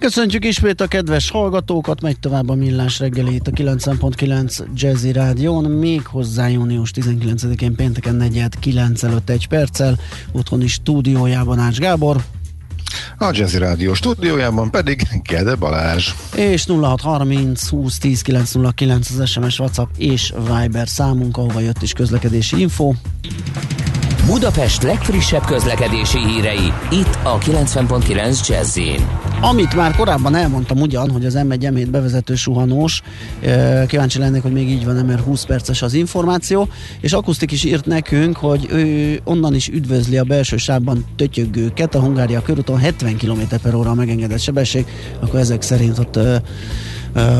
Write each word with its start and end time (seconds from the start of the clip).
Köszöntjük 0.00 0.44
ismét 0.44 0.80
a 0.80 0.86
kedves 0.86 1.30
hallgatókat, 1.30 2.00
megy 2.00 2.18
tovább 2.18 2.48
a 2.48 2.54
Millás 2.54 2.98
reggelét 2.98 3.48
a 3.48 3.50
9.9 3.50 4.64
Jazzy 4.74 5.12
Rádión, 5.12 5.64
még 5.64 6.06
hozzá 6.06 6.48
június 6.48 6.90
19-én 6.94 7.74
pénteken 7.74 8.14
4 8.14 8.44
9 8.60 9.02
előtt 9.02 9.30
egy 9.30 9.48
perccel, 9.48 9.98
otthoni 10.32 10.66
stúdiójában 10.66 11.58
Ács 11.58 11.78
Gábor. 11.78 12.24
A 13.18 13.30
Jazzy 13.32 13.58
Rádió 13.58 13.94
stúdiójában 13.94 14.70
pedig 14.70 15.02
Gede 15.22 15.54
Balázs. 15.54 16.10
És 16.34 16.66
0630 16.66 17.68
20 17.68 17.98
10 17.98 18.22
909 18.22 19.10
az 19.10 19.28
SMS, 19.28 19.58
WhatsApp 19.58 19.88
és 19.96 20.32
Viber 20.36 20.88
számunk, 20.88 21.36
ahova 21.36 21.60
jött 21.60 21.82
is 21.82 21.92
közlekedési 21.92 22.60
info. 22.60 22.92
Budapest 24.26 24.82
legfrissebb 24.82 25.44
közlekedési 25.44 26.18
hírei, 26.18 26.72
itt 26.90 27.18
a 27.22 27.38
90.9 27.38 28.48
jazz 28.48 28.78
Amit 29.40 29.74
már 29.74 29.96
korábban 29.96 30.34
elmondtam 30.34 30.80
ugyan, 30.80 31.10
hogy 31.10 31.26
az 31.26 31.38
M1 31.38 31.86
m 31.86 31.90
bevezető 31.90 32.34
suhanós, 32.34 33.02
kíváncsi 33.86 34.18
lennék, 34.18 34.42
hogy 34.42 34.52
még 34.52 34.68
így 34.68 34.84
van, 34.84 34.94
mert 34.94 35.20
20 35.20 35.44
perces 35.44 35.82
az 35.82 35.94
információ, 35.94 36.68
és 37.00 37.12
Akusztik 37.12 37.52
is 37.52 37.64
írt 37.64 37.86
nekünk, 37.86 38.36
hogy 38.36 38.66
ő 38.70 39.20
onnan 39.24 39.54
is 39.54 39.68
üdvözli 39.68 40.18
a 40.18 40.24
belső 40.24 40.56
sávban 40.56 41.04
tötyögőket, 41.16 41.94
a 41.94 42.00
Hungária 42.00 42.42
körúton 42.42 42.78
70 42.78 43.16
km 43.16 43.40
per 43.62 43.74
óra 43.74 43.90
a 43.90 43.94
megengedett 43.94 44.40
sebesség, 44.40 44.86
akkor 45.20 45.38
ezek 45.38 45.62
szerint 45.62 45.98
ott 45.98 46.18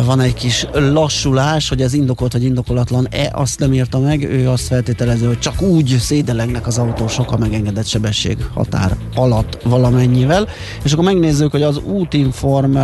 van 0.05 0.21
egy 0.21 0.35
kis 0.35 0.67
lassulás, 0.73 1.69
hogy 1.69 1.83
ez 1.83 1.93
indokolt 1.93 2.33
vagy 2.33 2.45
indokolatlan-e, 2.45 3.31
azt 3.33 3.59
nem 3.59 3.73
írta 3.73 3.99
meg, 3.99 4.23
ő 4.23 4.49
azt 4.49 4.67
feltételező, 4.67 5.27
hogy 5.27 5.39
csak 5.39 5.63
úgy 5.63 5.97
szédelegnek 5.99 6.67
az 6.67 6.79
autósok 6.79 7.33
a 7.33 7.39
megengedett 7.39 7.87
sebesség 7.87 8.37
határ 8.55 8.97
alatt 9.15 9.63
valamennyivel, 9.63 10.49
és 10.83 10.93
akkor 10.93 11.05
megnézzük, 11.05 11.51
hogy 11.51 11.63
az 11.63 11.81
útinform 11.85 12.79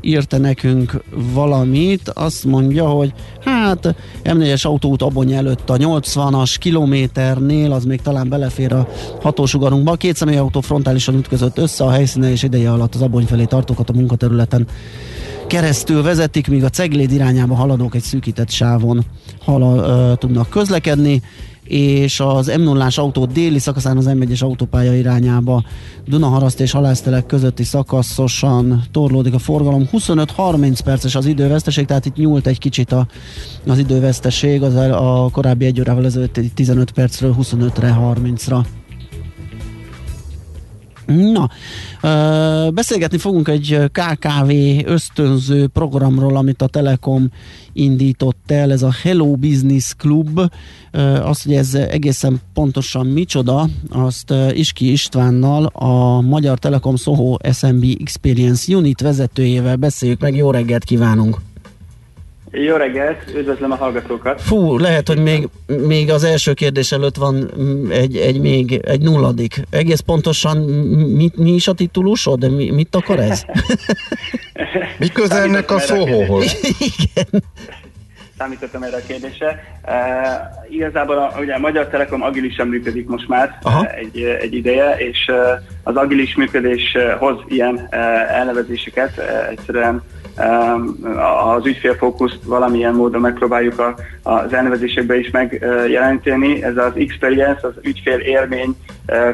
írta 0.00 0.38
nekünk 0.38 1.02
valamit, 1.32 2.08
azt 2.08 2.44
mondja, 2.44 2.86
hogy 2.86 3.12
hát 3.44 3.94
M4-es 4.24 4.66
autóút 4.66 5.02
Abony 5.02 5.32
előtt 5.32 5.70
a 5.70 5.76
80-as 5.76 6.54
kilométernél, 6.58 7.72
az 7.72 7.84
még 7.84 8.02
talán 8.02 8.28
belefér 8.28 8.72
a 8.72 8.88
hatósugarunkba. 9.22 9.94
Két 9.94 10.16
személyautó 10.16 10.60
frontálisan 10.60 11.14
ütközött 11.14 11.58
össze 11.58 11.84
a 11.84 11.90
helyszínen 11.90 12.30
és 12.30 12.42
ideje 12.42 12.72
alatt 12.72 12.94
az 12.94 13.02
Abony 13.02 13.24
felé 13.26 13.44
tartókat 13.44 13.90
a 13.90 13.92
munkaterületen 13.92 14.66
keresztül 15.46 16.02
vezetik, 16.02 16.48
míg 16.48 16.64
a 16.64 16.68
Cegléd 16.68 17.12
irányába 17.12 17.54
haladók 17.54 17.94
egy 17.94 18.02
szűkített 18.02 18.50
sávon 18.50 19.04
hala, 19.40 19.86
ö, 19.86 20.14
tudnak 20.16 20.50
közlekedni 20.50 21.22
és 21.64 22.20
az 22.20 22.46
m 22.58 22.62
0 22.62 22.88
autó 22.94 23.24
déli 23.24 23.58
szakaszán 23.58 23.96
az 23.96 24.06
M1-es 24.08 24.42
autópálya 24.42 24.94
irányába 24.94 25.64
Dunaharaszt 26.06 26.60
és 26.60 26.70
Halásztelek 26.70 27.26
közötti 27.26 27.64
szakaszosan 27.64 28.82
torlódik 28.90 29.34
a 29.34 29.38
forgalom. 29.38 29.88
25-30 29.92 30.78
perces 30.84 31.14
az 31.14 31.26
időveszteség, 31.26 31.86
tehát 31.86 32.06
itt 32.06 32.16
nyúlt 32.16 32.46
egy 32.46 32.58
kicsit 32.58 32.92
a, 32.92 33.06
az 33.66 33.78
időveszteség, 33.78 34.62
az 34.62 34.74
a 34.74 35.28
korábbi 35.32 35.64
egy 35.64 35.80
órával 35.80 36.04
ezelőtt 36.04 36.40
15 36.54 36.90
percről 36.90 37.34
25-re, 37.40 37.98
30-ra. 38.00 38.64
Na, 41.06 41.50
beszélgetni 42.70 43.18
fogunk 43.18 43.48
egy 43.48 43.78
KKV 43.92 44.50
ösztönző 44.84 45.66
programról, 45.66 46.36
amit 46.36 46.62
a 46.62 46.66
Telekom 46.66 47.30
indított 47.72 48.50
el, 48.50 48.72
ez 48.72 48.82
a 48.82 48.94
Hello 49.02 49.36
Business 49.36 49.94
Club. 49.94 50.40
Azt, 51.22 51.44
hogy 51.44 51.54
ez 51.54 51.74
egészen 51.74 52.40
pontosan 52.54 53.06
micsoda, 53.06 53.68
azt 53.90 54.34
Iski 54.52 54.92
Istvánnal, 54.92 55.64
a 55.64 56.20
Magyar 56.20 56.58
Telekom 56.58 56.96
Soho 56.96 57.36
SMB 57.52 57.84
Experience 58.00 58.76
Unit 58.76 59.00
vezetőjével 59.00 59.76
beszéljük 59.76 60.20
meg. 60.20 60.36
Jó 60.36 60.50
reggelt 60.50 60.84
kívánunk! 60.84 61.40
Jó 62.56 62.76
reggelt, 62.76 63.34
üdvözlöm 63.34 63.72
a 63.72 63.76
hallgatókat. 63.76 64.42
Fú, 64.42 64.78
lehet, 64.78 65.08
hogy 65.08 65.22
még, 65.22 65.48
még 65.66 66.10
az 66.10 66.24
első 66.24 66.52
kérdés 66.52 66.92
előtt 66.92 67.16
van 67.16 67.50
egy, 67.90 68.16
egy 68.16 68.40
még 68.40 68.80
egy 68.84 69.00
nulladik. 69.00 69.62
Egész 69.70 70.00
pontosan 70.00 70.56
mi, 70.56 71.30
mi 71.36 71.50
is 71.50 71.68
a 71.68 71.72
titulusod? 71.72 72.54
Mi, 72.54 72.70
mit 72.70 72.94
akar 72.94 73.18
ez? 73.18 73.44
mi 74.98 75.08
közelnek 75.08 75.70
a 75.70 75.78
szóhóhoz? 75.78 76.56
Igen. 76.78 77.42
Számítottam 78.38 78.82
erre 78.82 78.96
a 78.96 79.06
kérdésre. 79.06 79.78
Uh, 79.86 80.72
igazából 80.74 81.16
a, 81.16 81.34
ugye 81.40 81.54
a 81.54 81.58
Magyar 81.58 81.86
Telekom 81.88 82.22
agilisan 82.22 82.68
működik 82.68 83.06
most 83.06 83.28
már 83.28 83.58
Aha. 83.62 83.86
egy, 83.86 84.22
egy 84.40 84.54
ideje, 84.54 84.96
és 84.96 85.28
uh, 85.28 85.36
az 85.84 85.96
agilis 85.96 86.34
működés 86.34 86.96
hoz 87.18 87.36
ilyen 87.46 87.74
uh, 87.74 87.98
elnevezéseket. 88.36 89.12
Uh, 89.16 89.48
egyszerűen 89.48 90.02
az 91.54 91.66
ügyfélfókuszt 91.66 92.38
valamilyen 92.44 92.94
módon 92.94 93.20
megpróbáljuk 93.20 93.78
a, 93.78 93.94
az 94.22 94.52
elnevezésekbe 94.52 95.18
is 95.18 95.30
megjelenteni. 95.30 96.62
Ez 96.62 96.76
az 96.76 96.92
experience, 96.96 97.66
az 97.66 97.74
ügyfél 97.82 98.18
élmény 98.18 98.76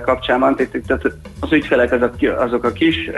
kapcsán 0.02 0.40
van, 0.40 0.56
tehát 0.56 1.04
az 1.40 1.52
ügyfelek 1.52 1.92
azok, 1.92 2.14
azok 2.38 2.64
a 2.64 2.72
kis 2.72 3.10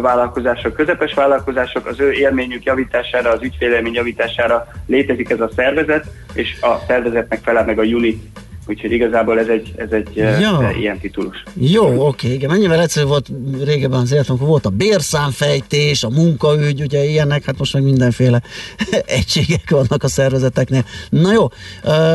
vállalkozások, 0.00 0.74
közepes 0.74 1.14
vállalkozások, 1.14 1.86
az 1.86 2.00
ő 2.00 2.12
élményük 2.12 2.64
javítására, 2.64 3.30
az 3.30 3.42
ügyfélélmény 3.42 3.94
javítására 3.94 4.66
létezik 4.86 5.30
ez 5.30 5.40
a 5.40 5.50
szervezet, 5.56 6.06
és 6.34 6.56
a 6.60 6.76
szervezetnek 6.86 7.40
felel 7.42 7.64
meg 7.64 7.78
a 7.78 7.82
unit 7.82 8.22
Úgyhogy 8.70 8.92
igazából 8.92 9.38
ez 9.38 9.48
egy, 9.48 9.72
ez 9.76 9.92
egy 9.92 10.08
ja. 10.14 10.70
ilyen 10.78 10.98
titulus. 10.98 11.42
Jó, 11.54 12.06
oké, 12.06 12.32
igen. 12.32 12.50
Mennyivel 12.50 12.80
egyszerű 12.80 13.06
volt 13.06 13.28
régebben 13.64 14.00
az 14.00 14.12
életünk, 14.12 14.40
volt 14.40 14.66
a 14.66 14.70
bérszámfejtés, 14.70 16.04
a 16.04 16.08
munkaügy, 16.08 16.80
ugye 16.80 17.04
ilyenek, 17.04 17.44
hát 17.44 17.58
most 17.58 17.74
meg 17.74 17.82
mindenféle 17.82 18.42
egységek 19.18 19.70
vannak 19.70 20.02
a 20.02 20.08
szervezeteknél. 20.08 20.84
Na 21.08 21.32
jó, 21.32 21.46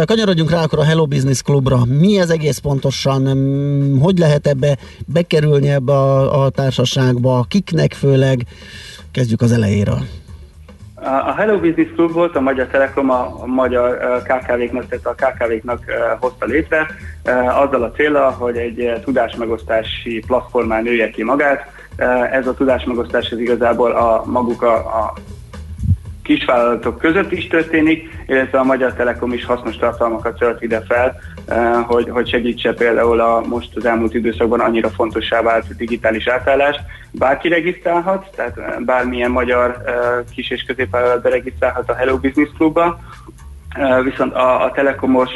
kanyarodjunk 0.06 0.52
rá 0.52 0.64
akkor 0.64 0.80
a 0.80 0.84
Hello 0.84 1.06
Business 1.06 1.42
Clubra. 1.42 1.86
Mi 1.86 2.20
ez 2.20 2.30
egész 2.30 2.58
pontosan? 2.58 3.22
Hogy 4.02 4.18
lehet 4.18 4.48
ebbe 4.48 4.78
bekerülni 5.06 5.70
ebbe 5.70 5.94
a, 5.94 6.44
a 6.44 6.50
társaságba? 6.50 7.46
Kiknek 7.50 7.94
főleg? 7.94 8.46
Kezdjük 9.12 9.42
az 9.42 9.52
elejéről. 9.52 10.06
A 11.06 11.34
Hello 11.38 11.60
Business 11.60 11.88
Club 11.96 12.12
volt, 12.12 12.36
a 12.36 12.42
Magyar 12.42 12.68
Telekom 12.68 13.10
a 13.10 13.46
magyar 13.46 13.98
KKV-knak, 14.24 14.86
tehát 14.88 15.06
a 15.06 15.14
KKV-knak 15.14 15.84
hozta 16.20 16.46
létre, 16.46 16.88
azzal 17.64 17.84
a 17.84 17.92
célra, 17.92 18.30
hogy 18.32 18.58
egy 18.58 19.02
tudásmegosztási 19.04 20.24
platformán 20.28 20.84
nője 20.84 21.10
ki 21.10 21.24
magát. 21.24 21.66
Ez 22.32 22.48
a 22.48 22.54
tudásmegosztás 22.54 23.32
az 23.32 23.40
igazából 23.40 23.92
a 23.92 24.24
maguk 24.26 24.62
a, 24.62 24.76
a 24.76 25.14
kisvállalatok 26.26 26.98
között 26.98 27.32
is 27.32 27.48
történik, 27.48 28.10
illetve 28.28 28.60
a 28.60 28.64
Magyar 28.64 28.94
Telekom 28.94 29.34
is 29.34 29.46
hasznos 29.46 29.78
tartalmakat 29.78 30.38
tölt 30.38 30.62
ide 30.62 30.82
fel, 30.88 31.20
eh, 31.46 31.84
hogy, 31.86 32.10
hogy 32.10 32.30
segítse 32.30 32.74
például 32.74 33.20
a 33.20 33.42
most 33.48 33.76
az 33.76 33.86
elmúlt 33.86 34.14
időszakban 34.14 34.60
annyira 34.60 34.90
fontossá 34.90 35.42
vált 35.42 35.76
digitális 35.76 36.28
átállást. 36.28 36.80
Bárki 37.12 37.48
regisztrálhat, 37.48 38.30
tehát 38.36 38.58
eh, 38.58 38.76
bármilyen 38.80 39.32
magyar 39.32 39.82
eh, 39.86 39.94
kis- 40.34 40.52
és 40.52 40.64
középvállalat 40.64 41.22
beregisztrálhat 41.22 41.90
a 41.90 41.96
Hello 41.96 42.18
Business 42.18 42.50
Clubba, 42.58 43.00
viszont 44.04 44.34
a, 44.34 44.64
a 44.64 44.72
telekomos 44.72 45.32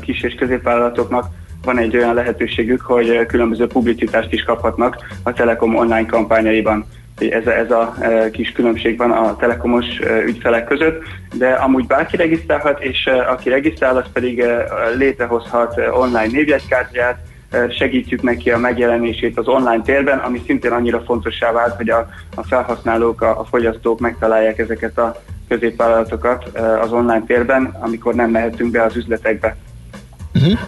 kis- 0.00 0.22
és 0.22 0.34
középvállalatoknak 0.34 1.26
van 1.64 1.78
egy 1.78 1.96
olyan 1.96 2.14
lehetőségük, 2.14 2.80
hogy 2.80 3.26
különböző 3.26 3.66
publicitást 3.66 4.32
is 4.32 4.42
kaphatnak 4.42 4.96
a 5.22 5.32
Telekom 5.32 5.76
online 5.76 6.06
kampányaiban 6.06 6.86
ez 7.18 7.46
ez 7.46 7.70
a 7.70 7.94
e, 8.00 8.30
kis 8.30 8.52
különbség 8.52 8.96
van 8.96 9.10
a 9.10 9.36
telekomos 9.36 9.98
e, 9.98 10.22
ügyfelek 10.22 10.64
között, 10.64 11.02
de 11.34 11.48
amúgy 11.48 11.86
bárki 11.86 12.16
regisztrálhat, 12.16 12.82
és 12.82 13.06
e, 13.06 13.30
aki 13.30 13.48
regisztrál, 13.48 13.96
az 13.96 14.04
pedig 14.12 14.44
létrehozhat 14.96 15.80
online 15.90 16.26
névjegykártyát, 16.26 17.18
segítjük 17.70 18.22
neki 18.22 18.50
a 18.50 18.58
megjelenését 18.58 19.38
az 19.38 19.48
online 19.48 19.82
térben, 19.82 20.18
ami 20.18 20.42
szintén 20.46 20.72
annyira 20.72 21.00
fontossá 21.00 21.52
vált, 21.52 21.76
hogy 21.76 21.90
a, 21.90 22.08
a 22.34 22.42
felhasználók, 22.42 23.22
a, 23.22 23.40
a 23.40 23.44
fogyasztók 23.44 24.00
megtalálják 24.00 24.58
ezeket 24.58 24.98
a 24.98 25.22
középvállalatokat 25.48 26.58
az 26.80 26.92
online 26.92 27.24
térben, 27.26 27.76
amikor 27.80 28.14
nem 28.14 28.30
mehetünk 28.30 28.70
be 28.70 28.82
az 28.82 28.96
üzletekbe. 28.96 29.56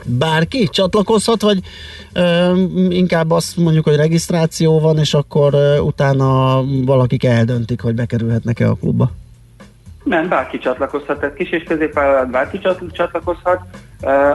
Bárki 0.04 0.68
csatlakozhat, 0.68 1.42
vagy 1.42 1.58
ö, 2.12 2.56
inkább 2.88 3.30
azt 3.30 3.56
mondjuk, 3.56 3.84
hogy 3.84 3.96
regisztráció 3.96 4.80
van, 4.80 4.98
és 4.98 5.14
akkor 5.14 5.54
ö, 5.54 5.78
utána 5.78 6.62
valakik 6.84 7.24
eldöntik, 7.24 7.80
hogy 7.80 7.94
bekerülhetnek-e 7.94 8.68
a 8.68 8.74
klubba? 8.74 9.10
Nem, 10.04 10.28
bárki 10.28 10.58
csatlakozhat, 10.58 11.20
tehát 11.20 11.34
kis 11.34 11.50
és 11.50 11.62
középvállalat 11.62 12.30
bárki 12.30 12.60
csatlakozhat 12.92 13.60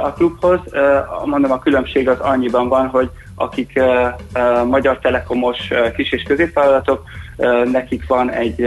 a 0.02 0.14
klubhoz. 0.14 0.60
Mondom, 1.26 1.52
a 1.52 1.60
különbség 1.60 2.10
az 2.10 2.20
annyiban 2.20 2.68
van, 2.68 2.88
hogy 2.88 3.10
akik 3.36 3.80
magyar 4.68 5.00
telekomos 5.00 5.58
kis 5.96 6.12
és 6.12 6.24
középvállalatok, 6.24 7.04
nekik 7.72 8.08
van 8.08 8.32
egy, 8.32 8.62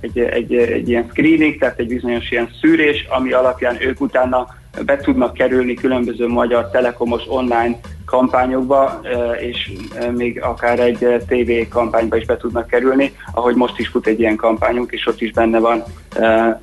egy, 0.00 0.18
egy, 0.18 0.54
egy 0.54 0.88
ilyen 0.88 1.06
screening, 1.10 1.58
tehát 1.58 1.78
egy 1.78 1.86
bizonyos 1.86 2.30
ilyen 2.30 2.50
szűrés, 2.60 3.06
ami 3.08 3.32
alapján 3.32 3.76
ők 3.80 4.00
utána 4.00 4.46
be 4.84 4.96
tudnak 4.96 5.32
kerülni 5.32 5.74
különböző 5.74 6.26
magyar 6.26 6.70
telekomos 6.70 7.22
online 7.28 7.80
kampányokba, 8.06 9.00
és 9.38 9.72
még 10.16 10.42
akár 10.42 10.78
egy 10.78 11.06
TV 11.26 11.68
kampányba 11.68 12.16
is 12.16 12.24
be 12.24 12.36
tudnak 12.36 12.66
kerülni, 12.66 13.12
ahogy 13.32 13.54
most 13.54 13.78
is 13.78 13.88
fut 13.88 14.06
egy 14.06 14.20
ilyen 14.20 14.36
kampányunk, 14.36 14.92
és 14.92 15.06
ott 15.06 15.20
is 15.20 15.32
benne 15.32 15.58
van 15.58 15.82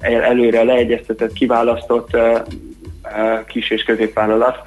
előre 0.02 0.64
leegyeztetett, 0.64 1.34
kiválasztott 1.34 2.18
kis 3.48 3.70
és 3.70 3.84
középvállalat, 3.84 4.58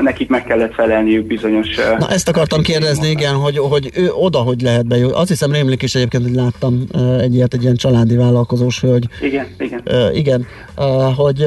nekik 0.00 0.28
meg 0.28 0.44
kellett 0.44 0.74
felelniük 0.74 1.26
bizonyos... 1.26 1.76
Na 1.98 2.08
ezt 2.10 2.28
akartam 2.28 2.62
kérdezni, 2.62 3.08
igen, 3.08 3.34
hogy, 3.34 3.58
hogy 3.58 3.90
ő 3.94 4.10
oda 4.12 4.38
hogy 4.38 4.60
lehet 4.60 4.86
bejutni. 4.86 5.16
Azt 5.16 5.28
hiszem 5.28 5.52
rémlik 5.52 5.82
is 5.82 5.94
egyébként, 5.94 6.22
hogy 6.22 6.34
láttam 6.34 6.86
egy 7.20 7.34
ilyet, 7.34 7.54
egy 7.54 7.62
ilyen 7.62 7.74
családi 7.74 8.16
vállalkozós 8.16 8.80
hölgy. 8.80 9.08
Igen, 9.20 9.46
igen. 9.58 9.82
Igen, 10.12 10.46
hogy 11.16 11.44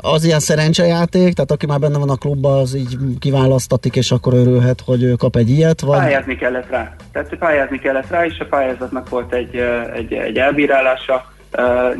az 0.00 0.24
ilyen 0.24 0.40
szerencsejáték, 0.40 1.34
tehát 1.34 1.50
aki 1.50 1.66
már 1.66 1.78
benne 1.78 1.98
van 1.98 2.10
a 2.10 2.16
klubban, 2.16 2.58
az 2.58 2.74
így 2.76 2.96
kiválasztatik, 3.18 3.96
és 3.96 4.10
akkor 4.10 4.34
örülhet, 4.34 4.82
hogy 4.84 5.02
ő 5.02 5.12
kap 5.12 5.36
egy 5.36 5.50
ilyet, 5.50 5.80
vagy... 5.80 5.98
Pályázni 5.98 6.36
kellett 6.36 6.70
rá. 6.70 6.94
Tehát 7.12 7.34
pályázni 7.38 7.78
kellett 7.78 8.10
rá, 8.10 8.26
és 8.26 8.38
a 8.38 8.44
pályázatnak 8.44 9.08
volt 9.08 9.32
egy, 9.32 9.56
egy, 9.94 10.12
egy 10.12 10.36
elbírálása, 10.36 11.32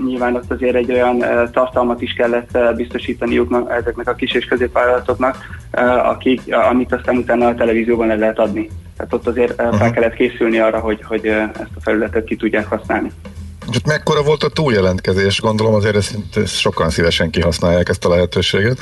nyilván 0.07 0.35
ott 0.35 0.51
azért 0.51 0.75
egy 0.75 0.93
olyan 0.93 1.25
tartalmat 1.53 2.03
is 2.03 2.13
kellett 2.13 2.59
biztosítaniuk 2.77 3.71
ezeknek 3.71 4.09
a 4.09 4.15
kis 4.15 4.33
és 4.33 4.45
középvállalatoknak, 4.45 5.37
akik, 6.03 6.41
amit 6.71 6.93
aztán 6.93 7.17
utána 7.17 7.47
a 7.47 7.55
televízióban 7.55 8.11
el 8.11 8.19
lehet 8.19 8.39
adni. 8.39 8.71
Tehát 8.97 9.13
ott 9.13 9.27
azért 9.27 9.55
fel 9.55 9.91
kellett 9.91 10.15
készülni 10.15 10.59
arra, 10.59 10.79
hogy, 10.79 11.03
hogy 11.03 11.27
ezt 11.27 11.75
a 11.75 11.81
felületet 11.81 12.25
ki 12.25 12.37
tudják 12.37 12.67
használni. 12.67 13.11
És 13.73 13.81
mekkora 13.87 14.23
volt 14.23 14.43
a 14.43 14.49
túljelentkezés? 14.49 15.41
Gondolom 15.41 15.75
azért 15.75 15.97
ezt, 15.97 16.19
ezt 16.35 16.59
sokan 16.59 16.91
szívesen 16.91 17.31
kihasználják 17.31 17.89
ezt 17.89 18.05
a 18.05 18.09
lehetőséget. 18.09 18.79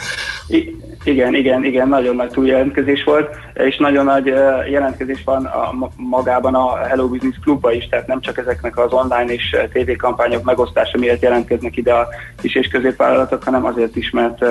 I- 0.49 0.77
igen, 1.05 1.35
igen, 1.35 1.65
igen, 1.65 1.89
nagyon 1.89 2.17
nagy 2.17 2.31
túljelentkezés 2.31 3.05
volt, 3.05 3.29
és 3.55 3.77
nagyon 3.77 4.05
nagy 4.05 4.27
jelentkezés 4.71 5.23
van 5.25 5.45
a, 5.45 5.91
magában 5.97 6.55
a 6.55 6.77
Hello 6.77 7.09
Business 7.09 7.37
klubba 7.43 7.73
is, 7.73 7.89
tehát 7.89 8.07
nem 8.07 8.21
csak 8.21 8.39
ezeknek 8.39 8.79
az 8.79 8.93
online 8.93 9.33
és 9.33 9.57
TV 9.73 9.91
kampányok 9.97 10.45
megosztása 10.45 10.99
miatt 10.99 11.23
jelentkeznek 11.23 11.77
ide 11.77 11.93
a 11.93 12.09
kis 12.41 12.55
és 12.55 12.69
középvállalatok, 12.69 13.43
hanem 13.45 13.65
azért 13.65 13.97
is, 13.97 14.11
mert 14.11 14.45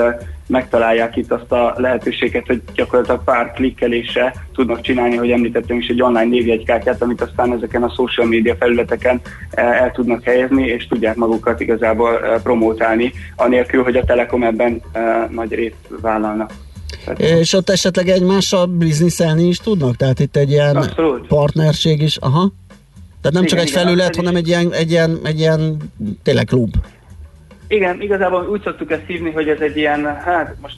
megtalálják 0.48 1.16
itt 1.16 1.32
azt 1.32 1.52
a 1.52 1.74
lehetőséget, 1.78 2.48
hogy 2.48 2.62
gyakorlatilag 2.74 3.24
pár 3.24 3.52
klikkelésre 3.52 4.34
tudnak 4.54 4.82
csinálni, 4.82 5.16
hogy 5.16 5.32
említettem 5.32 5.78
is 5.78 5.88
egy 5.88 6.02
online 6.02 6.30
névjegykártyát, 6.30 7.02
amit 7.02 7.22
aztán 7.22 7.54
ezeken 7.54 7.84
a 7.84 7.94
social 7.96 8.28
media 8.28 8.56
felületeken 8.56 9.22
el 9.52 9.92
tudnak 9.92 10.24
helyezni, 10.24 10.66
és 10.68 10.88
tudják 10.88 11.16
magukat 11.16 11.60
igazából 11.60 12.40
promótálni, 12.44 13.12
anélkül, 13.36 13.84
hogy 13.84 13.96
a 13.96 14.04
Telekom 14.04 14.44
ebben 14.44 14.82
nagy 15.30 15.54
részt 15.54 15.88
vállalnak. 16.02 16.52
És 17.18 17.54
ott 17.54 17.70
esetleg 17.70 18.10
egymással 18.10 18.66
bizniszelni 18.66 19.48
is 19.48 19.58
tudnak? 19.58 19.96
Tehát 19.96 20.20
itt 20.20 20.36
egy 20.36 20.50
ilyen 20.50 20.76
Abszolút. 20.76 21.28
partnerség 21.28 22.02
is, 22.02 22.18
aha. 22.18 22.52
Tehát 23.22 23.38
nem 23.38 23.44
igen, 23.44 23.46
csak 23.46 23.60
egy 23.60 23.68
igen, 23.68 23.84
felület, 23.84 24.16
hanem 24.16 24.36
egy 24.36 24.48
ilyen, 24.48 24.74
egy, 24.74 24.92
ilyen, 24.92 25.20
egy 25.24 25.40
ilyen 25.40 25.78
tényleg 26.24 26.46
klub. 26.46 26.76
Igen, 27.72 28.02
igazából 28.02 28.48
úgy 28.50 28.62
szoktuk 28.62 28.92
ezt 28.92 29.06
hívni, 29.08 29.32
hogy 29.32 29.50
ez 29.50 29.60
egy 29.60 29.78
ilyen, 29.78 30.06
hát 30.06 30.56
most 30.62 30.78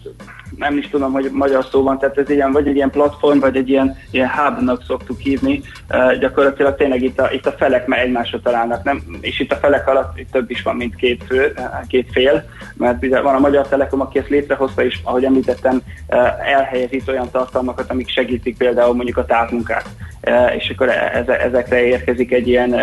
nem 0.57 0.77
is 0.77 0.89
tudom, 0.89 1.11
hogy 1.11 1.29
magyar 1.31 1.65
szó 1.65 1.83
van, 1.83 1.99
tehát 1.99 2.17
ez 2.17 2.29
ilyen, 2.29 2.51
vagy 2.51 2.67
egy 2.67 2.75
ilyen 2.75 2.89
platform, 2.89 3.39
vagy 3.39 3.55
egy 3.55 3.69
ilyen, 3.69 3.97
ilyen 4.11 4.29
hubnak 4.29 4.83
szoktuk 4.83 5.19
hívni. 5.19 5.61
Uh, 5.89 6.17
gyakorlatilag 6.17 6.75
tényleg 6.75 7.01
itt 7.01 7.19
a, 7.19 7.31
itt 7.31 7.45
a 7.45 7.51
felek 7.51 7.87
már 7.87 7.99
egymásra 7.99 8.39
találnak, 8.39 8.83
nem? 8.83 9.03
és 9.21 9.39
itt 9.39 9.51
a 9.51 9.55
felek 9.55 9.87
alatt 9.87 10.19
itt 10.19 10.31
több 10.31 10.49
is 10.51 10.61
van, 10.61 10.75
mint 10.75 10.95
két, 10.95 11.23
fő, 11.27 11.53
két 11.87 12.09
fél, 12.11 12.43
mert 12.73 13.03
ugye 13.03 13.21
van 13.21 13.35
a 13.35 13.39
Magyar 13.39 13.67
Telekom, 13.67 14.01
aki 14.01 14.19
ezt 14.19 14.29
létrehozta, 14.29 14.83
és 14.83 14.99
ahogy 15.03 15.25
említettem, 15.25 15.81
uh, 16.07 16.51
elhelyez 16.51 16.93
itt 16.93 17.09
olyan 17.09 17.31
tartalmakat, 17.31 17.91
amik 17.91 18.09
segítik 18.09 18.57
például 18.57 18.93
mondjuk 18.93 19.17
a 19.17 19.25
távmunkát, 19.25 19.89
uh, 20.27 20.55
és 20.55 20.69
akkor 20.69 20.89
e, 20.89 21.23
ezekre 21.43 21.85
érkezik 21.85 22.31
egy 22.31 22.47
ilyen 22.47 22.73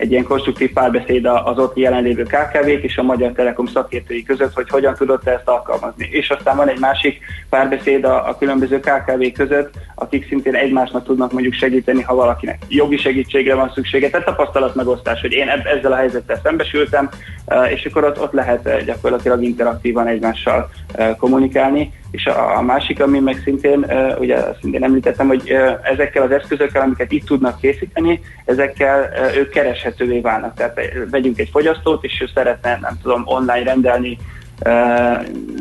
egy 0.00 0.10
ilyen 0.10 0.24
konstruktív 0.24 0.72
párbeszéd 0.72 1.26
az 1.26 1.58
ott 1.58 1.76
jelenlévő 1.76 2.22
KKV-k 2.22 2.82
és 2.82 2.96
a 2.96 3.02
Magyar 3.02 3.32
Telekom 3.32 3.66
szakértői 3.66 4.22
között, 4.22 4.54
hogy 4.54 4.68
hogyan 4.68 4.94
tudott 4.94 5.26
ezt 5.26 5.48
alkalmazni. 5.48 6.08
És 6.10 6.30
aztán 6.30 6.56
van 6.56 6.68
egy 6.68 6.78
másik 6.78 7.18
párbeszéd 7.48 8.04
a, 8.04 8.28
a 8.28 8.36
különböző 8.38 8.80
KKV 8.80 9.22
között, 9.34 9.74
akik 9.94 10.28
szintén 10.28 10.54
egymásnak 10.54 11.04
tudnak 11.04 11.32
mondjuk 11.32 11.54
segíteni, 11.54 12.02
ha 12.02 12.14
valakinek 12.14 12.58
jogi 12.68 12.96
segítségre 12.96 13.54
van 13.54 13.72
szüksége. 13.74 14.10
Tehát 14.10 14.26
tapasztalat 14.26 14.74
megosztás, 14.74 15.20
hogy 15.20 15.32
én 15.32 15.48
ezzel 15.48 15.92
a 15.92 15.96
helyzettel 15.96 16.40
szembesültem, 16.42 17.08
eh, 17.44 17.72
és 17.72 17.84
akkor 17.84 18.04
ott, 18.04 18.20
ott 18.20 18.32
lehet 18.32 18.66
eh, 18.66 18.84
gyakorlatilag 18.84 19.42
interaktívan 19.42 20.06
egymással 20.06 20.70
eh, 20.92 21.14
kommunikálni. 21.18 21.92
És 22.10 22.26
a, 22.26 22.56
a 22.56 22.62
másik, 22.62 23.02
ami 23.02 23.18
meg 23.18 23.40
szintén, 23.44 23.86
ugye 24.18 24.38
szintén 24.60 24.84
említettem, 24.84 25.26
hogy 25.26 25.54
ezekkel 25.82 26.22
az 26.22 26.30
eszközökkel, 26.30 26.82
amiket 26.82 27.12
itt 27.12 27.26
tudnak 27.26 27.60
készíteni, 27.60 28.20
ezekkel 28.44 29.08
ők 29.36 29.48
kereshetővé 29.50 30.20
válnak. 30.20 30.54
Tehát 30.54 30.80
vegyünk 31.10 31.38
egy 31.38 31.48
fogyasztót, 31.52 32.04
és 32.04 32.20
ő 32.20 32.28
szeretne, 32.34 32.78
nem 32.80 32.98
tudom, 33.02 33.22
online 33.24 33.62
rendelni 33.62 34.18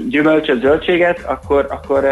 gyümölcsöt, 0.10 0.62
zöldséget, 0.62 1.20
akkor, 1.26 1.68
akkor 1.70 2.06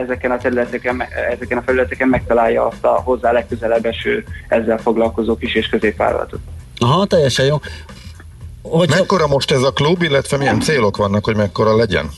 ezeken 0.00 0.30
a 0.30 0.38
területeken, 0.38 1.02
ezeken 1.32 1.58
a 1.58 1.62
felületeken 1.62 2.08
megtalálja 2.08 2.66
azt 2.66 2.84
a 2.84 2.88
hozzá 3.04 3.32
legközelebb 3.32 3.84
eső 3.84 4.24
ezzel 4.48 4.78
foglalkozó 4.78 5.36
kis 5.36 5.54
és 5.54 5.68
középvállalatot. 5.68 6.40
Aha, 6.78 7.06
teljesen 7.06 7.46
jó. 7.46 7.56
Hogy 8.62 8.88
mekkora 8.88 9.26
most 9.26 9.50
ez 9.50 9.62
a 9.62 9.72
klub, 9.72 10.02
illetve 10.02 10.36
milyen 10.36 10.60
célok 10.60 10.96
vannak, 10.96 11.24
hogy 11.24 11.36
mekkora 11.36 11.76
legyen? 11.76 12.10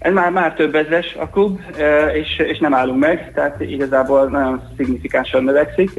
Ez 0.00 0.12
már, 0.12 0.30
már 0.30 0.54
több 0.54 0.74
ezres 0.74 1.16
a 1.20 1.28
klub, 1.28 1.60
és, 2.14 2.38
és 2.38 2.58
nem 2.58 2.74
állunk 2.74 2.98
meg, 2.98 3.32
tehát 3.34 3.60
igazából 3.60 4.28
nagyon 4.28 4.62
szignifikánsan 4.76 5.44
növekszik, 5.44 5.90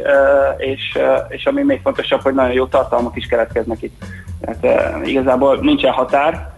és, 0.58 0.98
és 1.28 1.46
ami 1.46 1.64
még 1.64 1.80
fontosabb, 1.84 2.22
hogy 2.22 2.34
nagyon 2.34 2.54
jó 2.54 2.66
tartalmak 2.66 3.16
is 3.16 3.26
keletkeznek 3.26 3.82
itt. 3.82 4.04
Tehát 4.42 5.08
igazából 5.08 5.58
nincsen 5.58 5.92
határ, 5.92 6.54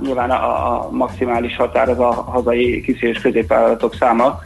nyilván 0.00 0.30
a, 0.30 0.72
a 0.72 0.88
maximális 0.90 1.56
határ 1.56 1.88
az 1.88 1.98
a 1.98 2.12
hazai 2.12 2.80
kis 2.80 3.02
és 3.02 3.20
középvállalatok 3.20 3.94
száma, 3.94 4.40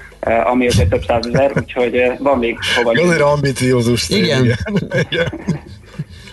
ami 0.45 0.67
azért 0.67 0.89
több 0.89 1.05
százezer, 1.07 1.53
úgyhogy 1.57 2.13
van 2.19 2.39
még 2.39 2.59
hova. 2.77 2.91
Azért 2.91 3.21
ambiciózus 3.21 4.09
Igen. 4.09 4.45
igen. 5.11 5.27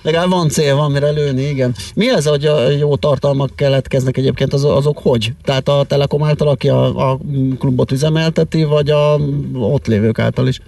Legalább 0.06 0.30
van 0.30 0.50
cél, 0.50 0.76
van 0.76 0.92
mire 0.92 1.10
lőni, 1.10 1.42
igen. 1.42 1.76
Mi 1.96 2.10
ez, 2.10 2.26
hogy 2.26 2.46
a 2.46 2.70
jó 2.70 2.96
tartalmak 2.96 3.56
keletkeznek 3.56 4.18
egyébként, 4.18 4.54
az, 4.54 4.64
azok 4.64 5.00
hogy? 5.02 5.32
Tehát 5.44 5.68
a 5.68 5.84
Telekom 5.88 6.24
által, 6.24 6.48
aki 6.48 6.70
a, 6.70 7.12
a 7.12 7.18
klubot 7.60 7.92
üzemelteti, 7.92 8.64
vagy 8.64 8.90
a 8.90 9.18
ott 9.54 9.88
lévők 9.88 10.20
által 10.20 10.48
is? 10.48 10.60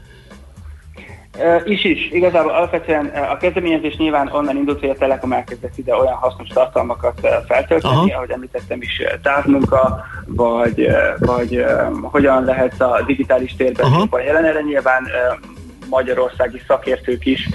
Is 1.65 1.83
is. 1.83 2.11
Igazából 2.11 2.51
alapvetően 2.51 3.05
a 3.05 3.37
kezdeményezés 3.37 3.95
nyilván 3.97 4.29
onnan 4.33 4.57
indult, 4.57 4.79
hogy 4.79 4.89
a 4.89 4.95
Telekom 4.95 5.33
elkezdett 5.33 5.77
ide 5.77 5.95
olyan 5.95 6.15
hasznos 6.15 6.47
tartalmakat 6.47 7.19
feltölteni, 7.47 7.93
Aha. 7.93 8.15
ahogy 8.15 8.29
említettem 8.29 8.81
is, 8.81 9.01
távmunka, 9.21 10.05
vagy, 10.25 10.87
vagy 11.19 11.65
hogyan 12.01 12.43
lehet 12.43 12.81
a 12.81 13.03
digitális 13.05 13.55
térben 13.55 13.93
jobban 13.99 14.21
jelen. 14.21 14.45
Erre 14.45 14.61
nyilván 14.61 15.07
magyarországi 15.89 16.61
szakértők 16.67 17.25
is 17.25 17.49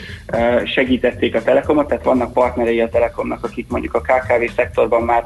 segítették 0.65 1.35
a 1.35 1.43
Telekomot, 1.43 1.89
tehát 1.89 2.05
vannak 2.05 2.33
partnerei 2.33 2.81
a 2.81 2.89
Telekomnak, 2.89 3.45
akik 3.45 3.67
mondjuk 3.69 3.95
a 3.95 4.01
KKV 4.01 4.55
szektorban 4.57 5.03
már 5.03 5.25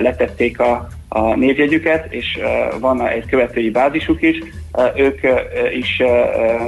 letették 0.00 0.60
a, 0.60 0.88
a 1.08 1.34
névjegyüket, 1.34 2.12
és 2.12 2.38
van 2.80 3.06
egy 3.06 3.26
követői 3.26 3.70
bázisuk 3.70 4.22
is, 4.22 4.38
ők 4.96 5.20
is 5.72 6.02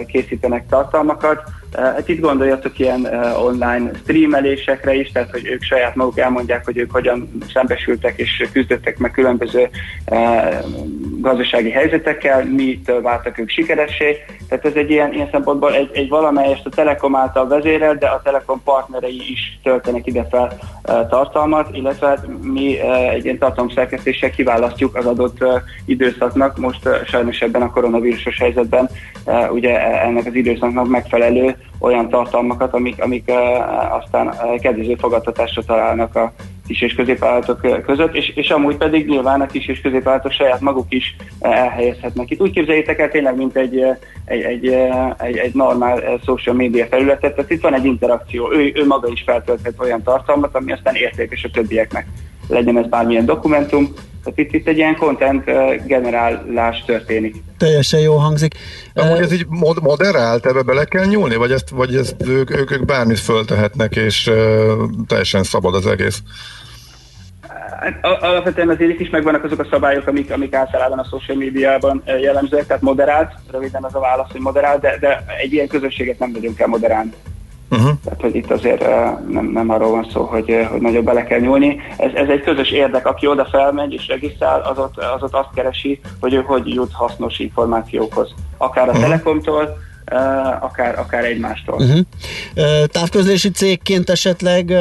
készítenek 0.06 0.66
tartalmakat, 0.68 1.42
Hát 1.76 2.08
itt 2.08 2.20
gondoljatok 2.20 2.78
ilyen 2.78 3.04
online 3.36 3.90
streamelésekre 4.02 4.94
is, 4.94 5.12
tehát 5.12 5.30
hogy 5.30 5.46
ők 5.46 5.62
saját 5.62 5.94
maguk 5.94 6.18
elmondják, 6.18 6.64
hogy 6.64 6.76
ők 6.76 6.90
hogyan 6.90 7.30
szembesültek 7.52 8.18
és 8.18 8.48
küzdöttek 8.52 8.98
meg 8.98 9.10
különböző 9.10 9.68
gazdasági 11.20 11.70
helyzetekkel, 11.70 12.44
mitől 12.44 13.02
váltak 13.02 13.38
ők 13.38 13.48
sikeressé. 13.48 14.24
Tehát 14.48 14.64
ez 14.64 14.74
egy 14.74 14.90
ilyen, 14.90 15.12
ilyen 15.12 15.28
szempontból 15.30 15.74
egy, 15.74 15.90
egy 15.92 16.08
valamelyest 16.08 16.66
a 16.66 16.70
Telekom 16.70 17.14
által 17.16 17.46
vezérel, 17.46 17.94
de 17.94 18.06
a 18.06 18.20
Telekom 18.22 18.62
partnerei 18.64 19.22
is 19.30 19.58
töltenek 19.62 20.06
ide 20.06 20.26
fel 20.30 20.58
tartalmat, 21.08 21.68
illetve 21.72 22.18
mi 22.42 22.80
egy 23.10 23.24
ilyen 23.24 23.38
tartalomszerkesztéssel 23.38 24.30
kiválasztjuk 24.30 24.96
az 24.96 25.06
adott 25.06 25.44
időszaknak, 25.86 26.58
most 26.58 26.88
sajnos 27.06 27.40
ebben 27.40 27.62
a 27.62 27.70
koronavírusos 27.70 28.38
helyzetben 28.38 28.88
ugye 29.50 30.00
ennek 30.02 30.26
az 30.26 30.34
időszaknak 30.34 30.88
megfelelő 30.88 31.56
olyan 31.78 32.08
tartalmakat, 32.08 32.74
amik, 32.74 33.02
amik 33.02 33.30
aztán 33.90 34.34
kedvező 34.60 34.94
fogadtatásra 34.94 35.62
találnak 35.62 36.16
a 36.16 36.32
kis 36.66 36.82
és 36.82 36.94
középvállalatok 36.94 37.82
között, 37.86 38.14
és, 38.14 38.28
és 38.28 38.50
amúgy 38.50 38.76
pedig 38.76 39.08
nyilván 39.08 39.40
a 39.40 39.46
kis 39.46 39.66
és 39.68 39.80
középvállalatok 39.80 40.32
saját 40.32 40.60
maguk 40.60 40.86
is 40.88 41.16
elhelyezhetnek 41.40 42.30
itt. 42.30 42.40
Úgy 42.40 42.52
képzeljétek 42.52 42.98
el 42.98 43.10
tényleg, 43.10 43.36
mint 43.36 43.56
egy, 43.56 43.84
egy, 44.34 44.42
egy, 44.42 44.68
egy, 45.18 45.36
egy 45.36 45.54
normál 45.54 46.20
social 46.24 46.54
media 46.54 46.86
felületet, 46.86 47.34
tehát 47.34 47.50
itt 47.50 47.62
van 47.62 47.74
egy 47.74 47.84
interakció, 47.84 48.52
ő, 48.52 48.72
ő 48.74 48.86
maga 48.86 49.08
is 49.08 49.22
feltölthet 49.26 49.74
olyan 49.78 50.02
tartalmat, 50.02 50.54
ami 50.54 50.72
aztán 50.72 50.94
értékes 50.94 51.44
a 51.44 51.50
többieknek. 51.50 52.06
Legyen 52.48 52.78
ez 52.78 52.86
bármilyen 52.86 53.24
dokumentum, 53.24 53.92
tehát 54.24 54.38
itt, 54.38 54.52
itt 54.52 54.68
egy 54.68 54.76
ilyen 54.76 54.96
content 54.96 55.44
generálás 55.86 56.82
történik. 56.86 57.42
Teljesen 57.58 58.00
jó 58.00 58.16
hangzik. 58.16 58.54
Amúgy 58.94 59.20
ez 59.20 59.32
így 59.32 59.46
mod- 59.48 59.82
moderált, 59.82 60.46
ebbe 60.46 60.62
bele 60.62 60.84
kell 60.84 61.04
nyúlni, 61.04 61.36
vagy 61.36 61.52
ezt, 61.52 61.70
vagy 61.70 61.94
ezt 61.96 62.16
ők, 62.26 62.58
ők, 62.58 62.70
ők 62.70 62.84
bármit 62.84 63.18
föltehetnek, 63.18 63.96
és 63.96 64.26
uh, 64.26 64.36
teljesen 65.06 65.42
szabad 65.42 65.74
az 65.74 65.86
egész? 65.86 66.22
Alapvetően 68.00 68.68
azért 68.68 69.00
is 69.00 69.10
megvannak 69.10 69.44
azok 69.44 69.60
a 69.60 69.66
szabályok, 69.70 70.06
amik, 70.06 70.32
amik 70.32 70.54
általában 70.54 70.98
a 70.98 71.06
social 71.10 71.36
médiában 71.36 72.02
jellemzőek, 72.20 72.66
tehát 72.66 72.82
moderált, 72.82 73.32
röviden 73.50 73.84
az 73.84 73.94
a 73.94 74.00
válasz, 74.00 74.30
hogy 74.32 74.40
moderált, 74.40 74.80
de, 74.80 74.96
de 75.00 75.24
egy 75.42 75.52
ilyen 75.52 75.66
közösséget 75.66 76.18
nem 76.18 76.30
nagyon 76.30 76.54
kell 76.54 76.68
moderálni. 76.68 77.12
Uh-huh. 77.70 77.90
Tehát, 78.04 78.20
hogy 78.20 78.34
itt 78.34 78.50
azért 78.50 78.80
nem, 79.28 79.44
nem 79.44 79.70
arról 79.70 79.90
van 79.90 80.06
szó, 80.12 80.24
hogy, 80.24 80.66
hogy 80.70 80.80
nagyobb 80.80 81.04
bele 81.04 81.24
kell 81.24 81.38
nyúlni. 81.38 81.80
Ez, 81.96 82.10
ez 82.14 82.28
egy 82.28 82.42
közös 82.42 82.70
érdek, 82.70 83.06
aki 83.06 83.26
oda 83.26 83.44
felmegy 83.44 83.92
és 83.92 84.08
regisztrál, 84.08 84.60
az 84.60 84.78
ott, 84.78 84.98
az 84.98 85.22
ott 85.22 85.34
azt 85.34 85.54
keresi, 85.54 86.00
hogy 86.20 86.34
ő 86.34 86.40
hogy 86.40 86.74
jut 86.74 86.92
hasznos 86.92 87.38
információkhoz. 87.38 88.34
Akár 88.56 88.88
a 88.88 88.90
uh-huh. 88.90 89.04
Telekomtól, 89.04 89.76
akár, 90.60 90.98
akár 90.98 91.24
egymástól. 91.24 91.74
Uh-huh. 91.74 92.06
Távközlési 92.86 93.50
cégként 93.50 94.10
esetleg 94.10 94.72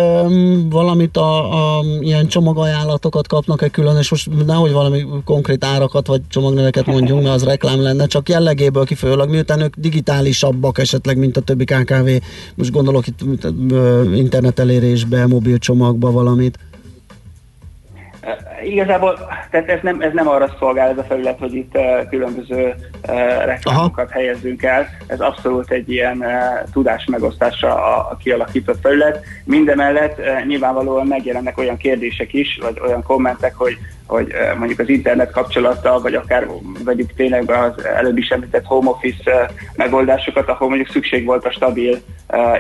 valamit 0.70 1.18
a, 1.18 1.78
a 1.78 1.84
ilyen 2.00 2.28
csomagajánlatokat 2.28 3.28
kapnak-e 3.28 3.68
külön, 3.68 3.98
és 3.98 4.10
most 4.10 4.46
nehogy 4.46 4.72
valami 4.72 5.06
konkrét 5.26 5.66
árakat 5.66 6.08
vagy 6.08 6.22
csomagneveket 6.30 6.86
mondjunk, 6.86 7.24
mert 7.24 7.36
az 7.36 7.44
reklám 7.44 7.82
lenne, 7.82 8.06
csak 8.06 8.30
jellegéből 8.30 8.86
kifolyólag, 8.86 9.30
miután 9.30 9.62
ők 9.62 9.76
digitálisabbak 9.76 10.78
esetleg, 10.78 11.18
mint 11.18 11.38
a 11.38 11.42
többi 11.42 11.64
KKV, 11.66 12.10
most 12.56 12.72
gondolok 12.72 13.08
itt 13.08 13.20
internetelérésbe, 14.16 15.28
mobil 15.28 15.58
csomagba 15.58 16.12
valamit. 16.12 16.58
Igazából 18.64 19.18
tehát 19.52 19.70
ez 19.70 19.80
nem, 19.82 20.02
ez 20.02 20.14
nem 20.14 20.28
arra 20.28 20.56
szolgál 20.60 20.90
ez 20.90 20.98
a 20.98 21.04
felület, 21.04 21.40
hogy 21.40 21.54
itt 21.54 21.78
uh, 21.78 22.10
különböző 22.10 22.74
uh, 23.08 23.46
reklámokat 23.46 24.06
Aha. 24.10 24.14
helyezzünk 24.14 24.64
el. 24.64 24.88
Ez 25.08 25.20
abszolút 25.20 25.72
egy 25.72 25.92
ilyen 25.92 26.18
uh, 26.18 26.70
tudásmegosztásra 26.72 27.74
a, 27.74 28.12
a 28.12 28.18
kialakított 28.18 28.80
felület. 28.82 29.26
Mindemellett 29.44 30.20
uh, 30.20 30.46
nyilvánvalóan 30.46 31.08
megjelennek 31.08 31.58
olyan 31.58 31.78
kérdések 31.78 32.34
is, 32.34 32.60
vagy 32.62 32.80
olyan 32.86 33.04
kommentek, 33.04 33.56
hogy 33.56 33.78
hogy 34.08 34.34
mondjuk 34.58 34.80
az 34.80 34.90
internet 34.90 35.32
kapcsolattal, 35.32 36.02
vagy 36.02 36.16
akár 36.16 36.48
vegyük 36.84 37.14
tényleg 37.14 37.52
az 37.52 37.84
előbb 37.84 38.18
is 38.18 38.30
említett 38.30 38.66
home 38.66 38.90
office 38.90 39.52
megoldásokat, 39.76 40.50
ahol 40.50 40.68
mondjuk 40.68 40.90
szükség 40.90 41.26
volt 41.26 41.46
a 41.46 41.52
stabil 41.52 42.02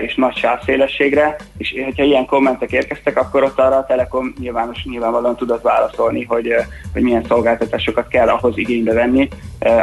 és 0.01 0.15
nagy 0.15 0.35
sávszélességre, 0.35 1.35
és 1.57 1.81
hogyha 1.83 2.03
ilyen 2.03 2.25
kommentek 2.25 2.71
érkeztek, 2.71 3.17
akkor 3.17 3.43
ott 3.43 3.59
arra 3.59 3.75
a 3.75 3.85
Telekom 3.85 4.33
nyilvános, 4.39 4.83
nyilvánvalóan 4.83 5.35
tudott 5.35 5.61
válaszolni, 5.61 6.23
hogy, 6.23 6.53
hogy 6.93 7.01
milyen 7.01 7.25
szolgáltatásokat 7.27 8.07
kell 8.07 8.27
ahhoz 8.27 8.57
igénybe 8.57 8.93
venni, 8.93 9.29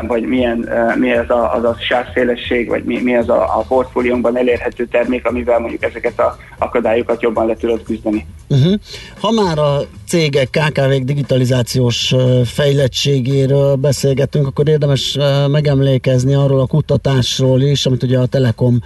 vagy 0.02 0.22
milyen, 0.22 0.68
mi 0.98 1.12
az 1.12 1.30
a, 1.30 1.54
az 1.54 1.64
a 1.64 1.76
sávszélesség, 1.88 2.68
vagy 2.68 2.84
mi, 2.84 3.02
mi 3.02 3.16
az 3.16 3.28
a, 3.28 3.58
a 3.58 3.64
portfóliónkban 3.68 4.36
elérhető 4.36 4.86
termék, 4.86 5.26
amivel 5.26 5.58
mondjuk 5.58 5.82
ezeket 5.82 6.20
a 6.20 6.36
akadályokat 6.58 7.22
jobban 7.22 7.46
le 7.46 7.54
tudod 7.54 7.82
küzdeni. 7.82 8.26
Uh-huh. 8.48 8.74
Ha 9.20 9.30
már 9.30 9.58
a 9.58 9.80
cégek, 10.08 10.48
KKV-k 10.50 11.04
digitalizációs 11.50 12.14
fejlettségéről 12.44 13.74
beszélgetünk, 13.74 14.46
akkor 14.46 14.68
érdemes 14.68 15.18
megemlékezni 15.50 16.34
arról 16.34 16.60
a 16.60 16.66
kutatásról 16.66 17.60
is, 17.60 17.86
amit 17.86 18.02
ugye 18.02 18.18
a 18.18 18.26
Telekom 18.26 18.80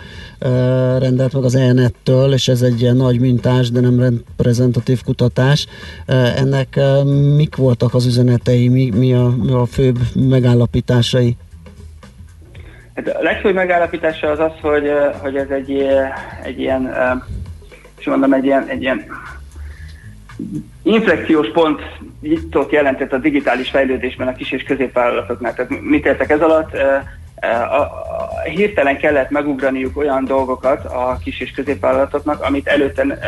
rendelt 0.99 1.33
meg 1.33 1.45
az 1.45 1.55
ENET-től, 1.55 2.33
és 2.33 2.49
ez 2.49 2.63
egy 2.63 2.81
ilyen 2.81 2.97
nagy 2.97 3.21
mintás, 3.21 3.71
de 3.71 3.81
nem 3.81 4.01
reprezentatív 4.01 5.03
kutatás. 5.03 5.67
Ennek 6.37 6.81
mik 7.37 7.57
voltak 7.57 7.95
az 7.95 8.07
üzenetei, 8.07 8.69
mi, 8.69 8.91
mi, 8.91 9.15
a, 9.15 9.35
mi 9.43 9.53
a 9.53 9.67
főbb 9.67 9.99
megállapításai? 10.15 11.37
Hát 12.95 13.09
a 13.09 13.23
legfőbb 13.23 13.55
megállapítása 13.55 14.31
az 14.31 14.39
az, 14.39 14.53
hogy, 14.61 14.91
hogy 15.23 15.37
ez 15.37 15.49
egy, 15.49 15.87
egy 16.45 16.61
ilyen, 16.61 16.95
és 17.99 18.07
mondom, 18.07 18.33
egy 18.33 18.45
ilyen, 18.45 18.67
egy 18.69 18.83
ilyen 18.83 19.05
inflekciós 20.83 21.51
pontot 21.51 22.73
jelentett 22.73 23.13
a 23.13 23.19
digitális 23.19 23.71
fejlődésben 23.71 24.29
a 24.29 24.33
kis 24.33 24.53
és 24.53 24.63
középvállalatoknál. 24.63 25.55
Tehát 25.55 25.81
mit 25.81 26.07
értek 26.07 26.31
ez 26.31 26.41
alatt? 26.41 26.73
A, 27.41 27.81
a, 27.81 27.91
hirtelen 28.45 28.99
kellett 28.99 29.31
megugraniuk 29.31 29.97
olyan 29.97 30.25
dolgokat 30.25 30.85
a 30.85 31.19
kis 31.25 31.41
és 31.41 31.51
középvállalatoknak, 31.51 32.43
amit 32.43 32.67
előtte 32.67 33.19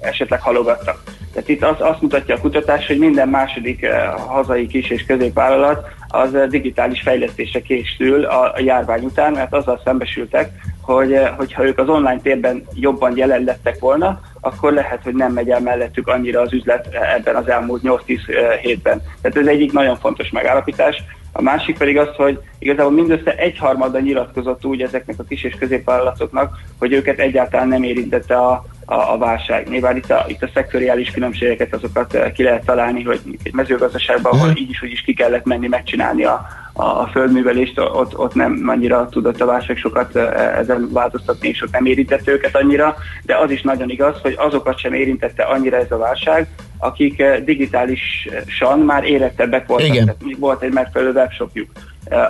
esetleg 0.00 0.40
halogattak. 0.40 1.02
Tehát 1.32 1.48
itt 1.48 1.62
az, 1.64 1.76
azt 1.78 2.00
mutatja 2.00 2.34
a 2.34 2.40
kutatás, 2.40 2.86
hogy 2.86 2.98
minden 2.98 3.28
második 3.28 3.86
hazai 4.26 4.66
kis 4.66 4.90
és 4.90 5.04
középvállalat 5.04 5.86
az 6.08 6.36
digitális 6.48 7.00
fejlesztése 7.00 7.60
készül 7.60 8.24
a, 8.24 8.52
a 8.54 8.60
járvány 8.60 9.04
után, 9.04 9.32
mert 9.32 9.54
azzal 9.54 9.80
szembesültek, 9.84 10.50
hogy 10.80 11.18
hogyha 11.36 11.66
ők 11.66 11.78
az 11.78 11.88
online 11.88 12.20
térben 12.20 12.66
jobban 12.74 13.16
jelen 13.16 13.44
lettek 13.44 13.78
volna, 13.78 14.20
akkor 14.44 14.72
lehet, 14.72 15.02
hogy 15.02 15.14
nem 15.14 15.32
megy 15.32 15.50
el 15.50 15.60
mellettük 15.60 16.08
annyira 16.08 16.40
az 16.40 16.52
üzlet 16.52 16.88
ebben 17.16 17.36
az 17.36 17.48
elmúlt 17.48 17.82
8-10 17.84 18.58
hétben. 18.60 19.02
Tehát 19.20 19.36
ez 19.36 19.46
egyik 19.46 19.72
nagyon 19.72 19.96
fontos 19.96 20.30
megállapítás. 20.30 21.04
A 21.36 21.42
másik 21.42 21.78
pedig 21.78 21.98
az, 21.98 22.08
hogy 22.16 22.40
igazából 22.58 22.92
mindössze 22.92 23.36
egyharmada 23.36 24.00
nyilatkozott 24.00 24.64
úgy 24.64 24.82
ezeknek 24.82 25.18
a 25.18 25.24
kis 25.24 25.42
és 25.42 25.54
középvállalatoknak, 25.58 26.58
hogy 26.78 26.92
őket 26.92 27.18
egyáltalán 27.18 27.68
nem 27.68 27.82
érintette 27.82 28.36
a, 28.36 28.64
a, 28.84 28.94
a 28.94 29.18
válság. 29.18 29.68
Nyilván 29.68 29.96
itt 29.96 30.10
a, 30.10 30.24
itt 30.28 30.42
a 30.42 30.50
szektoriális 30.54 31.10
különbségeket 31.10 31.74
azokat 31.74 32.32
ki 32.34 32.42
lehet 32.42 32.64
találni, 32.64 33.02
hogy 33.02 33.20
egy 33.42 33.54
mezőgazdaságban, 33.54 34.32
ahol 34.32 34.48
mhm. 34.48 34.56
így 34.56 34.70
is 34.70 34.82
úgy 34.82 34.90
is 34.90 35.02
ki 35.02 35.14
kellett 35.14 35.44
menni 35.44 35.68
megcsinálni 35.68 36.24
a, 36.24 36.46
a 36.72 37.06
földművelést, 37.06 37.78
ott, 37.78 38.18
ott 38.18 38.34
nem 38.34 38.62
annyira 38.66 39.08
tudott 39.08 39.40
a 39.40 39.46
válság 39.46 39.76
sokat 39.76 40.16
ezen 40.56 40.88
változtatni, 40.92 41.48
és 41.48 41.62
ott 41.62 41.72
nem 41.72 41.86
érintette 41.86 42.32
őket 42.32 42.56
annyira, 42.56 42.96
de 43.22 43.36
az 43.36 43.50
is 43.50 43.62
nagyon 43.62 43.90
igaz, 43.90 44.20
hogy 44.20 44.34
azokat 44.36 44.78
sem 44.78 44.92
érintette 44.92 45.42
annyira 45.42 45.76
ez 45.76 45.90
a 45.90 45.98
válság, 45.98 46.48
akik 46.78 47.22
digitálisan 47.44 48.78
már 48.86 49.04
érettebbek 49.04 49.66
voltak, 49.66 49.88
Igen. 49.88 50.04
tehát 50.04 50.38
volt 50.38 50.62
egy 50.62 50.72
megfelelő 50.72 51.12
webshopjuk. 51.12 51.70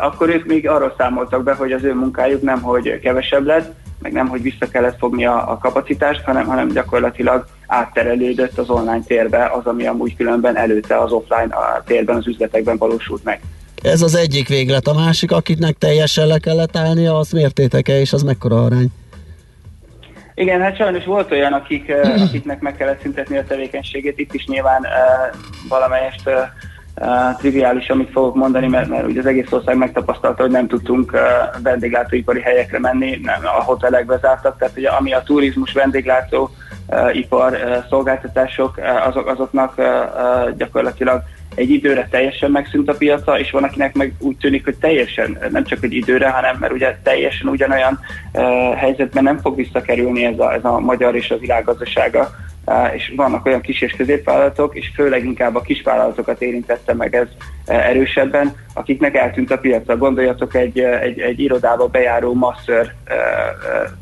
Akkor 0.00 0.28
ők 0.28 0.46
még 0.46 0.68
arról 0.68 0.94
számoltak 0.98 1.42
be, 1.42 1.54
hogy 1.54 1.72
az 1.72 1.82
ő 1.82 1.94
munkájuk 1.94 2.42
nem, 2.42 2.60
hogy 2.60 3.00
kevesebb 3.00 3.46
lett, 3.46 3.74
meg 4.02 4.12
nem, 4.12 4.28
hogy 4.28 4.42
vissza 4.42 4.68
kellett 4.68 4.98
fogni 4.98 5.26
a, 5.26 5.50
a 5.50 5.58
kapacitást, 5.58 6.24
hanem, 6.24 6.46
hanem 6.46 6.68
gyakorlatilag 6.68 7.46
átterelődött 7.66 8.58
az 8.58 8.70
online 8.70 9.02
térbe 9.06 9.50
az, 9.58 9.66
ami 9.66 9.86
amúgy 9.86 10.16
különben 10.16 10.56
előtte 10.56 11.00
az 11.00 11.12
offline 11.12 11.54
a 11.54 11.82
térben, 11.86 12.16
az 12.16 12.26
üzletekben 12.26 12.76
valósult 12.76 13.24
meg. 13.24 13.40
Ez 13.82 14.02
az 14.02 14.14
egyik 14.14 14.48
véglet. 14.48 14.86
A 14.86 14.94
másik, 14.94 15.32
akitnek 15.32 15.76
teljesen 15.78 16.26
le 16.26 16.38
kellett 16.38 16.76
állnia, 16.76 17.18
azt 17.18 17.32
mértétek-e, 17.32 18.00
és 18.00 18.12
az 18.12 18.22
mekkora 18.22 18.64
arány? 18.64 18.88
Igen, 20.34 20.60
hát 20.60 20.76
sajnos 20.76 21.04
volt 21.04 21.30
olyan, 21.30 21.52
akik, 21.52 21.88
eh, 21.88 22.22
akiknek 22.22 22.60
meg 22.60 22.76
kellett 22.76 23.00
szüntetni 23.00 23.36
a 23.36 23.44
tevékenységét. 23.44 24.18
Itt 24.18 24.34
is 24.34 24.46
nyilván 24.46 24.82
uh, 24.82 25.38
valamelyest 25.68 26.26
uh, 26.26 26.34
uh, 27.00 27.36
triviális, 27.38 27.88
amit 27.88 28.10
fogok 28.10 28.34
mondani, 28.34 28.66
mert, 28.66 28.88
mert 28.88 29.06
ugye 29.06 29.20
az 29.20 29.26
egész 29.26 29.52
ország 29.52 29.76
megtapasztalta, 29.76 30.42
hogy 30.42 30.50
nem 30.50 30.66
tudtunk 30.66 31.12
uh, 31.12 31.20
vendéglátóipari 31.62 32.40
helyekre 32.40 32.78
menni, 32.78 33.20
nem, 33.22 33.40
a 33.58 33.62
hotelek 33.62 34.06
bezártak, 34.06 34.58
tehát 34.58 34.76
ugye 34.76 34.88
ami 34.88 35.12
a 35.12 35.22
turizmus, 35.22 35.72
vendéglátó, 35.72 36.50
uh, 36.86 37.16
ipar, 37.16 37.52
uh, 37.52 37.84
szolgáltatások, 37.88 38.76
uh, 38.76 39.06
azok, 39.06 39.26
azoknak 39.26 39.74
uh, 39.78 39.86
uh, 39.86 40.56
gyakorlatilag 40.56 41.22
egy 41.54 41.70
időre 41.70 42.08
teljesen 42.10 42.50
megszűnt 42.50 42.88
a 42.88 42.94
piaca, 42.94 43.38
és 43.38 43.50
van, 43.50 43.62
akinek 43.62 43.94
meg 43.94 44.12
úgy 44.18 44.36
tűnik, 44.36 44.64
hogy 44.64 44.76
teljesen, 44.76 45.38
nem 45.50 45.64
csak 45.64 45.84
egy 45.84 45.94
időre, 45.94 46.28
hanem 46.28 46.56
mert 46.60 46.72
ugye 46.72 46.98
teljesen 47.02 47.48
ugyanolyan 47.48 48.00
uh, 48.32 48.74
helyzetben 48.74 49.22
nem 49.22 49.38
fog 49.38 49.56
visszakerülni 49.56 50.24
ez 50.24 50.38
a, 50.38 50.52
ez 50.52 50.64
a 50.64 50.78
magyar 50.80 51.14
és 51.14 51.30
a 51.30 51.38
világgazdasága, 51.38 52.30
és 52.94 53.12
vannak 53.16 53.46
olyan 53.46 53.60
kis 53.60 53.80
és 53.80 53.92
középvállalatok, 53.92 54.74
és 54.76 54.90
főleg 54.94 55.24
inkább 55.24 55.54
a 55.54 55.60
kisvállalatokat 55.60 56.42
érintette 56.42 56.94
meg 56.94 57.14
ez 57.14 57.28
erősebben, 57.64 58.54
akiknek 58.74 59.14
eltűnt 59.14 59.50
a 59.50 59.58
piacra. 59.58 59.96
Gondoljatok 59.96 60.54
egy, 60.54 60.78
egy, 60.78 61.18
egy 61.18 61.40
irodába 61.40 61.86
bejáró 61.86 62.34
masször 62.34 62.92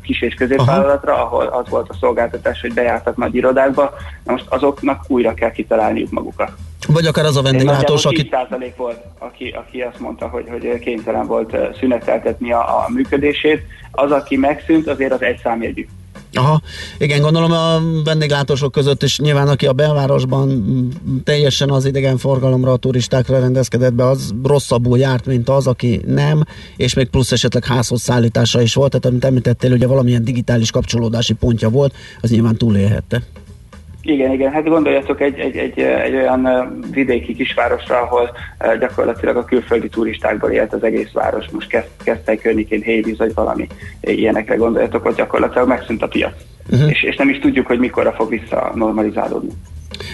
kis 0.01 0.21
és 0.21 0.33
középvállalatra, 0.33 1.13
ahol 1.13 1.45
az 1.45 1.69
volt 1.69 1.89
a 1.89 1.95
szolgáltatás, 1.99 2.61
hogy 2.61 2.73
bejártak 2.73 3.17
nagy 3.17 3.35
irodákba, 3.35 3.93
Na 4.23 4.31
most 4.31 4.45
azoknak 4.49 5.03
újra 5.07 5.33
kell 5.33 5.51
kitalálniuk 5.51 6.11
magukat. 6.11 6.51
Vagy 6.87 7.05
akár 7.05 7.25
az 7.25 7.37
a 7.37 7.41
vendéglátós, 7.41 8.05
aki... 8.05 8.29
10% 8.31 8.71
volt, 8.77 9.03
aki, 9.17 9.49
aki 9.49 9.81
azt 9.81 9.99
mondta, 9.99 10.27
hogy, 10.27 10.45
hogy 10.49 10.79
kénytelen 10.79 11.25
volt 11.27 11.57
szüneteltetni 11.79 12.51
a, 12.51 12.59
a 12.59 12.85
működését. 12.89 13.61
Az, 13.91 14.11
aki 14.11 14.37
megszűnt, 14.37 14.87
azért 14.87 15.11
az 15.11 15.21
egy 15.21 15.39
számjegyű. 15.43 15.87
Aha, 16.35 16.61
igen, 16.97 17.21
gondolom 17.21 17.51
a 17.51 17.81
vendéglátósok 18.03 18.71
között 18.71 19.03
is 19.03 19.19
nyilván, 19.19 19.47
aki 19.47 19.65
a 19.65 19.73
belvárosban 19.73 20.63
teljesen 21.23 21.69
az 21.69 21.85
idegenforgalomra, 21.85 22.71
a 22.71 22.77
turistákra 22.77 23.39
rendezkedett 23.39 23.93
be, 23.93 24.07
az 24.07 24.33
rosszabbul 24.43 24.97
járt, 24.97 25.25
mint 25.25 25.49
az, 25.49 25.67
aki 25.67 26.01
nem, 26.05 26.43
és 26.77 26.93
még 26.93 27.09
plusz 27.09 27.31
esetleg 27.31 27.65
házhoz 27.65 28.01
szállítása 28.01 28.61
is 28.61 28.73
volt, 28.73 28.89
tehát 28.89 29.05
amit 29.05 29.25
említettél, 29.25 29.71
ugye 29.71 29.87
valamilyen 29.87 30.23
digitális 30.23 30.71
kapcsolódási 30.71 31.33
pontja 31.33 31.69
volt, 31.69 31.95
az 32.21 32.29
nyilván 32.29 32.57
túlélhette. 32.57 33.21
Igen, 34.05 34.31
igen, 34.31 34.51
hát 34.51 34.67
gondoljatok 34.67 35.21
egy, 35.21 35.39
egy, 35.39 35.57
egy, 35.57 35.79
egy 35.79 36.15
olyan 36.15 36.69
vidéki 36.91 37.33
kisvárosra, 37.33 38.01
ahol 38.01 38.37
gyakorlatilag 38.79 39.35
a 39.37 39.45
külföldi 39.45 39.89
turistákból 39.89 40.49
élt 40.51 40.73
az 40.73 40.83
egész 40.83 41.11
város. 41.11 41.45
Most 41.51 41.67
kezd, 41.67 41.87
kezdtek 42.03 42.41
környékén 42.41 42.81
Hévíz, 42.81 43.17
vagy 43.17 43.33
valami 43.33 43.67
ilyenekre 44.01 44.55
gondoljatok, 44.55 45.03
hogy 45.03 45.15
gyakorlatilag 45.15 45.67
megszűnt 45.67 46.01
a 46.01 46.07
piac. 46.07 46.33
Uh-huh. 46.71 46.89
És, 46.89 47.03
és 47.03 47.15
nem 47.15 47.29
is 47.29 47.39
tudjuk, 47.39 47.67
hogy 47.67 47.79
mikorra 47.79 48.11
fog 48.11 48.29
vissza 48.29 48.71
normalizálódni. 48.75 49.49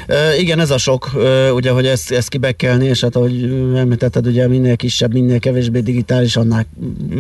Uh, 0.08 0.40
igen, 0.40 0.60
ez 0.60 0.72
a 0.72 0.78
sok, 0.78 1.10
uh, 1.16 1.54
ugye, 1.54 1.72
hogy 1.72 1.86
ezt, 1.86 2.12
ezt 2.12 2.30
kibekelni, 2.30 2.86
és 2.86 3.02
hát 3.02 3.16
ahogy 3.16 3.44
említetted, 3.76 4.28
ugye 4.28 4.48
minél 4.48 4.76
kisebb, 4.76 5.14
minél 5.14 5.40
kevésbé 5.40 5.80
digitális, 5.80 6.36
annál 6.36 6.66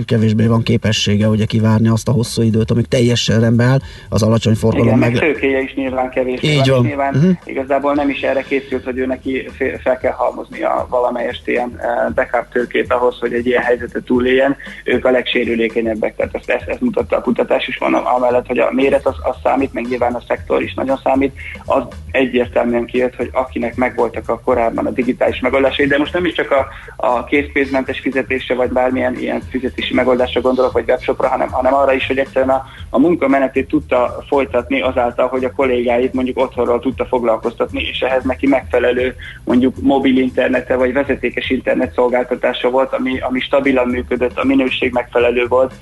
kevésbé 0.05 0.45
van 0.45 0.63
képessége 0.63 1.27
ugye 1.27 1.45
kivárni 1.45 1.87
azt 1.87 2.07
a 2.07 2.11
hosszú 2.11 2.41
időt, 2.41 2.71
amíg 2.71 2.87
teljesen 2.87 3.39
rendben 3.39 3.67
áll, 3.67 3.79
az 4.09 4.23
alacsony 4.23 4.53
forgalom. 4.53 4.87
Igen, 4.87 4.99
meg, 4.99 5.11
meg 5.11 5.21
tőkéje 5.21 5.61
is 5.61 5.73
nyilván 5.73 6.09
kevés. 6.09 6.41
Így 6.41 6.69
van. 6.69 6.85
Nyilván 6.85 7.15
uh-huh. 7.15 7.31
igazából 7.45 7.93
nem 7.93 8.09
is 8.09 8.21
erre 8.21 8.41
készült, 8.41 8.83
hogy 8.83 8.97
ő 8.97 9.05
neki 9.05 9.49
fel 9.83 9.97
kell 9.97 10.13
halmozni 10.13 10.61
a 10.61 10.87
valamelyest 10.89 11.47
ilyen 11.47 11.81
backup 12.15 12.45
tőkét 12.51 12.93
ahhoz, 12.93 13.19
hogy 13.19 13.33
egy 13.33 13.45
ilyen 13.45 13.61
helyzetet 13.61 14.03
túléljen. 14.03 14.55
Ők 14.83 15.05
a 15.05 15.11
legsérülékenyebbek, 15.11 16.15
tehát 16.15 16.35
ezt, 16.35 16.49
ezt, 16.49 16.67
ezt 16.67 16.81
mutatta 16.81 17.17
a 17.17 17.21
kutatás 17.21 17.67
is, 17.67 17.77
van 17.77 17.93
amellett, 17.93 18.47
hogy 18.47 18.59
a 18.59 18.69
méret 18.71 19.05
az, 19.05 19.15
az 19.23 19.35
számít, 19.43 19.73
meg 19.73 19.87
nyilván 19.87 20.13
a 20.13 20.23
szektor 20.27 20.61
is 20.61 20.73
nagyon 20.73 20.99
számít, 21.03 21.33
az 21.65 21.83
egyértelmű 22.11 22.59
egyértelműen 22.59 22.85
kijött, 22.85 23.15
hogy 23.15 23.29
akinek 23.31 23.75
megvoltak 23.75 24.29
a 24.29 24.39
korábban 24.39 24.85
a 24.85 24.91
digitális 24.91 25.39
megoldásai, 25.39 25.85
de 25.85 25.97
most 25.97 26.13
nem 26.13 26.25
is 26.25 26.33
csak 26.33 26.51
a, 26.51 26.67
a 26.95 27.23
készpénzmentes 27.23 27.99
fizetésre, 27.99 28.55
vagy 28.55 28.69
bármilyen 28.69 29.19
ilyen 29.19 29.41
fizetési 29.49 29.93
megoldásra 29.93 30.41
gondolok, 30.41 30.71
vagy 30.71 30.89
webshopra, 30.89 31.27
hanem, 31.27 31.49
hanem 31.49 31.73
arra 31.73 31.93
is, 31.93 32.07
hogy 32.07 32.17
egyszerűen 32.17 32.49
a, 32.49 32.65
a 32.89 32.99
munkamenetét 32.99 33.67
tudta 33.67 34.23
folytatni 34.27 34.81
azáltal, 34.81 35.27
hogy 35.27 35.43
a 35.43 35.51
kollégáit 35.51 36.13
mondjuk 36.13 36.37
otthonról 36.37 36.79
tudta 36.79 37.05
foglalkoztatni, 37.05 37.81
és 37.81 37.99
ehhez 37.99 38.23
neki 38.23 38.47
megfelelő 38.47 39.15
mondjuk 39.43 39.75
mobil 39.81 40.17
internete, 40.17 40.75
vagy 40.75 40.93
vezetékes 40.93 41.49
internet 41.49 41.93
szolgáltatása 41.93 42.69
volt, 42.69 42.93
ami, 42.93 43.19
ami 43.19 43.39
stabilan 43.39 43.87
működött, 43.87 44.37
a 44.37 44.45
minőség 44.45 44.91
megfelelő 44.91 45.47
volt, 45.47 45.73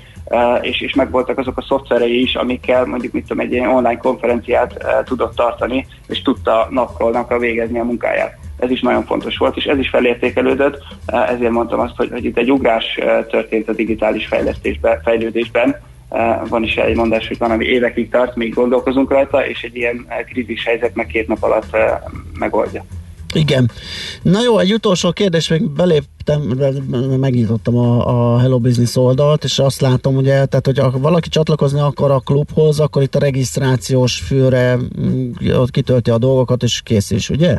és, 0.60 0.80
és 0.80 0.94
megvoltak 0.94 1.38
azok 1.38 1.58
a 1.58 1.62
szoftverei 1.62 2.22
is, 2.22 2.34
amikkel 2.34 2.84
mondjuk 2.84 3.12
mit 3.12 3.26
tudom, 3.26 3.44
egy 3.44 3.52
ilyen 3.52 3.68
online 3.68 3.96
konferenciát 3.96 4.84
tudott 5.04 5.34
tartani, 5.34 5.86
és 6.08 6.22
tudta 6.22 6.66
napról 6.70 7.10
napra 7.10 7.38
végezni 7.38 7.78
a 7.78 7.84
munkáját. 7.84 8.38
Ez 8.58 8.70
is 8.70 8.80
nagyon 8.80 9.04
fontos 9.04 9.36
volt, 9.36 9.56
és 9.56 9.64
ez 9.64 9.78
is 9.78 9.88
felértékelődött, 9.88 10.78
ezért 11.06 11.50
mondtam 11.50 11.80
azt, 11.80 11.96
hogy, 11.96 12.10
hogy 12.10 12.24
itt 12.24 12.38
egy 12.38 12.52
ugrás 12.52 12.98
történt 13.30 13.68
a 13.68 13.72
digitális 13.72 14.26
fejlesztésben, 14.26 15.00
fejlődésben, 15.02 15.76
van 16.48 16.62
is 16.62 16.76
egy 16.76 16.96
mondás, 16.96 17.28
hogy 17.28 17.38
van, 17.38 17.50
ami 17.50 17.64
évekig 17.64 18.10
tart, 18.10 18.36
még 18.36 18.54
gondolkozunk 18.54 19.10
rajta, 19.10 19.46
és 19.46 19.62
egy 19.62 19.76
ilyen 19.76 20.06
krízis 20.26 20.64
helyzet 20.64 20.94
meg 20.94 21.06
két 21.06 21.28
nap 21.28 21.42
alatt 21.42 21.76
megoldja. 22.38 22.84
Igen. 23.34 23.70
Na 24.22 24.42
jó, 24.42 24.58
egy 24.58 24.72
utolsó 24.72 25.12
kérdés, 25.12 25.48
még 25.48 25.70
beléptem, 25.70 26.40
megnyitottam 27.20 27.76
a, 27.76 28.06
a 28.34 28.38
Hello 28.38 28.58
Business 28.58 28.96
oldalt, 28.96 29.44
és 29.44 29.58
azt 29.58 29.80
látom, 29.80 30.16
ugye, 30.16 30.46
tehát, 30.46 30.66
hogy 30.66 30.78
ha 30.78 30.98
valaki 30.98 31.28
csatlakozni 31.28 31.80
akar 31.80 32.10
a 32.10 32.18
klubhoz, 32.18 32.80
akkor 32.80 33.02
itt 33.02 33.14
a 33.14 33.18
regisztrációs 33.18 34.18
főre 34.18 34.76
mm, 34.76 35.30
ott 35.54 35.70
kitölti 35.70 36.10
a 36.10 36.18
dolgokat, 36.18 36.62
és 36.62 36.80
kész 36.82 37.10
is, 37.10 37.30
ugye? 37.30 37.56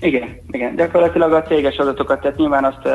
Igen, 0.00 0.40
igen. 0.50 0.76
Gyakorlatilag 0.76 1.32
a 1.32 1.42
céges 1.42 1.76
adatokat, 1.76 2.20
tehát 2.20 2.36
nyilván 2.36 2.64
azt, 2.64 2.86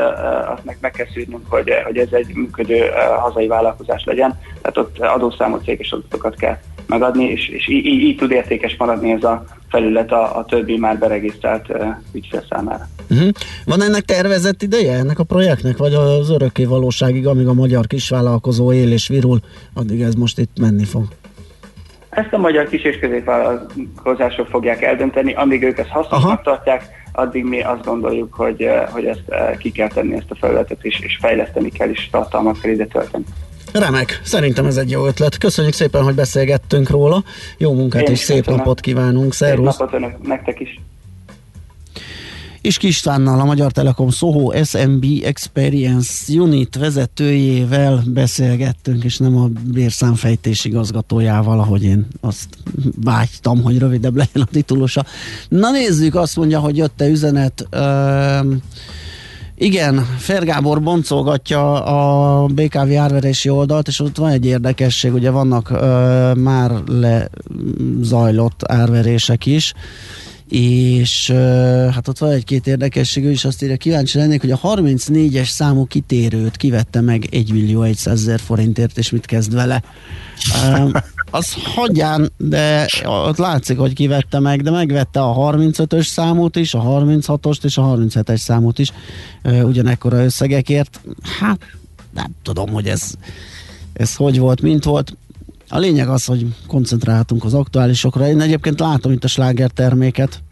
azt 0.48 0.66
meg, 0.66 0.78
meg 0.82 0.92
kell 0.92 1.06
szűrnünk, 1.14 1.46
hogy, 1.50 1.70
hogy 1.86 1.98
ez 1.98 2.08
egy 2.12 2.34
működő 2.34 2.90
hazai 3.20 3.48
vállalkozás 3.48 4.04
legyen, 4.04 4.40
tehát 4.62 4.78
ott 4.78 5.00
adószámot 5.00 5.64
céges 5.64 5.92
adatokat 5.92 6.36
kell 6.36 6.58
megadni, 6.88 7.24
és, 7.24 7.48
és 7.50 7.68
így, 7.68 7.86
így 7.86 8.18
tud 8.18 8.32
értékes 8.32 8.76
maradni 8.78 9.12
ez 9.12 9.24
a 9.24 9.44
felület 9.72 10.12
a, 10.12 10.38
a 10.38 10.46
többi 10.46 10.78
már 10.78 10.98
beregisztrált 10.98 11.66
ügyfél 12.12 12.44
számára. 12.50 12.88
Uh-huh. 13.10 13.30
Van 13.66 13.82
ennek 13.82 14.02
tervezett 14.02 14.62
ideje, 14.62 14.94
ennek 14.94 15.20
a 15.20 15.24
projektnek, 15.24 15.78
vagy 15.78 15.94
az 15.94 16.30
örökké 16.30 16.66
valóságig, 16.66 17.28
amíg 17.28 17.48
a 17.48 17.54
magyar 17.54 17.88
kisvállalkozó 17.88 18.74
él 18.74 18.92
és 18.92 19.08
virul, 19.08 19.40
addig 19.74 20.02
ez 20.02 20.14
most 20.14 20.40
itt 20.40 20.60
menni 20.60 20.86
fog? 20.86 21.04
Ezt 22.10 22.34
a 22.34 22.38
magyar 22.38 22.68
kis 22.68 22.84
és 22.84 23.00
középvállalkozások 23.00 24.48
fogják 24.48 24.82
eldönteni, 24.82 25.34
amíg 25.34 25.64
ők 25.64 25.78
ezt 25.78 25.90
hasznosnak 25.90 26.42
tartják, 26.42 26.84
addig 27.12 27.44
mi 27.44 27.62
azt 27.62 27.86
gondoljuk, 27.86 28.34
hogy, 28.34 28.70
hogy 28.90 29.06
ezt 29.06 29.24
ki 29.58 29.72
kell 29.72 29.88
tenni 29.88 30.16
ezt 30.16 30.32
a 30.32 30.36
felületet 30.36 30.84
is, 30.84 31.00
és 31.00 31.18
fejleszteni 31.22 31.70
kell, 31.70 31.90
és 31.90 32.10
tartalmat 32.12 32.60
kell 32.60 32.72
ide 32.72 32.86
tölteni. 32.86 33.24
Remek, 33.72 34.22
szerintem 34.24 34.66
ez 34.66 34.78
egy 34.78 34.90
jó 34.90 35.08
ötlet. 35.08 35.38
Köszönjük 35.38 35.74
szépen, 35.74 36.04
hogy 36.04 36.16
beszélgettünk 36.16 36.90
róla. 36.90 37.24
Jó 37.58 37.74
munkát 37.74 38.08
Én 38.08 38.12
és 38.12 38.20
szép 38.20 38.38
köszönöm. 38.38 38.60
napot 38.60 38.80
kívánunk. 38.80 39.34
Szervusz! 39.34 39.76
Szép 39.76 39.80
napot 39.80 39.94
önök, 39.94 40.28
nektek 40.28 40.60
is! 40.60 40.80
és 42.62 42.78
Kistánnal, 42.78 43.40
a 43.40 43.46
Magyar 43.46 43.72
Telekom 43.72 44.10
Soho 44.10 44.64
SMB 44.64 45.06
Experience 45.24 46.40
Unit 46.40 46.76
vezetőjével 46.76 48.04
beszélgettünk, 48.06 49.04
és 49.04 49.18
nem 49.18 49.38
a 49.38 49.48
bérszámfejtés 49.64 50.66
igazgatójával, 50.66 51.60
ahogy 51.60 51.84
én 51.84 52.08
azt 52.20 52.48
vágytam, 53.04 53.62
hogy 53.62 53.78
rövidebb 53.78 54.16
legyen 54.16 54.42
a 54.42 54.46
titulusa. 54.52 55.06
Na 55.50 55.72
nézzük, 55.72 56.16
azt 56.16 56.36
mondja, 56.36 56.60
hogy 56.60 56.78
jött-e 56.78 57.08
üzenet. 57.08 57.68
Uh, 57.72 58.56
igen, 59.62 60.06
Fergábor 60.18 60.82
boncolgatja 60.82 61.84
a 61.84 62.46
BKV 62.46 62.98
árverési 62.98 63.50
oldalt, 63.50 63.88
és 63.88 64.00
ott 64.00 64.18
van 64.18 64.32
egy 64.32 64.46
érdekesség, 64.46 65.14
ugye 65.14 65.30
vannak 65.30 65.70
ö, 65.70 66.34
már 66.34 66.72
lezajlott 66.86 68.72
árverések 68.72 69.46
is, 69.46 69.74
és 70.50 71.32
hát 71.94 72.08
ott 72.08 72.18
van 72.18 72.32
egy-két 72.32 72.68
érdekesség, 72.68 73.24
és 73.24 73.46
azt 73.46 73.64
írja, 73.64 73.78
kíváncsi 73.78 74.18
lennék, 74.18 74.42
hogy 74.42 74.52
a 74.52 74.60
34-es 74.60 75.50
számú 75.50 75.86
kitérőt 75.86 76.58
kivette 76.58 77.02
meg 77.02 77.28
1 77.32 77.52
millió 77.52 77.94
100 77.94 78.08
ezer 78.08 78.40
forintért, 78.40 78.98
és 78.98 79.10
mit 79.10 79.26
kezd 79.26 79.54
vele. 79.54 79.84
Az 81.32 81.54
hagyján, 81.64 82.32
de 82.38 82.86
ott 83.06 83.38
látszik, 83.38 83.78
hogy 83.78 83.94
kivette 83.94 84.40
meg, 84.40 84.62
de 84.62 84.72
megvette 84.72 85.22
a 85.22 85.36
35-ös 85.36 86.08
számút 86.08 86.56
is, 86.56 86.74
a 86.74 86.82
36-ost 86.82 87.64
és 87.64 87.78
a 87.78 87.84
37-es 87.84 88.38
számút 88.38 88.80
is 88.80 88.92
ugyanekkora 89.44 90.24
összegekért. 90.24 91.02
Hát 91.40 91.60
nem 92.14 92.32
tudom, 92.44 92.70
hogy 92.70 92.88
ez, 92.88 93.14
ez 93.94 94.16
hogy 94.16 94.40
volt, 94.40 94.62
mint 94.62 94.84
volt. 94.84 95.18
A 95.70 95.78
lényeg 95.78 96.10
az, 96.10 96.26
hogy 96.26 96.46
koncentrálhatunk 96.68 97.44
az 97.44 97.54
aktuálisokra. 97.54 98.28
Én 98.28 98.42
egyébként 98.42 98.80
látom 98.80 99.12
itt 99.12 99.24
a 99.24 99.28
sláger 99.28 99.70
terméket. 99.70 100.44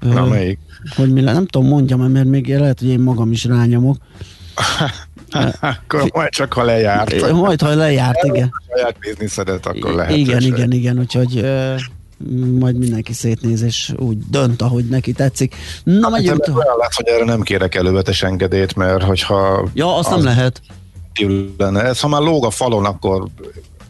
Na, 0.00 0.26
melyik? 0.26 0.58
Hogy 0.96 1.12
mi 1.12 1.20
le, 1.20 1.32
nem 1.32 1.46
tudom, 1.46 1.68
mondjam, 1.68 2.00
mert 2.00 2.28
még 2.28 2.56
lehet, 2.56 2.78
hogy 2.78 2.88
én 2.88 3.00
magam 3.00 3.32
is 3.32 3.44
rányomok. 3.44 3.96
akkor 5.60 6.10
majd 6.12 6.28
csak, 6.28 6.52
ha 6.52 6.62
lejárt. 6.64 7.32
Majd, 7.32 7.60
ha 7.60 7.74
lejárt, 7.74 8.24
igen. 8.24 8.52
Ha 8.52 8.76
saját 8.76 8.98
bizniszedet, 8.98 9.66
akkor 9.66 9.94
lehet. 9.94 10.16
Igen, 10.16 10.40
igen, 10.40 10.52
igen, 10.52 10.72
igen, 10.72 10.98
úgyhogy 10.98 11.44
majd 12.58 12.78
mindenki 12.78 13.12
szétnéz, 13.12 13.62
és 13.62 13.92
úgy 13.96 14.18
dönt, 14.30 14.62
ahogy 14.62 14.84
neki 14.84 15.12
tetszik. 15.12 15.54
Na, 15.84 16.00
hát, 16.02 16.10
megyünk 16.10 16.44
tovább. 16.44 16.66
Olyan 16.66 16.88
hogy 16.94 17.06
erre 17.06 17.24
nem 17.24 17.42
kérek 17.42 17.74
elővetes 17.74 18.22
engedélyt, 18.22 18.76
mert 18.76 19.02
hogyha... 19.02 19.68
Ja, 19.74 19.96
azt 19.96 20.08
az 20.08 20.14
nem 20.14 20.24
lehet. 20.24 20.60
Lenne. 21.58 21.82
Ez, 21.82 22.00
ha 22.00 22.08
már 22.08 22.20
lóg 22.20 22.44
a 22.44 22.50
falon, 22.50 22.84
akkor 22.84 23.28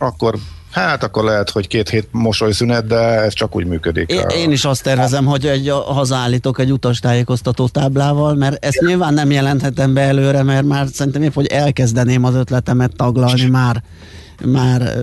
akkor 0.03 0.35
Hát 0.73 1.03
akkor 1.03 1.25
lehet, 1.25 1.51
hogy 1.51 1.67
két 1.67 1.89
hét 1.89 2.09
mosolyszünet, 2.11 2.87
de 2.87 2.97
ez 2.97 3.33
csak 3.33 3.57
úgy 3.57 3.67
működik. 3.67 4.11
Én, 4.11 4.27
én 4.37 4.51
is 4.51 4.65
azt 4.65 4.83
tervezem, 4.83 5.25
hogy 5.25 5.47
egy, 5.47 5.69
hazállítok 5.69 6.59
egy 6.59 6.73
utastájékoztató 6.73 7.69
táblával, 7.69 8.35
mert 8.35 8.65
ezt 8.65 8.81
nyilván 8.87 9.15
nem 9.15 9.31
jelenthetem 9.31 9.95
be 9.95 10.01
előre, 10.01 10.43
mert 10.43 10.65
már 10.65 10.87
szerintem 10.93 11.23
épp, 11.23 11.35
hogy 11.35 11.47
elkezdeném 11.47 12.25
az 12.25 12.35
ötletemet 12.35 12.97
taglalni 12.97 13.45
már 13.45 13.83
már 14.45 14.97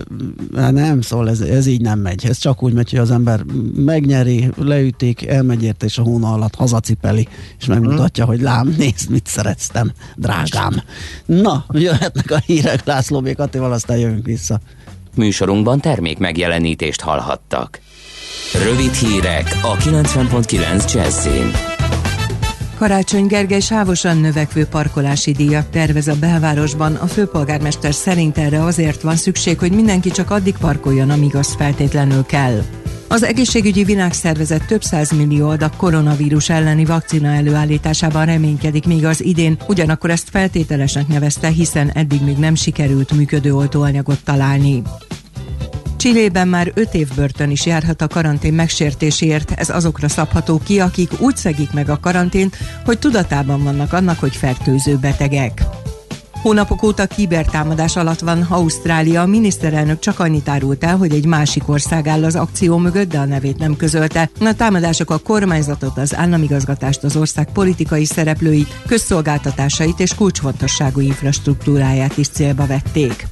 hát 0.55 0.71
nem, 0.71 1.01
szól, 1.01 1.29
ez, 1.29 1.39
ez 1.39 1.65
így 1.65 1.82
nem 1.82 1.99
megy. 1.99 2.25
Ez 2.25 2.38
csak 2.38 2.63
úgy 2.63 2.73
megy, 2.73 2.89
hogy 2.89 2.99
az 2.99 3.12
ember 3.12 3.43
megnyeri, 3.75 4.49
leütik, 4.58 5.27
elmegy 5.27 5.63
érte, 5.63 5.86
és 5.86 5.97
a 5.97 6.01
hóna 6.01 6.34
alatt 6.34 6.55
hazacipeli, 6.55 7.27
és 7.60 7.65
megmutatja, 7.65 8.25
hogy 8.25 8.41
lám, 8.41 8.75
nézd, 8.77 9.10
mit 9.10 9.27
szereztem, 9.27 9.91
drágám. 10.15 10.82
Na, 11.25 11.65
jöhetnek 11.71 12.32
a 12.32 12.38
hírek 12.45 12.86
László 12.86 13.21
B. 13.21 13.36
Katival, 13.36 13.71
aztán 13.71 13.97
jövünk 13.97 14.25
vissza. 14.25 14.60
Műsorunkban 15.15 15.80
termék 15.80 16.17
megjelenítést 16.17 17.02
hallhattak. 17.02 17.80
Rövid 18.63 18.93
hírek 18.93 19.60
a 19.62 19.76
90.9 19.76 20.93
Jazzin. 20.93 21.52
Karácsony 22.78 23.26
Gergely 23.26 23.60
sávosan 23.60 24.17
növekvő 24.17 24.65
parkolási 24.65 25.32
díjat 25.32 25.67
tervez 25.67 26.08
a 26.08 26.15
belvárosban. 26.19 26.95
A 26.95 27.08
főpolgármester 27.08 27.93
szerint 27.93 28.38
erre 28.38 28.63
azért 28.63 29.02
van 29.02 29.15
szükség, 29.15 29.60
hogy 29.60 29.72
mindenki 29.72 30.12
csak 30.12 30.32
addig 30.32 30.58
parkoljon, 30.58 31.10
amíg 31.10 31.36
az 31.36 31.56
feltétlenül 31.56 32.26
kell. 32.26 32.62
Az 33.12 33.24
egészségügyi 33.24 33.84
világszervezet 33.84 34.65
több 34.65 34.82
millió 35.15 35.50
adag 35.50 35.76
koronavírus 35.76 36.50
elleni 36.50 36.86
vakcina 36.86 37.28
előállításában 37.28 38.26
reménykedik 38.26 38.86
még 38.86 39.06
az 39.06 39.24
idén, 39.24 39.58
ugyanakkor 39.67 40.10
ezt 40.10 40.30
feltételesnek 40.30 41.08
nevezte, 41.08 41.48
hiszen 41.48 41.91
eddig 41.93 42.22
még 42.22 42.38
nem 42.38 42.56
sikerült 42.56 43.12
működő 43.12 43.56
oltóanyagot 43.56 44.24
találni. 44.24 44.82
Csillében 45.98 46.48
már 46.48 46.72
5 46.74 46.93
év 46.93 47.08
börtön 47.15 47.50
is 47.50 47.65
járhat 47.65 48.02
a 48.02 48.08
karantén 48.08 48.54
megsértéséért, 48.54 49.52
ez 49.52 49.69
azokra 49.69 50.08
szabható 50.08 50.62
ki, 50.63 50.80
akik 50.80 51.22
úgy 51.22 51.36
szegik 51.36 51.72
meg 51.72 51.89
a 51.89 52.00
karantént, 52.00 52.58
hogy 52.86 53.00
tudatában 53.00 53.63
vannak 53.63 53.93
annak, 53.93 54.19
hogy 54.19 54.36
fertőző 54.36 54.98
betegek. 54.98 55.79
Hónapok 56.41 56.84
óta 56.84 57.06
kibertámadás 57.06 57.95
alatt 57.95 58.19
van 58.19 58.41
Ausztrália. 58.41 59.21
A 59.21 59.25
miniszterelnök 59.25 59.99
csak 59.99 60.19
annyit 60.19 60.49
árult 60.49 60.84
el, 60.84 60.97
hogy 60.97 61.13
egy 61.13 61.25
másik 61.25 61.69
ország 61.69 62.08
áll 62.08 62.23
az 62.23 62.36
akció 62.36 62.78
mögött, 62.78 63.10
de 63.10 63.19
a 63.19 63.25
nevét 63.25 63.58
nem 63.58 63.75
közölte. 63.75 64.30
A 64.39 64.56
támadások 64.56 65.10
a 65.10 65.17
kormányzatot, 65.17 65.97
az 65.97 66.15
államigazgatást, 66.15 67.04
az 67.04 67.15
ország 67.15 67.52
politikai 67.52 68.06
szereplőit, 68.06 68.82
közszolgáltatásait 68.88 69.99
és 69.99 70.15
kulcsfontosságú 70.15 70.99
infrastruktúráját 70.99 72.17
is 72.17 72.28
célba 72.28 72.65
vették. 72.65 73.28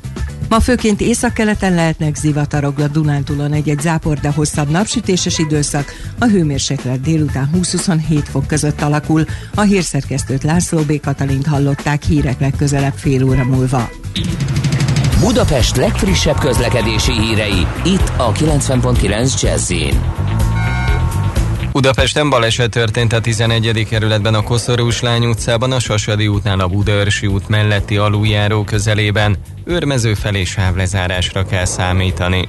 Ma 0.50 0.60
főként 0.60 1.02
északkeleten 1.02 1.74
lehetnek 1.74 2.16
zivatarok 2.16 2.80
a 2.80 2.88
Dunántúlon 2.88 3.54
egy-egy 3.54 3.80
zápor, 3.80 4.18
de 4.20 4.32
hosszabb 4.32 4.70
napsütéses 4.70 5.40
időszak. 5.40 5.94
A 6.20 6.26
hőmérséklet 6.26 7.02
délután 7.02 7.50
20-27 7.56 8.24
fok 8.24 8.48
között 8.48 8.82
alakul. 8.82 9.26
A 9.56 9.62
hírszerkesztőt 9.62 10.44
László 10.44 10.80
B. 10.80 11.00
Katalint 11.00 11.48
hallották 11.48 12.04
hírek 12.04 12.40
legközelebb 12.40 12.94
fél 12.96 13.24
óra 13.24 13.44
múlva. 13.44 13.90
Budapest 15.20 15.76
legfrissebb 15.76 16.38
közlekedési 16.38 17.12
hírei, 17.12 17.68
itt 17.84 18.12
a 18.18 18.32
90.9 18.32 19.42
jazz 19.42 19.72
Budapesten 21.78 22.30
baleset 22.30 22.70
történt 22.70 23.14
a 23.14 23.22
11. 23.22 23.88
kerületben 23.90 24.34
a 24.34 24.42
Koszorús 24.42 25.02
Lány 25.02 25.26
utcában, 25.26 25.72
a 25.72 25.80
Sasadi 25.80 26.28
útnál 26.28 26.60
a 26.60 26.68
Budaörsi 26.68 27.28
út 27.28 27.48
melletti 27.50 27.98
aluljáró 27.98 28.64
közelében. 28.64 29.38
Őrmező 29.66 30.14
felé 30.14 30.44
sávlezárásra 30.44 31.46
kell 31.46 31.66
számítani. 31.66 32.48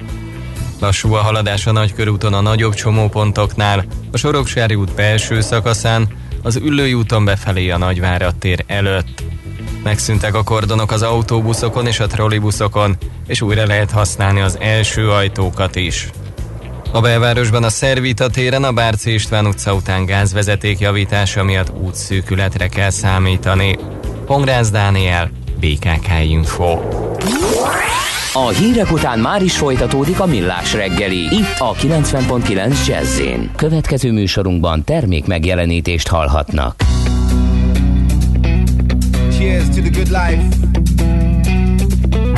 Lassú 0.81 1.12
a 1.12 1.19
haladás 1.19 1.67
a 1.67 1.73
nagykörúton 1.73 2.35
a 2.35 2.41
nagyobb 2.41 2.75
csomópontoknál, 2.75 3.85
a 4.12 4.17
Soroksári 4.17 4.75
út 4.75 4.95
belső 4.95 5.41
szakaszán, 5.41 6.07
az 6.43 6.57
Üllői 6.57 6.95
úton 6.95 7.25
befelé 7.25 7.71
a 7.71 7.79
Nagyvárad 7.79 8.35
tér 8.37 8.64
előtt. 8.67 9.23
Megszűntek 9.83 10.35
a 10.35 10.43
kordonok 10.43 10.93
az 10.93 11.03
autóbuszokon 11.03 11.87
és 11.87 12.01
a 12.01 12.07
trollibuszokon, 12.07 12.97
és 13.27 13.41
újra 13.41 13.67
lehet 13.67 13.91
használni 13.91 14.41
az 14.41 14.59
első 14.61 15.11
ajtókat 15.11 15.77
is. 15.77 16.09
A 16.92 17.01
belvárosban 17.01 17.64
a 17.64 17.68
Szervita 17.68 18.29
téren 18.29 18.64
a 18.64 18.72
Bárci 18.72 19.12
István 19.12 19.46
utca 19.46 19.74
után 19.74 20.05
gázvezeték 20.05 20.79
javítása 20.79 21.44
miatt 21.44 21.72
útszűkületre 21.81 22.68
kell 22.68 22.90
számítani. 22.90 23.77
Pongrász 24.27 24.70
Dániel, 24.70 25.31
BKK 25.61 26.09
Info. 26.29 26.79
A 28.33 28.48
hírek 28.48 28.92
után 28.92 29.18
már 29.18 29.42
is 29.42 29.57
folytatódik 29.57 30.20
a 30.20 30.27
millás 30.27 30.72
reggeli, 30.72 31.18
itt 31.18 31.55
a 31.59 31.74
90.9 31.74 32.87
jazz 32.87 33.20
Következő 33.57 34.12
műsorunkban 34.12 34.85
termék 34.85 35.27
megjelenítést 35.27 36.09
hallhatnak. 36.09 36.74
Cheers 39.38 39.64
to 39.64 39.81
the 39.81 39.90
good 39.90 40.09
life. 40.09 40.42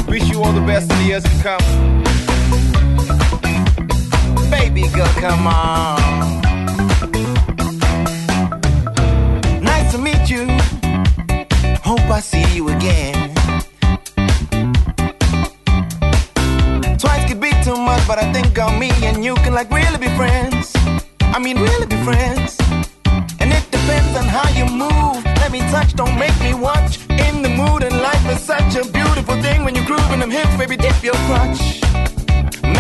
Wish 0.09 0.31
you 0.31 0.43
all 0.43 0.53
the 0.53 0.65
best 0.65 0.91
in 0.91 0.97
the 0.97 1.07
years 1.07 1.23
to 1.23 1.31
come. 1.43 1.90
Baby 4.75 4.89
girl, 4.95 5.07
come 5.19 5.47
on. 5.47 6.41
Nice 9.63 9.93
to 9.93 9.99
meet 9.99 10.31
you. 10.31 10.47
Hope 11.83 12.09
I 12.11 12.21
see 12.21 12.45
you 12.55 12.69
again. 12.69 13.35
Twice 16.99 17.29
could 17.29 17.41
be 17.41 17.51
too 17.65 17.77
much, 17.77 18.07
but 18.07 18.19
I 18.19 18.33
think 18.33 18.59
on 18.59 18.79
me 18.79 18.91
and 19.03 19.25
you 19.25 19.35
can 19.37 19.55
like 19.55 19.71
really 19.71 19.99
be 19.99 20.09
friends. 20.17 20.73
I 21.21 21.39
mean, 21.39 21.59
really 21.59 21.87
be 21.87 21.97
friends. 22.05 22.57
And 23.41 23.53
it 23.53 23.65
depends 23.71 24.17
on 24.17 24.25
how 24.25 24.49
you 24.51 24.67
move. 24.67 25.25
Let 25.25 25.51
me 25.51 25.61
touch, 25.71 25.95
don't 25.95 26.19
make 26.19 26.39
me 26.41 26.55
watch. 26.55 26.99
In 27.11 27.43
the 27.43 27.49
mood, 27.49 27.83
and 27.83 27.97
life 28.01 28.27
is 28.31 28.41
such 28.41 28.77
a 28.77 28.85
beautiful 28.91 29.41
thing 29.43 29.65
when 29.65 29.75
you're 29.75 29.87
grooving 29.87 30.21
them 30.21 30.31
hips, 30.31 30.57
baby, 30.57 30.77
dip 30.77 31.03
your 31.03 31.19
crutch. 31.27 31.81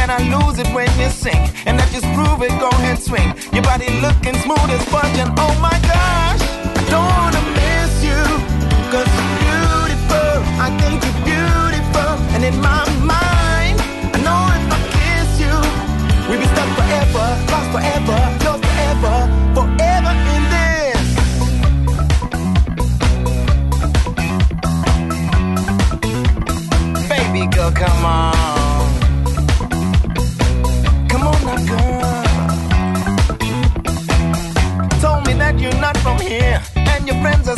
Man, 0.00 0.08
I 0.08 0.20
lose 0.32 0.58
it 0.58 0.66
when 0.72 0.88
you 0.98 1.10
sing. 1.10 1.44
And 1.66 1.78
that 1.78 1.92
just 1.92 2.08
prove 2.16 2.40
it, 2.40 2.56
go 2.58 2.72
ahead, 2.72 2.96
swing. 3.02 3.36
Your 3.52 3.60
body 3.62 3.84
looking 4.00 4.32
smooth 4.40 4.72
as 4.72 4.80
fudge. 4.88 5.12
And 5.20 5.28
oh 5.36 5.52
my 5.60 5.76
gosh, 5.84 6.40
I 6.40 6.82
don't 6.88 7.04
wanna 7.20 7.42
miss 7.52 7.92
you. 8.08 8.16
Cause 8.88 9.04
you're 9.12 9.32
beautiful. 9.44 10.40
I 10.56 10.72
think 10.80 11.04
you're 11.04 11.20
beautiful. 11.28 12.16
And 12.32 12.40
in 12.48 12.56
my 12.64 12.80
mind, 13.04 13.76
I 14.16 14.18
know 14.24 14.40
if 14.56 14.72
I 14.72 14.80
kiss 14.96 15.30
you, 15.44 15.52
we'll 16.32 16.40
be 16.40 16.48
stuck 16.48 16.70
forever, 16.80 17.26
lost 17.52 17.68
forever, 17.76 18.18
yours 18.40 18.60
forever, 18.64 19.28
forever 19.52 20.12
in 20.32 20.44
this. 20.48 21.04
Baby 27.04 27.52
girl, 27.52 27.68
come 27.68 28.08
on. 28.08 28.39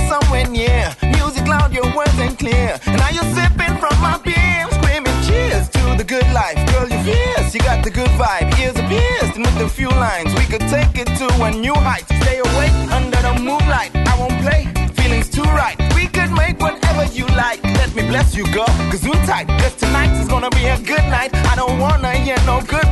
Somewhere 0.08 0.46
near. 0.46 0.94
Music 1.02 1.46
loud, 1.46 1.72
your 1.72 1.88
words 1.94 2.18
ain't 2.18 2.38
clear. 2.38 2.78
And 2.86 2.96
now 2.96 3.10
you're 3.10 3.32
sipping 3.34 3.76
from 3.78 3.94
my 4.00 4.18
beer, 4.24 4.66
screaming 4.78 5.18
cheers 5.26 5.68
to 5.70 5.82
the 5.96 6.04
good 6.04 6.28
life. 6.32 6.58
Girl, 6.72 6.88
you're 6.88 7.02
fierce, 7.04 7.54
you 7.54 7.60
got 7.60 7.84
the 7.84 7.90
good 7.90 8.10
vibe. 8.20 8.46
Ears 8.60 8.76
are 8.76 8.88
pierced, 8.88 9.36
and 9.36 9.46
with 9.46 9.60
a 9.60 9.68
few 9.68 9.88
lines, 9.88 10.34
we 10.34 10.44
could 10.46 10.66
take 10.68 10.94
it 10.96 11.08
to 11.18 11.26
a 11.42 11.50
new 11.50 11.74
height. 11.74 12.04
Stay 12.22 12.38
awake 12.38 12.76
under 12.90 13.20
the 13.22 13.34
moonlight. 13.40 13.90
I 13.94 14.18
won't 14.18 14.38
play, 14.42 14.68
feelings 14.94 15.28
too 15.28 15.48
right. 15.60 15.76
We 15.94 16.06
could 16.06 16.30
make 16.32 16.60
whatever 16.60 17.04
you 17.12 17.26
like. 17.36 17.62
Let 17.64 17.94
me 17.94 18.02
bless 18.02 18.36
you, 18.36 18.44
girl, 18.52 18.72
cause 18.90 19.02
tight. 19.26 19.48
Cause 19.60 19.74
tonight 19.76 20.12
is 20.20 20.28
gonna 20.28 20.50
be 20.50 20.66
a 20.66 20.78
good 20.78 21.04
night. 21.08 21.34
I 21.34 21.54
don't 21.56 21.78
wanna 21.78 22.12
hear 22.12 22.36
no 22.46 22.60
goodbye, 22.60 22.91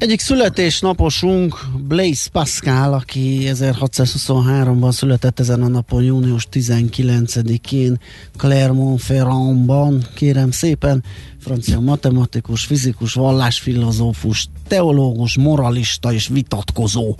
Egyik 0.00 0.20
születésnaposunk 0.20 1.64
Blaise 1.88 2.30
Pascal, 2.32 2.92
aki 2.92 3.40
1623-ban 3.44 4.92
született 4.92 5.40
ezen 5.40 5.62
a 5.62 5.68
napon, 5.68 6.02
június 6.02 6.48
19-én 6.52 8.00
Clermont-Ferrandban, 8.36 10.04
kérem 10.14 10.50
szépen, 10.50 11.04
francia 11.38 11.80
matematikus, 11.80 12.64
fizikus, 12.64 13.12
vallásfilozófus, 13.12 14.48
teológus, 14.68 15.36
moralista 15.36 16.12
és 16.12 16.28
vitatkozó 16.28 17.16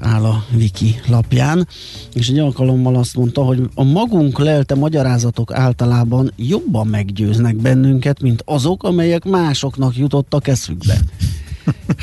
áll 0.00 0.24
a 0.24 0.44
Wiki 0.54 1.00
lapján, 1.08 1.68
és 2.14 2.28
egy 2.28 2.38
alkalommal 2.38 2.96
azt 2.96 3.16
mondta, 3.16 3.42
hogy 3.42 3.62
a 3.74 3.82
magunk 3.82 4.38
lelte 4.38 4.74
magyarázatok 4.74 5.52
általában 5.52 6.32
jobban 6.36 6.86
meggyőznek 6.86 7.56
bennünket, 7.56 8.20
mint 8.20 8.42
azok, 8.44 8.82
amelyek 8.82 9.24
másoknak 9.24 9.96
jutottak 9.96 10.48
eszükbe. 10.48 10.98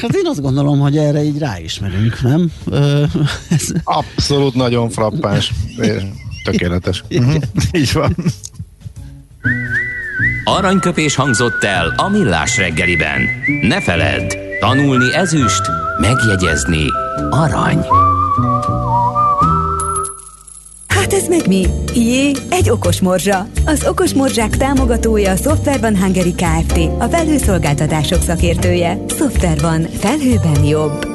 Hát 0.02 0.16
én 0.16 0.26
azt 0.26 0.42
gondolom, 0.42 0.80
hogy 0.80 0.98
erre 0.98 1.24
így 1.24 1.38
ráismerünk, 1.38 2.22
nem? 2.22 2.52
Ö, 2.66 3.04
ez... 3.50 3.68
Abszolút 3.84 4.54
nagyon 4.54 4.90
frappáns. 4.90 5.54
Tökéletes. 6.44 7.04
Uh-huh. 7.10 7.36
Így 7.72 7.94
van. 7.94 8.16
Aranyköpés 10.44 11.16
hangzott 11.16 11.64
el 11.64 11.94
a 11.98 12.10
millás 12.10 12.58
reggeliben. 12.58 13.22
Ne 13.62 13.82
feledd, 13.82 14.34
tanulni 14.60 15.14
ezüst, 15.14 15.62
megjegyezni 16.02 16.86
arany. 17.30 17.86
Hát 21.08 21.16
ez 21.16 21.28
meg 21.28 21.48
mi? 21.48 21.66
Jé, 21.96 22.32
egy 22.50 22.70
okos 22.70 23.02
morzsa. 23.02 23.48
Az 23.66 23.88
okos 23.88 24.14
morzsák 24.14 24.58
támogatója 24.58 25.32
a 25.32 25.36
Software 25.36 25.78
van 25.78 25.98
Hungary 25.98 26.34
Kft. 26.36 26.78
A 27.00 27.04
felhőszolgáltatások 27.04 28.22
szakértője. 28.22 28.98
Software 29.08 29.62
van. 29.62 29.82
Felhőben 29.82 30.64
jobb. 30.64 31.06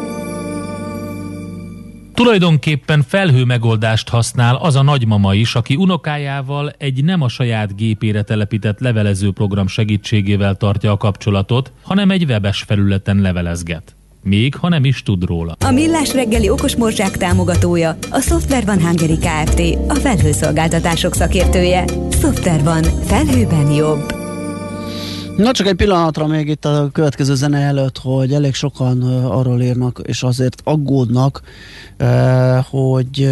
Tulajdonképpen 2.15 3.03
felhő 3.03 3.45
megoldást 3.45 4.09
használ 4.09 4.57
az 4.57 4.77
a 4.77 4.83
nagymama 4.83 5.35
is, 5.35 5.55
aki 5.55 5.77
unokájával 5.77 6.73
egy 6.79 7.05
nem 7.05 7.23
a 7.23 7.29
saját 7.29 7.77
gépére 7.77 8.23
telepített 8.23 8.81
levelező 8.81 9.33
program 9.33 9.67
segítségével 9.67 10.55
tartja 10.55 10.93
a 10.93 10.97
kapcsolatot, 10.97 11.73
hanem 11.83 12.11
egy 12.11 12.25
webes 12.25 12.63
felületen 12.63 13.21
levelezget 13.21 13.97
még 14.23 14.55
ha 14.55 14.69
nem 14.69 14.85
is 14.85 15.03
tud 15.03 15.25
róla. 15.25 15.57
A 15.67 15.71
Millás 15.71 16.13
reggeli 16.13 16.49
okos 16.49 16.77
morzsák 16.77 17.17
támogatója 17.17 17.97
a 18.11 18.21
Software 18.21 18.65
van 18.65 18.81
Hungary 18.81 19.19
Kft. 19.19 19.61
A 19.89 19.95
felhőszolgáltatások 19.95 21.15
szakértője. 21.15 21.85
Software 22.21 22.63
van. 22.63 22.83
Felhőben 22.83 23.71
jobb. 23.71 24.21
Na 25.37 25.51
csak 25.51 25.67
egy 25.67 25.75
pillanatra 25.75 26.27
még 26.27 26.49
itt 26.49 26.65
a 26.65 26.89
következő 26.93 27.35
zene 27.35 27.59
előtt, 27.59 27.99
hogy 27.99 28.33
elég 28.33 28.55
sokan 28.55 29.03
arról 29.25 29.61
írnak, 29.61 30.01
és 30.03 30.23
azért 30.23 30.61
aggódnak, 30.65 31.41
hogy 32.71 33.31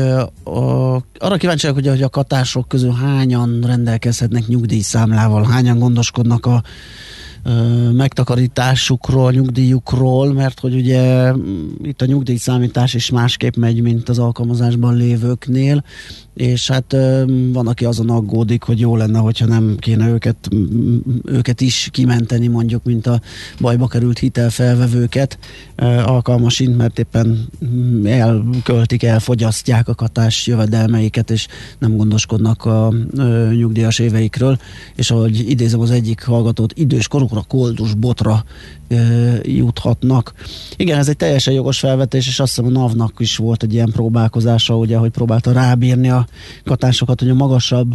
arra 1.18 1.36
kíváncsiak, 1.36 1.74
hogy, 1.74 1.86
hogy 1.86 2.02
a 2.02 2.08
katások 2.08 2.68
közül 2.68 2.92
hányan 2.92 3.60
rendelkezhetnek 3.66 4.46
nyugdíjszámlával, 4.46 5.44
hányan 5.44 5.78
gondoskodnak 5.78 6.46
a 6.46 6.62
megtakarításukról, 7.92 9.32
nyugdíjukról, 9.32 10.32
mert 10.32 10.60
hogy 10.60 10.74
ugye 10.74 11.32
itt 11.82 12.02
a 12.02 12.06
nyugdíjszámítás 12.06 12.94
is 12.94 13.10
másképp 13.10 13.56
megy, 13.56 13.82
mint 13.82 14.08
az 14.08 14.18
alkalmazásban 14.18 14.96
lévőknél, 14.96 15.84
és 16.34 16.68
hát 16.68 16.96
van, 17.52 17.66
aki 17.66 17.84
azon 17.84 18.10
aggódik, 18.10 18.62
hogy 18.62 18.80
jó 18.80 18.96
lenne, 18.96 19.18
hogyha 19.18 19.46
nem 19.46 19.76
kéne 19.78 20.08
őket, 20.08 20.48
őket 21.24 21.60
is 21.60 21.88
kimenteni, 21.92 22.46
mondjuk, 22.46 22.84
mint 22.84 23.06
a 23.06 23.20
bajba 23.60 23.86
került 23.86 24.18
hitelfelvevőket 24.18 25.38
alkalmasint, 26.04 26.76
mert 26.76 26.98
éppen 26.98 27.48
elköltik, 28.04 29.02
elfogyasztják 29.02 29.88
a 29.88 29.94
katás 29.94 30.46
jövedelmeiket, 30.46 31.30
és 31.30 31.46
nem 31.78 31.96
gondoskodnak 31.96 32.64
a 32.64 32.92
nyugdíjas 33.50 33.98
éveikről, 33.98 34.58
és 34.94 35.10
ahogy 35.10 35.50
idézem 35.50 35.80
az 35.80 35.90
egyik 35.90 36.24
hallgatót, 36.24 36.72
idős 36.76 37.08
korukra, 37.30 37.48
koldus 37.48 37.94
botra 37.94 38.42
juthatnak. 39.42 40.32
Igen, 40.76 40.98
ez 40.98 41.08
egy 41.08 41.16
teljesen 41.16 41.54
jogos 41.54 41.78
felvetés, 41.78 42.26
és 42.26 42.40
azt 42.40 42.54
hiszem 42.54 42.76
a 42.76 42.78
NAV-nak 42.78 43.12
is 43.18 43.36
volt 43.36 43.62
egy 43.62 43.72
ilyen 43.72 43.90
próbálkozása, 43.92 44.76
ugye, 44.76 44.96
hogy 44.96 45.10
próbálta 45.10 45.52
rábírni 45.52 46.10
a 46.10 46.26
katásokat, 46.64 47.20
hogy 47.20 47.28
a 47.28 47.34
magasabb 47.34 47.94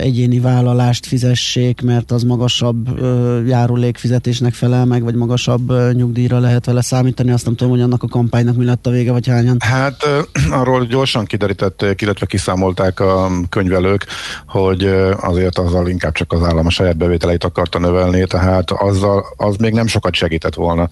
egyéni 0.00 0.40
vállalást 0.40 1.06
fizessék, 1.06 1.80
mert 1.80 2.10
az 2.10 2.22
magasabb 2.22 3.00
járulékfizetésnek 3.46 4.54
felel 4.54 4.84
meg, 4.84 5.02
vagy 5.02 5.14
magasabb 5.14 5.92
nyugdíjra 5.92 6.38
lehet 6.38 6.66
vele 6.66 6.82
számítani. 6.82 7.30
Azt 7.30 7.44
nem 7.44 7.54
tudom, 7.54 7.72
hogy 7.72 7.82
annak 7.82 8.02
a 8.02 8.06
kampánynak 8.06 8.56
mi 8.56 8.64
lett 8.64 8.86
a 8.86 8.90
vége, 8.90 9.12
vagy 9.12 9.26
hányan. 9.26 9.56
Hát 9.60 10.06
arról 10.60 10.84
gyorsan 10.84 11.24
kiderítették, 11.24 12.00
illetve 12.00 12.26
kiszámolták 12.26 13.00
a 13.00 13.30
könyvelők, 13.48 14.06
hogy 14.46 14.84
azért 15.20 15.58
azzal 15.58 15.88
inkább 15.88 16.12
csak 16.12 16.32
az 16.32 16.42
állam 16.42 16.66
a 16.66 16.70
saját 16.70 16.96
bevételeit 16.96 17.44
akarta 17.44 17.78
növelni, 17.78 18.26
tehát 18.26 18.70
azzal 18.70 19.24
az 19.36 19.56
még 19.56 19.72
nem 19.72 19.86
sokat 20.02 20.14
segített 20.14 20.54
volna. 20.54 20.88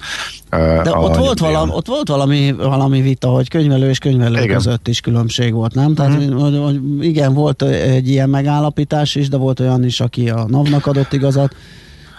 De 0.51 0.97
ott 0.97 1.17
volt, 1.17 1.39
valami, 1.39 1.71
ott 1.75 1.87
volt 1.87 2.09
valami, 2.09 2.53
valami 2.53 3.01
vita, 3.01 3.29
hogy 3.29 3.49
könyvelő 3.49 3.89
és 3.89 3.99
könyvelő 3.99 4.43
igen. 4.43 4.57
között 4.57 4.89
is 4.89 5.01
különbség 5.01 5.53
volt, 5.53 5.75
nem? 5.75 5.95
Tehát 5.95 6.19
mm-hmm. 6.19 6.37
hogy, 6.37 6.59
hogy 6.59 7.05
igen, 7.05 7.35
volt 7.35 7.63
egy 7.63 8.09
ilyen 8.09 8.29
megállapítás, 8.29 9.15
is, 9.15 9.29
de 9.29 9.37
volt 9.37 9.61
olyan 9.61 9.85
is, 9.85 10.01
aki 10.01 10.31
a 10.31 10.45
NAV-nak 10.49 10.87
adott 10.87 11.13
igazat. 11.13 11.55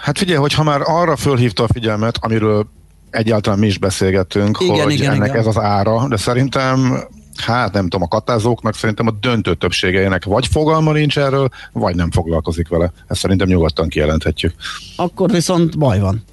Hát 0.02 0.18
figyelj, 0.18 0.38
hogy 0.38 0.54
ha 0.54 0.64
már 0.64 0.82
arra 0.84 1.16
fölhívta 1.16 1.64
a 1.64 1.68
figyelmet, 1.74 2.18
amiről 2.22 2.68
egyáltalán 3.10 3.60
mi 3.60 3.68
is 3.68 3.78
beszélgettünk, 3.78 4.58
igen, 4.60 4.84
hogy 4.84 4.94
igen, 4.94 5.14
ennek 5.14 5.28
igen. 5.28 5.40
ez 5.40 5.48
az 5.48 5.58
ára, 5.58 6.08
de 6.08 6.18
szerintem 6.18 7.04
hát 7.36 7.74
nem 7.74 7.84
tudom, 7.84 8.02
a 8.02 8.08
katázóknak 8.08 8.76
szerintem 8.76 9.08
a 9.08 9.12
döntő 9.22 9.54
többségeinek 9.54 10.26
vagy 10.26 10.48
fogalma 10.48 10.92
nincs 10.92 11.18
erről, 11.18 11.50
vagy 11.72 11.96
nem 11.96 12.12
foglalkozik 12.12 12.68
vele. 12.68 12.92
Ezt 13.08 13.20
szerintem 13.20 13.48
nyugodtan 13.48 13.88
kijelenthetjük. 13.88 14.54
Akkor 14.96 15.32
viszont 15.32 15.78
baj 15.78 16.00
van. 16.00 16.24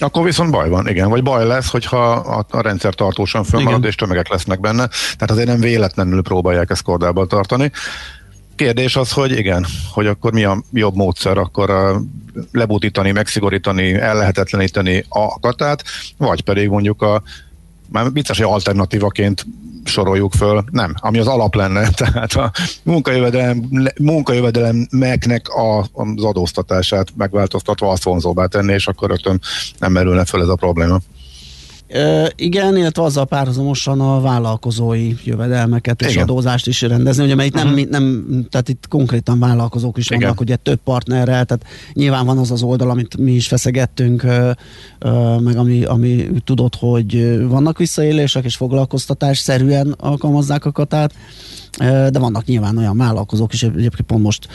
Akkor 0.00 0.24
viszont 0.24 0.50
baj 0.50 0.68
van, 0.68 0.88
igen. 0.88 1.08
Vagy 1.08 1.22
baj 1.22 1.46
lesz, 1.46 1.70
hogyha 1.70 2.10
a, 2.12 2.46
a 2.50 2.60
rendszer 2.60 2.94
tartósan 2.94 3.44
fönnmarad, 3.44 3.84
és 3.84 3.94
tömegek 3.94 4.28
lesznek 4.28 4.60
benne. 4.60 4.88
Tehát 4.88 5.30
azért 5.30 5.46
nem 5.46 5.60
véletlenül 5.60 6.22
próbálják 6.22 6.70
ezt 6.70 6.82
kordában 6.82 7.28
tartani 7.28 7.70
kérdés 8.60 8.96
az, 8.96 9.12
hogy 9.12 9.38
igen, 9.38 9.66
hogy 9.92 10.06
akkor 10.06 10.32
mi 10.32 10.44
a 10.44 10.62
jobb 10.72 10.94
módszer, 10.94 11.38
akkor 11.38 11.70
a 11.70 12.00
lebutítani, 12.52 13.10
megszigorítani, 13.10 13.94
ellehetetleníteni 13.94 15.04
a 15.08 15.38
katát, 15.38 15.84
vagy 16.16 16.40
pedig 16.40 16.68
mondjuk 16.68 17.02
a 17.02 17.22
már 17.92 18.12
biztos, 18.12 18.38
hogy 18.38 18.46
alternatívaként 18.46 19.46
soroljuk 19.84 20.32
föl, 20.32 20.64
nem, 20.70 20.94
ami 20.96 21.18
az 21.18 21.26
alap 21.26 21.54
lenne, 21.54 21.88
tehát 22.00 22.32
a 22.32 22.52
munkajövedelem, 22.82 23.68
munkajövedelemeknek 23.98 25.48
a, 25.48 25.78
az 25.78 26.24
adóztatását 26.24 27.08
megváltoztatva 27.16 27.90
azt 27.90 28.02
vonzóbbá 28.02 28.46
tenni, 28.46 28.72
és 28.72 28.86
akkor 28.86 29.08
rögtön 29.08 29.40
nem 29.78 29.92
merülne 29.92 30.24
föl 30.24 30.42
ez 30.42 30.48
a 30.48 30.54
probléma. 30.54 31.00
E, 31.90 32.32
igen, 32.36 32.76
illetve 32.76 33.02
azzal 33.02 33.26
párhuzamosan 33.26 34.00
a 34.00 34.20
vállalkozói 34.20 35.14
jövedelmeket 35.24 36.02
és 36.02 36.10
igen. 36.10 36.22
adózást 36.22 36.66
is 36.66 36.80
rendezni, 36.80 37.24
ugye, 37.24 37.34
mert 37.34 37.48
itt 37.48 37.54
uh-huh. 37.54 37.74
nem, 37.74 37.86
nem, 37.90 38.46
tehát 38.50 38.68
itt 38.68 38.88
konkrétan 38.88 39.38
vállalkozók 39.38 39.98
is 39.98 40.06
igen. 40.06 40.20
vannak, 40.20 40.40
ugye 40.40 40.56
több 40.56 40.80
partnerrel, 40.84 41.44
tehát 41.44 41.64
nyilván 41.92 42.26
van 42.26 42.38
az 42.38 42.50
az 42.50 42.62
oldal, 42.62 42.90
amit 42.90 43.16
mi 43.16 43.32
is 43.32 43.48
feszegettünk, 43.48 44.22
meg 45.40 45.56
ami, 45.56 45.84
ami 45.84 46.28
tudod, 46.44 46.74
hogy 46.74 47.38
vannak 47.48 47.78
visszaélések 47.78 48.44
és 48.44 48.56
foglalkoztatás 48.56 49.38
szerűen 49.38 49.94
alkalmazzák 49.98 50.64
a 50.64 50.72
katát, 50.72 51.12
de 51.78 52.18
vannak 52.18 52.44
nyilván 52.44 52.76
olyan 52.76 52.96
vállalkozók 52.96 53.52
is, 53.52 53.62
egyébként 53.62 54.00
pont 54.00 54.22
most 54.22 54.48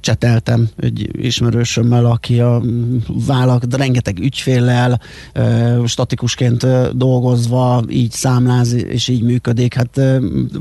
cseteltem 0.00 0.68
egy 0.76 1.08
ismerősömmel, 1.12 2.04
aki 2.04 2.40
a 2.40 2.62
vállal, 3.26 3.60
rengeteg 3.70 4.18
ügyféllel, 4.18 5.00
statikusként 5.84 6.66
dolgozva 6.96 7.82
így 7.88 8.10
számláz, 8.10 8.72
és 8.72 9.08
így 9.08 9.22
működik. 9.22 9.74
Hát 9.74 10.00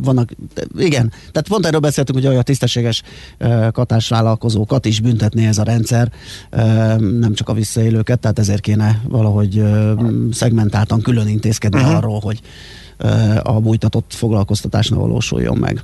vannak, 0.02 0.30
igen, 0.78 1.10
tehát 1.10 1.48
pont 1.48 1.66
erről 1.66 1.80
beszéltünk, 1.80 2.18
hogy 2.18 2.28
olyan 2.28 2.44
tisztességes 2.44 3.02
uh, 3.40 3.72
katásvállalkozókat 3.72 4.86
is 4.86 5.00
büntetné 5.00 5.48
ez 5.48 5.58
a 5.58 5.64
rendszer, 5.64 6.12
nem 6.98 7.34
csak 7.34 7.50
a 7.50 7.54
visszaélőket, 7.54 8.20
tehát 8.20 8.40
ezért 8.40 8.62
kéne 8.62 9.02
valahogy 9.08 9.64
szegmentáltan 10.32 11.02
külön 11.02 11.28
intézkedni 11.28 11.80
uh-huh. 11.80 11.96
arról, 11.96 12.20
hogy 12.20 12.42
a 13.44 13.60
bújtatott 13.60 14.14
foglalkoztatásnak 14.14 15.00
valósuljon 15.00 15.58
meg. 15.58 15.84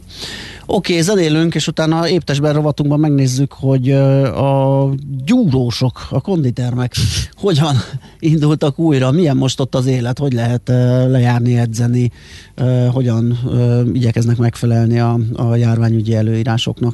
Oké, 0.65 0.91
okay, 0.91 1.03
zenélünk, 1.03 1.55
és 1.55 1.67
utána 1.67 2.09
éptesben 2.09 2.53
rovatunkban 2.53 2.99
megnézzük, 2.99 3.53
hogy 3.53 3.91
a 3.91 4.89
gyúrósok, 5.25 6.07
a 6.09 6.21
konditermek 6.21 6.95
hogyan 7.43 7.75
indultak 8.19 8.79
újra, 8.79 9.11
milyen 9.11 9.37
most 9.37 9.59
ott 9.59 9.75
az 9.75 9.85
élet, 9.85 10.19
hogy 10.19 10.33
lehet 10.33 10.67
lejárni, 11.07 11.57
edzeni, 11.57 12.11
hogyan 12.91 13.39
igyekeznek 13.93 14.37
megfelelni 14.37 14.99
a, 14.99 15.19
a 15.35 15.55
járványügyi 15.55 16.15
előírásoknak. 16.15 16.93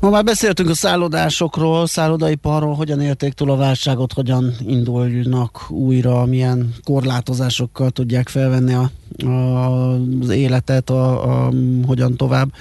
Ma 0.00 0.10
már 0.10 0.24
beszéltünk 0.24 0.68
a 0.68 0.74
szállodásokról, 0.74 1.86
szállodaiparról, 1.86 2.74
hogyan 2.74 3.00
élték 3.00 3.32
túl 3.32 3.50
a 3.50 3.56
válságot, 3.56 4.12
hogyan 4.12 4.54
indulnak 4.66 5.70
újra, 5.70 6.24
milyen 6.24 6.74
korlátozásokkal 6.84 7.90
tudják 7.90 8.28
felvenni 8.28 8.74
a, 8.74 8.90
a, 9.26 9.92
az 10.20 10.28
életet, 10.28 10.90
a, 10.90 11.44
a, 11.46 11.52
hogyan 11.86 12.16
tovább 12.16 12.52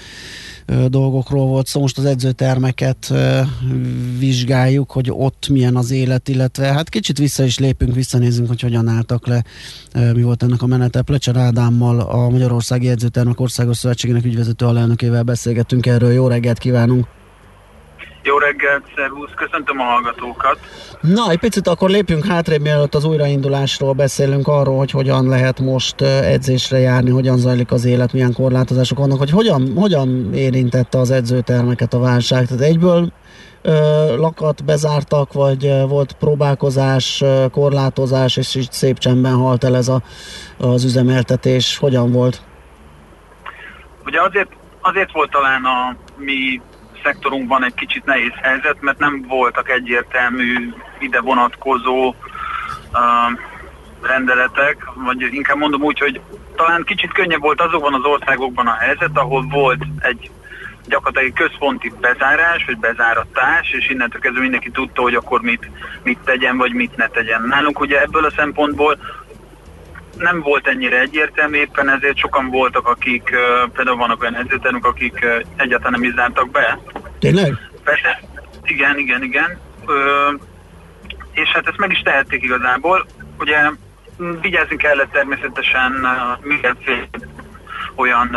dolgokról 0.87 1.47
volt 1.47 1.67
szó. 1.67 1.79
Most 1.79 1.97
az 1.97 2.05
edzőtermeket 2.05 3.13
vizsgáljuk, 4.19 4.91
hogy 4.91 5.11
ott 5.11 5.47
milyen 5.49 5.75
az 5.75 5.91
élet, 5.91 6.29
illetve 6.29 6.73
hát 6.73 6.89
kicsit 6.89 7.17
vissza 7.17 7.43
is 7.43 7.59
lépünk, 7.59 7.95
visszanézünk, 7.95 8.47
hogy 8.47 8.61
hogyan 8.61 8.87
álltak 8.87 9.27
le, 9.27 9.43
mi 10.13 10.21
volt 10.21 10.43
ennek 10.43 10.61
a 10.61 10.65
menete. 10.65 11.01
Plecser 11.01 11.35
Ádámmal, 11.35 11.99
a 11.99 12.29
Magyarországi 12.29 12.89
Edzőtermek 12.89 13.39
Országos 13.39 13.77
Szövetségének 13.77 14.25
ügyvezető 14.25 14.65
alelnökével 14.65 15.23
beszélgettünk 15.23 15.85
erről. 15.85 16.11
Jó 16.11 16.27
reggelt 16.27 16.57
kívánunk! 16.57 17.07
Jó 18.27 18.37
reggelt, 18.37 18.83
szervusz, 18.95 19.31
köszöntöm 19.35 19.79
a 19.79 19.83
hallgatókat. 19.83 20.59
Na, 21.01 21.29
egy 21.29 21.39
picit 21.39 21.67
akkor 21.67 21.89
lépjünk 21.89 22.25
hátrébb, 22.25 22.61
mielőtt 22.61 22.95
az 22.95 23.05
újraindulásról 23.05 23.93
beszélünk 23.93 24.47
arról, 24.47 24.77
hogy 24.77 24.91
hogyan 24.91 25.27
lehet 25.27 25.59
most 25.59 26.01
edzésre 26.01 26.79
járni, 26.79 27.09
hogyan 27.09 27.37
zajlik 27.37 27.71
az 27.71 27.85
élet, 27.85 28.13
milyen 28.13 28.33
korlátozások 28.33 28.97
vannak, 28.97 29.17
hogy 29.17 29.29
hogyan, 29.29 29.73
hogyan 29.75 30.33
érintette 30.33 30.97
az 30.97 31.11
edzőtermeket 31.11 31.93
a 31.93 31.99
válság. 31.99 32.45
Tehát 32.45 32.63
egyből 32.63 33.11
ö, 33.61 33.71
lakat 34.17 34.65
bezártak, 34.65 35.33
vagy 35.33 35.87
volt 35.87 36.13
próbálkozás, 36.13 37.23
korlátozás, 37.51 38.37
és 38.37 38.55
így 38.55 38.71
szép 38.71 38.97
csendben 38.97 39.33
halt 39.33 39.63
el 39.63 39.75
ez 39.75 39.87
a, 39.87 40.01
az 40.57 40.83
üzemeltetés. 40.83 41.77
Hogyan 41.77 42.11
volt? 42.11 42.41
Ugye 44.05 44.21
azért, 44.21 44.49
azért 44.81 45.11
volt 45.11 45.31
talán 45.31 45.63
a 45.63 45.95
mi 46.17 46.61
szektorunkban 47.05 47.63
egy 47.63 47.73
kicsit 47.73 48.05
nehéz 48.05 48.33
helyzet, 48.41 48.81
mert 48.81 48.99
nem 48.99 49.25
voltak 49.27 49.69
egyértelmű 49.69 50.73
ide 50.99 51.21
vonatkozó 51.21 52.07
uh, 52.07 52.15
rendeletek, 54.01 54.77
vagy 54.95 55.21
inkább 55.33 55.57
mondom 55.57 55.81
úgy, 55.81 55.99
hogy 55.99 56.21
talán 56.55 56.83
kicsit 56.83 57.11
könnyebb 57.11 57.41
volt 57.41 57.61
azokban 57.61 57.93
az 57.93 58.03
országokban 58.03 58.67
a 58.67 58.73
helyzet, 58.73 59.17
ahol 59.17 59.45
volt 59.49 59.83
egy 59.99 60.31
gyakorlatilag 60.87 61.27
egy 61.27 61.47
központi 61.47 61.93
bezárás, 62.01 62.65
vagy 62.65 62.77
bezáratás, 62.77 63.71
és 63.71 63.89
innentől 63.89 64.21
kezdve 64.21 64.41
mindenki 64.41 64.71
tudta, 64.71 65.01
hogy 65.01 65.15
akkor 65.15 65.41
mit, 65.41 65.69
mit 66.03 66.19
tegyen, 66.25 66.57
vagy 66.57 66.73
mit 66.73 66.95
ne 66.95 67.07
tegyen. 67.07 67.41
Nálunk 67.41 67.79
ugye 67.79 68.01
ebből 68.01 68.25
a 68.25 68.31
szempontból 68.35 68.97
nem 70.17 70.41
volt 70.41 70.67
ennyire 70.67 70.99
egyértelmű, 70.99 71.57
éppen 71.57 71.89
ezért 71.89 72.17
sokan 72.17 72.49
voltak, 72.49 72.87
akik, 72.87 73.35
például 73.73 73.97
vannak 73.97 74.21
olyan 74.21 74.35
edzőterünk, 74.35 74.85
akik 74.85 75.25
egyáltalán 75.55 75.99
nem 75.99 76.03
is 76.03 76.13
zártak 76.13 76.51
be. 76.51 76.79
Tényleg? 77.19 77.53
Persze, 77.83 78.21
igen, 78.63 78.97
igen, 78.97 79.23
igen. 79.23 79.59
Ö, 79.85 80.31
és 81.31 81.49
hát 81.49 81.67
ezt 81.67 81.77
meg 81.77 81.91
is 81.91 81.99
tehették 81.99 82.43
igazából. 82.43 83.05
Ugye 83.39 83.57
vigyázni 84.41 84.75
kellett 84.75 85.11
természetesen 85.11 86.07
mindenféle 86.41 87.07
olyan 87.95 88.29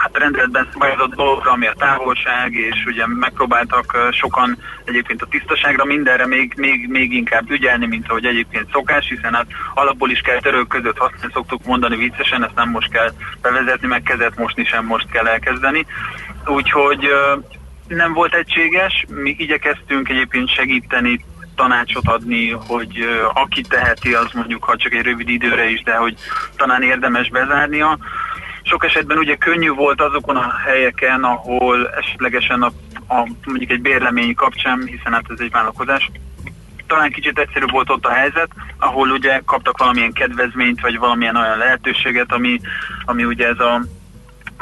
hát 0.00 0.18
rendeletben 0.18 0.68
szabályozott 0.72 1.14
dolgokra, 1.14 1.50
ami 1.50 1.66
a 1.66 1.74
távolság, 1.78 2.52
és 2.52 2.84
ugye 2.86 3.06
megpróbáltak 3.06 3.96
sokan 4.10 4.58
egyébként 4.84 5.22
a 5.22 5.26
tisztaságra 5.30 5.84
mindenre 5.84 6.26
még, 6.26 6.54
még, 6.56 6.88
még 6.88 7.12
inkább 7.12 7.50
ügyelni, 7.50 7.86
mint 7.86 8.08
ahogy 8.08 8.24
egyébként 8.24 8.70
szokás, 8.72 9.08
hiszen 9.08 9.34
hát 9.34 9.46
alapból 9.74 10.10
is 10.10 10.20
kell 10.20 10.40
törők 10.40 10.68
között 10.68 10.98
használni, 10.98 11.32
szoktuk 11.32 11.64
mondani 11.64 11.96
viccesen, 11.96 12.44
ezt 12.44 12.54
nem 12.54 12.70
most 12.70 12.90
kell 12.90 13.12
bevezetni, 13.42 13.86
meg 13.86 14.02
kezet 14.02 14.36
mosni 14.36 14.64
sem 14.64 14.84
most 14.84 15.10
kell 15.10 15.26
elkezdeni. 15.26 15.86
Úgyhogy 16.46 17.08
nem 17.94 18.12
volt 18.12 18.34
egységes, 18.34 19.04
mi 19.08 19.34
igyekeztünk 19.38 20.08
egyébként 20.08 20.54
segíteni 20.54 21.24
tanácsot 21.54 22.08
adni, 22.08 22.50
hogy 22.50 23.06
aki 23.34 23.62
teheti, 23.62 24.14
az 24.14 24.32
mondjuk, 24.32 24.64
ha 24.64 24.76
csak 24.76 24.92
egy 24.92 25.02
rövid 25.02 25.28
időre 25.28 25.70
is, 25.70 25.82
de 25.82 25.96
hogy 25.96 26.14
talán 26.56 26.82
érdemes 26.82 27.28
bezárnia. 27.28 27.98
Sok 28.62 28.84
esetben 28.84 29.18
ugye 29.18 29.36
könnyű 29.36 29.70
volt 29.70 30.00
azokon 30.00 30.36
a 30.36 30.54
helyeken, 30.66 31.24
ahol 31.24 31.90
esetlegesen 31.90 32.62
a, 32.62 32.72
a 33.08 33.28
mondjuk 33.44 33.70
egy 33.70 33.80
bérlemény 33.80 34.34
kapcsán, 34.34 34.82
hiszen 34.86 35.12
hát 35.12 35.24
ez 35.28 35.40
egy 35.40 35.50
vállalkozás, 35.50 36.10
talán 36.86 37.10
kicsit 37.10 37.38
egyszerű 37.38 37.64
volt 37.66 37.90
ott 37.90 38.04
a 38.04 38.12
helyzet, 38.12 38.50
ahol 38.78 39.10
ugye 39.10 39.40
kaptak 39.44 39.78
valamilyen 39.78 40.12
kedvezményt, 40.12 40.80
vagy 40.80 40.98
valamilyen 40.98 41.36
olyan 41.36 41.58
lehetőséget, 41.58 42.32
ami, 42.32 42.60
ami 43.04 43.24
ugye 43.24 43.46
ez 43.46 43.58
a 43.58 43.82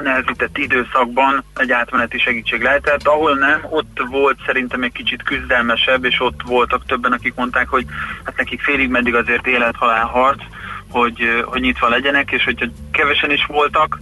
nehezített 0.03 0.59
időszakban 0.59 1.44
egy 1.57 1.70
átmeneti 1.70 2.18
segítség 2.18 2.62
lehetett. 2.62 3.07
Ahol 3.07 3.34
nem, 3.34 3.61
ott 3.70 4.01
volt 4.11 4.38
szerintem 4.46 4.82
egy 4.82 4.92
kicsit 4.92 5.22
küzdelmesebb, 5.22 6.05
és 6.05 6.20
ott 6.20 6.40
voltak 6.46 6.86
többen, 6.86 7.12
akik 7.12 7.34
mondták, 7.34 7.68
hogy 7.68 7.86
hát 8.24 8.36
nekik 8.36 8.62
félig 8.62 8.88
meddig 8.88 9.14
azért 9.14 9.46
élet-halál 9.46 10.05
harc, 10.05 10.42
hogy, 10.90 11.44
hogy 11.44 11.61
nyitva 11.61 11.88
legyenek, 11.88 12.30
és 12.30 12.44
hogyha 12.44 12.66
kevesen 12.90 13.30
is 13.30 13.44
voltak, 13.46 13.99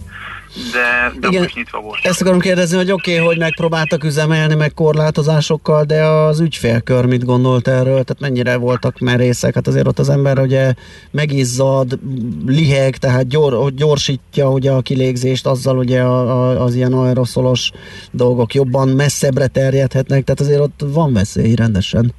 de, 0.71 1.13
de 1.19 1.27
Igen, 1.27 1.49
nyitva 1.55 1.81
volt. 1.81 1.99
Ezt 2.03 2.21
akarom 2.21 2.39
kérdezni, 2.39 2.77
hogy 2.77 2.91
oké, 2.91 3.13
okay, 3.13 3.25
hogy 3.25 3.37
megpróbáltak 3.37 4.03
üzemelni 4.03 4.55
meg 4.55 4.73
korlátozásokkal, 4.73 5.83
de 5.83 6.03
az 6.03 6.39
ügyfélkör 6.39 7.05
mit 7.05 7.25
gondolt 7.25 7.67
erről? 7.67 8.03
Tehát 8.03 8.19
mennyire 8.19 8.55
voltak 8.55 8.99
merészek? 8.99 9.53
Hát 9.53 9.67
azért 9.67 9.87
ott 9.87 9.99
az 9.99 10.09
ember 10.09 10.39
ugye 10.39 10.73
megizzad, 11.11 11.99
liheg, 12.45 12.97
tehát 12.97 13.27
gyor, 13.27 13.73
gyorsítja 13.73 14.51
ugye 14.51 14.71
a 14.71 14.81
kilégzést, 14.81 15.45
azzal 15.45 15.77
ugye 15.77 16.01
a, 16.01 16.19
a, 16.19 16.63
az 16.63 16.75
ilyen 16.75 16.93
aeroszolos 16.93 17.71
dolgok 18.11 18.53
jobban 18.53 18.87
messzebbre 18.87 19.47
terjedhetnek, 19.47 20.23
tehát 20.23 20.39
azért 20.39 20.59
ott 20.59 20.83
van 20.85 21.13
veszély 21.13 21.55
rendesen. 21.55 22.13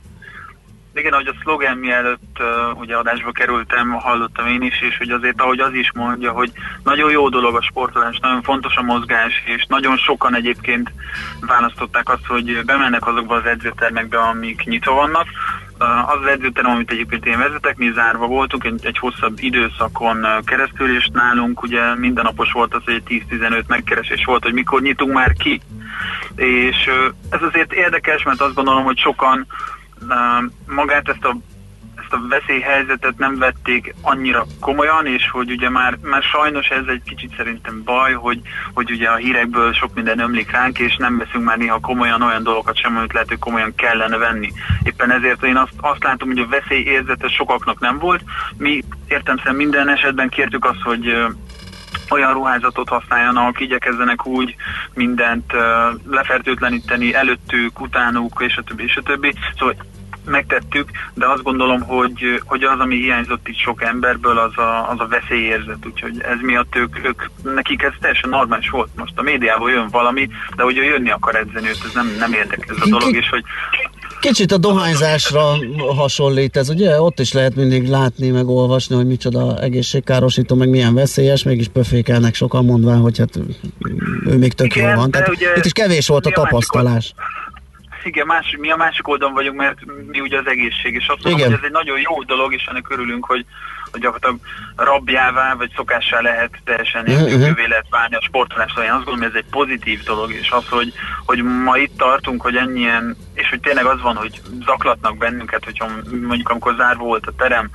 Igen, 0.98 1.12
ahogy 1.12 1.26
a 1.26 1.34
szlogen 1.42 1.76
mielőtt 1.76 2.38
uh, 2.40 2.78
ugye 2.80 2.96
adásba 2.96 3.32
kerültem, 3.32 3.90
hallottam 3.90 4.46
én 4.46 4.62
is, 4.62 4.82
és 4.82 4.96
hogy 4.96 5.10
azért 5.10 5.40
ahogy 5.40 5.58
az 5.60 5.72
is 5.72 5.92
mondja, 5.94 6.32
hogy 6.32 6.52
nagyon 6.84 7.10
jó 7.10 7.28
dolog 7.28 7.56
a 7.56 7.62
sportolás, 7.62 8.18
nagyon 8.18 8.42
fontos 8.42 8.76
a 8.76 8.82
mozgás, 8.82 9.42
és 9.46 9.66
nagyon 9.68 9.96
sokan 9.96 10.34
egyébként 10.34 10.92
választották 11.40 12.08
azt, 12.08 12.26
hogy 12.26 12.64
bemennek 12.64 13.06
azokba 13.06 13.34
az 13.34 13.44
edzőtermekbe, 13.44 14.18
amik 14.18 14.64
nyitva 14.64 14.94
vannak. 14.94 15.26
Uh, 15.80 16.10
az 16.10 16.18
az 16.20 16.26
edzőterem, 16.26 16.70
amit 16.70 16.90
egyébként 16.90 17.26
én 17.26 17.38
vezetek, 17.38 17.76
mi 17.76 17.90
zárva 17.94 18.26
voltunk 18.26 18.64
egy, 18.64 18.86
egy 18.86 18.98
hosszabb 18.98 19.38
időszakon 19.40 20.26
keresztül, 20.44 20.96
és 20.96 21.08
nálunk 21.12 21.62
ugye 21.62 21.94
mindennapos 21.94 22.52
volt 22.52 22.74
az, 22.74 22.82
hogy 22.84 23.02
10-15 23.30 23.66
megkeresés 23.66 24.24
volt, 24.24 24.42
hogy 24.42 24.52
mikor 24.52 24.80
nyitunk 24.80 25.12
már 25.12 25.32
ki. 25.32 25.60
És 26.34 26.86
uh, 26.86 27.14
ez 27.30 27.42
azért 27.42 27.72
érdekes, 27.72 28.22
mert 28.22 28.40
azt 28.40 28.54
gondolom, 28.54 28.84
hogy 28.84 28.98
sokan 28.98 29.46
magát 30.66 31.08
ezt 31.08 31.24
a 31.24 31.36
ezt 32.10 32.22
a 32.22 32.28
veszélyhelyzetet 32.28 33.18
nem 33.18 33.38
vették 33.38 33.94
annyira 34.02 34.46
komolyan, 34.60 35.06
és 35.06 35.30
hogy 35.30 35.50
ugye 35.50 35.70
már, 35.70 35.98
már 36.02 36.22
sajnos 36.22 36.68
ez 36.68 36.86
egy 36.86 37.02
kicsit 37.04 37.34
szerintem 37.36 37.82
baj, 37.84 38.12
hogy, 38.12 38.40
hogy 38.74 38.90
ugye 38.90 39.08
a 39.08 39.16
hírekből 39.16 39.72
sok 39.72 39.94
minden 39.94 40.18
ömlik 40.18 40.50
ránk, 40.50 40.78
és 40.78 40.96
nem 40.96 41.18
veszünk 41.18 41.44
már 41.44 41.58
néha 41.58 41.80
komolyan 41.80 42.22
olyan 42.22 42.42
dolgokat 42.42 42.76
sem, 42.76 42.96
amit 42.96 43.12
lehet, 43.12 43.28
hogy 43.28 43.38
komolyan 43.38 43.74
kellene 43.74 44.16
venni. 44.16 44.52
Éppen 44.82 45.10
ezért 45.10 45.44
én 45.44 45.56
azt, 45.56 45.72
azt 45.76 46.02
látom, 46.02 46.28
hogy 46.28 46.38
a 46.38 46.48
veszélyérzete 46.48 47.28
sokaknak 47.28 47.80
nem 47.80 47.98
volt. 47.98 48.22
Mi 48.56 48.84
értem 49.08 49.56
minden 49.56 49.88
esetben 49.88 50.28
kértük 50.28 50.64
azt, 50.64 50.82
hogy 50.82 51.26
olyan 52.08 52.32
ruházatot 52.32 52.88
használjanak, 52.88 53.60
igyekezzenek 53.60 54.26
úgy 54.26 54.54
mindent 54.94 55.52
uh, 55.52 55.60
lefertőtleníteni 56.10 57.14
előttük, 57.14 57.80
utánuk, 57.80 58.42
és 58.46 58.56
a 58.56 58.62
többi, 58.62 58.82
és 58.82 58.96
a 58.96 59.02
többi. 59.02 59.34
Szóval 59.58 59.74
megtettük, 60.28 60.90
de 61.14 61.26
azt 61.26 61.42
gondolom, 61.42 61.80
hogy, 61.80 62.42
hogy 62.44 62.62
az, 62.62 62.80
ami 62.80 62.96
hiányzott 62.96 63.48
itt 63.48 63.58
sok 63.58 63.82
emberből, 63.82 64.38
az 64.38 64.58
a, 64.58 64.90
az 64.90 65.00
a 65.00 65.06
veszélyérzet, 65.06 65.86
úgyhogy 65.86 66.20
ez 66.20 66.38
miatt 66.40 66.76
ők, 66.76 67.04
ők, 67.04 67.22
nekik 67.42 67.82
ez 67.82 67.92
teljesen 68.00 68.30
normális 68.30 68.70
volt. 68.70 68.88
Most 68.96 69.12
a 69.16 69.22
médiából 69.22 69.70
jön 69.70 69.88
valami, 69.88 70.28
de 70.56 70.64
ő 70.64 70.84
jönni 70.84 71.10
akar 71.10 71.34
edzeni, 71.34 71.68
őt 71.68 71.84
ez 71.84 71.92
nem, 71.94 72.14
nem 72.18 72.32
érdekel 72.32 72.76
ez 72.76 72.82
a 72.86 72.88
dolog, 72.88 73.14
és 73.14 73.28
hogy 73.28 73.44
Kicsit 74.20 74.52
a 74.52 74.56
dohányzásra 74.56 75.42
hasonlít 75.96 76.56
ez, 76.56 76.68
ugye? 76.68 77.00
Ott 77.00 77.20
is 77.20 77.32
lehet 77.32 77.54
mindig 77.54 77.88
látni, 77.88 78.30
meg 78.30 78.48
olvasni, 78.48 78.94
hogy 78.94 79.06
micsoda 79.06 79.60
egészségkárosító, 79.60 80.54
meg 80.54 80.68
milyen 80.68 80.94
veszélyes, 80.94 81.42
mégis 81.42 81.68
pöfékelnek 81.68 82.34
sokan 82.34 82.64
mondván, 82.64 82.98
hogy 82.98 83.18
hát 83.18 83.36
ő 84.26 84.36
még 84.36 84.52
tök 84.52 84.76
Igen, 84.76 84.88
jól 84.88 84.96
van. 84.96 85.10
Tehát 85.10 85.28
ugye, 85.28 85.56
itt 85.56 85.64
is 85.64 85.72
kevés 85.72 86.06
volt 86.06 86.26
a 86.26 86.30
tapasztalás. 86.30 87.14
Igen, 88.04 88.26
más, 88.26 88.56
mi 88.58 88.70
a 88.70 88.76
másik 88.76 89.08
oldalon 89.08 89.34
vagyunk, 89.34 89.56
mert 89.56 89.78
mi 90.06 90.20
ugye 90.20 90.38
az 90.38 90.46
egészség, 90.46 90.94
és 90.94 91.06
azt 91.08 91.24
mondom, 91.24 91.42
hogy 91.42 91.52
ez 91.52 91.64
egy 91.64 91.70
nagyon 91.70 91.98
jó 92.00 92.22
dolog, 92.22 92.54
és 92.54 92.64
ennek 92.70 92.90
örülünk, 92.90 93.24
hogy, 93.24 93.44
hogy 93.90 94.00
gyakorlatilag 94.00 94.40
rabjává 94.76 95.54
vagy 95.54 95.70
szokássá 95.76 96.20
lehet 96.20 96.50
teljesen 96.64 97.02
uh-huh. 97.06 97.68
lehet 97.68 97.86
válni 97.90 98.14
a 98.14 98.20
sportolásra. 98.20 98.84
Én 98.84 98.90
azt 98.90 99.04
gondolom, 99.04 99.20
hogy 99.20 99.36
ez 99.36 99.44
egy 99.44 99.50
pozitív 99.50 100.02
dolog, 100.02 100.32
és 100.32 100.50
az, 100.50 100.68
hogy, 100.68 100.92
hogy 101.26 101.42
ma 101.42 101.76
itt 101.76 101.96
tartunk, 101.98 102.42
hogy 102.42 102.56
ennyien, 102.56 103.16
és 103.38 103.48
hogy 103.48 103.60
tényleg 103.60 103.84
az 103.84 104.00
van, 104.00 104.16
hogy 104.16 104.40
zaklatnak 104.64 105.16
bennünket, 105.16 105.64
hogyha 105.64 105.86
mondjuk 106.26 106.48
amikor 106.48 106.74
zárva 106.76 107.04
volt 107.04 107.26
a 107.26 107.32
terem, 107.36 107.70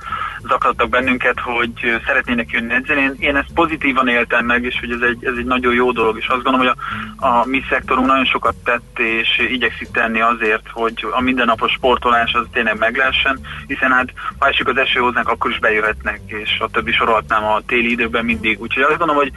zaklattak 0.48 0.88
bennünket, 0.88 1.40
hogy 1.40 2.00
szeretnének 2.06 2.50
jönni 2.50 2.74
edzeni. 2.74 3.00
Én, 3.00 3.14
én 3.18 3.36
ezt 3.36 3.52
pozitívan 3.54 4.08
éltem 4.08 4.44
meg, 4.44 4.64
és 4.64 4.80
hogy 4.80 4.90
ez 4.90 5.00
egy, 5.00 5.24
ez 5.24 5.34
egy 5.38 5.44
nagyon 5.44 5.74
jó 5.74 5.92
dolog, 5.92 6.16
és 6.18 6.26
azt 6.26 6.42
gondolom, 6.42 6.66
hogy 6.66 6.76
a, 7.16 7.26
a 7.26 7.46
mi 7.46 7.62
szektorunk 7.68 8.06
nagyon 8.06 8.24
sokat 8.24 8.54
tett, 8.64 8.98
és 8.98 9.38
igyekszik 9.50 9.90
tenni 9.90 10.20
azért, 10.20 10.68
hogy 10.72 11.06
a 11.10 11.20
mindennapos 11.20 11.72
sportolás 11.72 12.32
az 12.32 12.46
tényleg 12.52 12.78
meg 12.78 13.14
hiszen 13.66 13.92
hát 13.92 14.12
ha 14.38 14.48
esik 14.48 14.68
az 14.68 14.76
eső 14.76 15.00
hozzánk, 15.00 15.28
akkor 15.28 15.50
is 15.50 15.58
bejöhet 15.58 15.94
lehetnek, 16.02 16.20
és 16.26 16.58
a 16.58 16.68
többi 16.68 16.92
sorolhatnám 16.92 17.44
a 17.44 17.60
téli 17.66 17.90
időben 17.90 18.24
mindig. 18.24 18.60
Úgyhogy 18.60 18.82
azt 18.82 18.98
gondolom, 18.98 19.22
hogy 19.22 19.32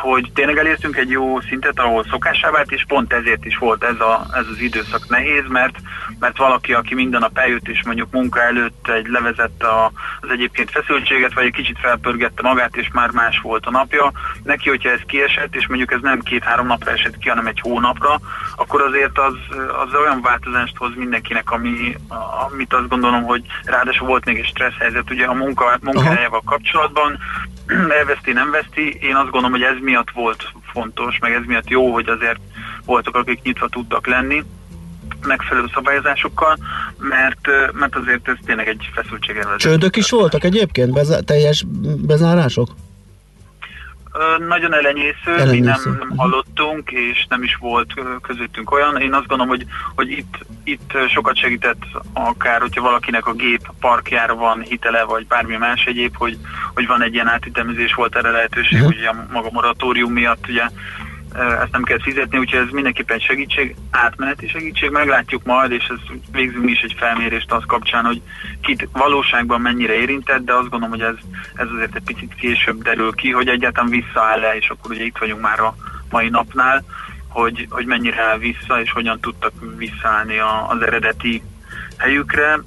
hogy 0.00 0.30
tényleg 0.34 0.58
elértünk 0.58 0.96
egy 0.96 1.10
jó 1.10 1.40
szintet, 1.40 1.78
ahol 1.78 2.04
szokásá 2.10 2.50
vált, 2.50 2.72
és 2.72 2.84
pont 2.88 3.12
ezért 3.12 3.44
is 3.44 3.56
volt 3.56 3.84
ez, 3.84 4.00
a, 4.00 4.26
ez 4.32 4.44
az 4.52 4.58
időszak 4.60 5.08
nehéz, 5.08 5.44
mert, 5.48 5.74
mert 6.18 6.36
valaki, 6.36 6.72
aki 6.72 6.94
minden 6.94 7.20
nap 7.20 7.38
eljött, 7.38 7.68
és 7.68 7.84
mondjuk 7.84 8.10
munka 8.10 8.42
előtt 8.42 8.88
egy 8.88 9.06
levezette 9.06 9.66
a, 9.66 9.92
az 10.20 10.30
egyébként 10.30 10.70
feszültséget, 10.70 11.34
vagy 11.34 11.44
egy 11.44 11.52
kicsit 11.52 11.78
felpörgette 11.78 12.42
magát, 12.42 12.76
és 12.76 12.88
már 12.92 13.10
más 13.10 13.40
volt 13.42 13.66
a 13.66 13.70
napja, 13.70 14.12
neki, 14.42 14.68
hogyha 14.68 14.90
ez 14.90 15.00
kiesett, 15.06 15.54
és 15.54 15.66
mondjuk 15.66 15.92
ez 15.92 16.00
nem 16.02 16.20
két-három 16.20 16.66
napra 16.66 16.90
esett 16.90 17.18
ki, 17.18 17.28
hanem 17.28 17.46
egy 17.46 17.60
hónapra, 17.60 18.20
akkor 18.56 18.82
azért 18.82 19.18
az, 19.18 19.34
az 19.86 19.94
olyan 19.94 20.20
változást 20.22 20.76
hoz 20.76 20.90
mindenkinek, 20.96 21.50
ami, 21.50 21.96
amit 22.48 22.74
azt 22.74 22.88
gondolom, 22.88 23.22
hogy 23.22 23.42
ráadásul 23.64 24.06
volt 24.06 24.24
még 24.24 24.38
egy 24.38 24.46
stressz 24.46 24.78
helyzet, 24.78 25.10
ugye 25.10 25.26
a 25.26 25.34
munka, 25.34 25.78
munkahelyával 25.80 26.42
kapcsolatban, 26.44 27.18
elveszti, 27.98 28.32
nem 28.32 28.50
veszti. 28.50 28.98
Én 29.00 29.16
azt 29.16 29.30
gondolom, 29.30 29.50
hogy 29.50 29.62
ez 29.62 29.81
miatt 29.82 30.10
volt 30.10 30.52
fontos, 30.72 31.18
meg 31.18 31.32
ez 31.32 31.42
miatt 31.46 31.68
jó, 31.68 31.92
hogy 31.92 32.08
azért 32.08 32.40
voltak, 32.84 33.16
akik 33.16 33.42
nyitva 33.42 33.68
tudtak 33.68 34.06
lenni 34.06 34.44
megfelelő 35.26 35.66
szabályozásokkal, 35.74 36.58
mert, 36.98 37.72
mert 37.72 37.96
azért 37.96 38.28
ez 38.28 38.36
tényleg 38.46 38.68
egy 38.68 38.90
feszültségelvezet. 38.94 39.58
Csődök 39.58 39.96
is 39.96 40.10
voltak 40.10 40.44
egyébként? 40.44 40.92
Bez- 40.92 41.24
teljes 41.24 41.64
bezárások? 41.98 42.68
Nagyon 44.48 44.74
elenyésző, 44.74 45.38
elenyésző, 45.38 45.50
mi 45.50 45.60
nem, 45.60 45.96
nem 45.98 46.16
hallottunk, 46.16 46.90
és 46.90 47.26
nem 47.28 47.42
is 47.42 47.56
volt 47.56 47.94
közöttünk 48.22 48.70
olyan. 48.70 49.00
Én 49.00 49.12
azt 49.12 49.26
gondolom, 49.26 49.48
hogy, 49.48 49.66
hogy 49.94 50.10
itt, 50.10 50.38
itt 50.64 50.92
sokat 51.08 51.36
segített 51.36 51.82
akár, 52.12 52.60
hogyha 52.60 52.82
valakinek 52.82 53.26
a 53.26 53.32
gép 53.32 53.70
parkjára 53.80 54.34
van 54.34 54.60
hitele, 54.60 55.04
vagy 55.04 55.26
bármi 55.26 55.56
más 55.56 55.84
egyéb, 55.84 56.16
hogy, 56.16 56.38
hogy 56.74 56.86
van 56.86 57.02
egy 57.02 57.14
ilyen 57.14 57.28
átütemezés, 57.28 57.94
volt 57.94 58.16
erre 58.16 58.30
lehetőség, 58.30 58.78
uh-huh. 58.78 58.94
hogy 58.94 59.04
a 59.04 59.26
maga 59.32 59.48
moratórium 59.52 60.12
miatt 60.12 60.48
ugye 60.48 60.62
ezt 61.34 61.72
nem 61.72 61.82
kell 61.82 62.00
fizetni, 62.00 62.38
úgyhogy 62.38 62.60
ez 62.60 62.72
mindenképpen 62.72 63.18
segítség, 63.18 63.76
átmeneti 63.90 64.48
segítség, 64.48 64.90
meglátjuk 64.90 65.44
majd, 65.44 65.70
és 65.70 65.84
ez 65.88 66.16
végzünk 66.32 66.70
is 66.70 66.80
egy 66.80 66.94
felmérést 66.98 67.52
az 67.52 67.62
kapcsán, 67.66 68.04
hogy 68.04 68.22
kit 68.60 68.88
valóságban 68.92 69.60
mennyire 69.60 69.92
érintett, 69.94 70.44
de 70.44 70.52
azt 70.52 70.68
gondolom, 70.68 70.90
hogy 70.90 71.00
ez, 71.00 71.14
ez 71.54 71.66
azért 71.74 71.94
egy 71.94 72.02
picit 72.02 72.34
később 72.34 72.82
derül 72.82 73.12
ki, 73.12 73.30
hogy 73.30 73.48
egyáltalán 73.48 73.90
visszaáll-e, 73.90 74.56
és 74.56 74.68
akkor 74.68 74.90
ugye 74.90 75.04
itt 75.04 75.18
vagyunk 75.18 75.40
már 75.40 75.60
a 75.60 75.74
mai 76.10 76.28
napnál, 76.28 76.84
hogy, 77.28 77.66
hogy 77.70 77.86
mennyire 77.86 78.22
áll 78.22 78.38
vissza, 78.38 78.80
és 78.80 78.92
hogyan 78.92 79.20
tudtak 79.20 79.52
visszaállni 79.76 80.38
a, 80.38 80.68
az 80.68 80.82
eredeti 80.82 81.42
helyükre. 81.98 82.60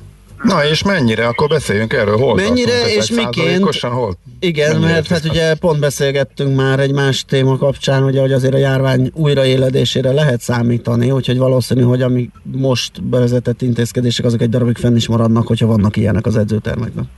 Na 0.44 0.66
és 0.66 0.84
mennyire? 0.84 1.28
Akkor 1.28 1.48
beszéljünk 1.48 1.94
erről. 1.94 2.18
Hol 2.18 2.36
mennyire 2.36 2.96
és 2.96 3.12
miként? 3.12 3.80
Hol? 3.80 4.18
Igen, 4.40 4.72
mennyire 4.72 4.92
mert 4.92 5.08
hát 5.08 5.26
ugye 5.26 5.56
pont 5.56 5.80
beszélgettünk 5.80 6.56
már 6.56 6.80
egy 6.80 6.94
más 6.94 7.26
téma 7.26 7.58
kapcsán, 7.58 8.04
ugye, 8.04 8.22
hogy 8.22 8.32
azért 8.32 8.54
a 8.54 8.58
járvány 8.58 9.12
újraéledésére 9.14 10.12
lehet 10.12 10.42
számítani, 10.42 11.12
úgyhogy 11.12 11.38
valószínű, 11.38 11.82
hogy 11.82 12.02
ami 12.02 12.30
most 12.44 13.04
bevezetett 13.04 13.62
intézkedések, 13.62 14.26
azok 14.26 14.42
egy 14.42 14.50
darabig 14.50 14.78
fenn 14.78 14.96
is 14.96 15.08
maradnak, 15.08 15.48
hogyha 15.48 15.66
vannak 15.66 15.98
ilyenek 15.98 16.26
az 16.26 16.38
edzőtermekben. 16.38 17.10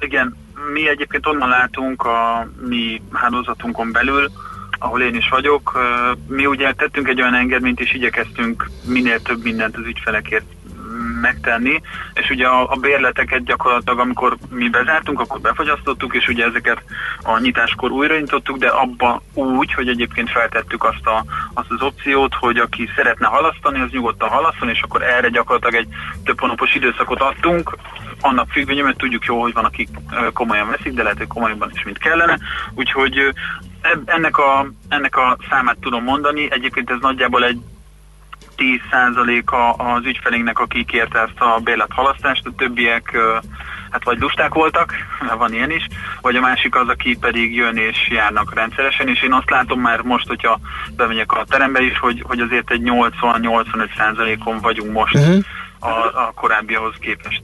Igen, 0.00 0.36
mi 0.72 0.88
egyébként 0.88 1.26
onnan 1.26 1.48
látunk 1.48 2.02
a 2.02 2.48
mi 2.68 3.02
hálózatunkon 3.12 3.92
belül, 3.92 4.30
ahol 4.78 5.02
én 5.02 5.14
is 5.14 5.28
vagyok. 5.28 5.78
Mi 6.28 6.46
ugye 6.46 6.72
tettünk 6.72 7.08
egy 7.08 7.20
olyan 7.20 7.34
engedményt, 7.34 7.80
és 7.80 7.94
igyekeztünk 7.94 8.70
minél 8.84 9.22
több 9.22 9.42
mindent 9.42 9.76
az 9.76 9.86
ügyfelekért 9.86 10.44
megtenni, 11.26 11.80
és 12.14 12.30
ugye 12.30 12.46
a, 12.46 12.70
a 12.70 12.76
bérleteket 12.76 13.44
gyakorlatilag, 13.44 13.98
amikor 13.98 14.36
mi 14.50 14.68
bezártunk, 14.68 15.20
akkor 15.20 15.40
befogyasztottuk, 15.40 16.14
és 16.14 16.28
ugye 16.28 16.44
ezeket 16.44 16.82
a 17.22 17.38
nyitáskor 17.38 17.90
újraintottuk, 17.90 18.56
de 18.56 18.68
abba 18.68 19.22
úgy, 19.34 19.72
hogy 19.72 19.88
egyébként 19.88 20.30
feltettük 20.30 20.84
azt, 20.84 21.06
a, 21.06 21.24
azt 21.54 21.70
az 21.70 21.82
opciót, 21.82 22.34
hogy 22.34 22.58
aki 22.58 22.88
szeretne 22.96 23.26
halasztani, 23.26 23.80
az 23.80 23.90
nyugodtan 23.90 24.28
halasszon, 24.28 24.68
és 24.68 24.80
akkor 24.82 25.02
erre 25.02 25.28
gyakorlatilag 25.28 25.74
egy 25.74 25.88
több 26.24 26.40
hónapos 26.40 26.74
időszakot 26.74 27.20
adtunk, 27.20 27.76
annak 28.20 28.50
függvényében, 28.50 28.86
mert 28.86 28.98
tudjuk 28.98 29.24
jó, 29.24 29.40
hogy 29.40 29.52
van, 29.52 29.64
akik 29.64 29.88
komolyan 30.32 30.68
veszik, 30.68 30.92
de 30.92 31.02
lehet, 31.02 31.18
hogy 31.18 31.26
komolyabban 31.26 31.70
is, 31.74 31.84
mint 31.84 31.98
kellene. 31.98 32.38
Úgyhogy 32.74 33.34
ennek 34.04 34.38
a, 34.38 34.66
ennek 34.88 35.16
a 35.16 35.36
számát 35.50 35.76
tudom 35.80 36.04
mondani. 36.04 36.50
Egyébként 36.50 36.90
ez 36.90 36.98
nagyjából 37.00 37.44
egy 37.44 37.60
10%-a 38.56 39.82
az 39.82 40.04
ügyfelénknek, 40.04 40.58
aki 40.58 40.84
kérte 40.84 41.18
ezt 41.18 41.40
a 41.40 41.60
bérlethalasztást, 41.64 42.46
a 42.46 42.52
többiek 42.56 43.18
hát 43.90 44.04
vagy 44.04 44.18
lusták 44.18 44.54
voltak, 44.54 44.94
van 45.38 45.54
ilyen 45.54 45.70
is, 45.70 45.88
vagy 46.20 46.36
a 46.36 46.40
másik 46.40 46.74
az, 46.74 46.88
aki 46.88 47.16
pedig 47.20 47.54
jön 47.54 47.76
és 47.76 48.08
járnak 48.10 48.54
rendszeresen, 48.54 49.08
és 49.08 49.22
én 49.22 49.32
azt 49.32 49.50
látom 49.50 49.80
már 49.80 50.00
most, 50.00 50.28
hogyha 50.28 50.60
bemegyek 50.96 51.32
a 51.32 51.44
terembe 51.48 51.82
is, 51.82 51.98
hogy, 51.98 52.22
hogy 52.26 52.40
azért 52.40 52.70
egy 52.70 52.82
80-85%-on 52.84 54.58
vagyunk 54.58 54.92
most 54.92 55.14
uh-huh. 55.14 55.44
a, 55.78 55.88
a 56.26 56.32
korábbihoz 56.34 56.94
képest. 57.00 57.42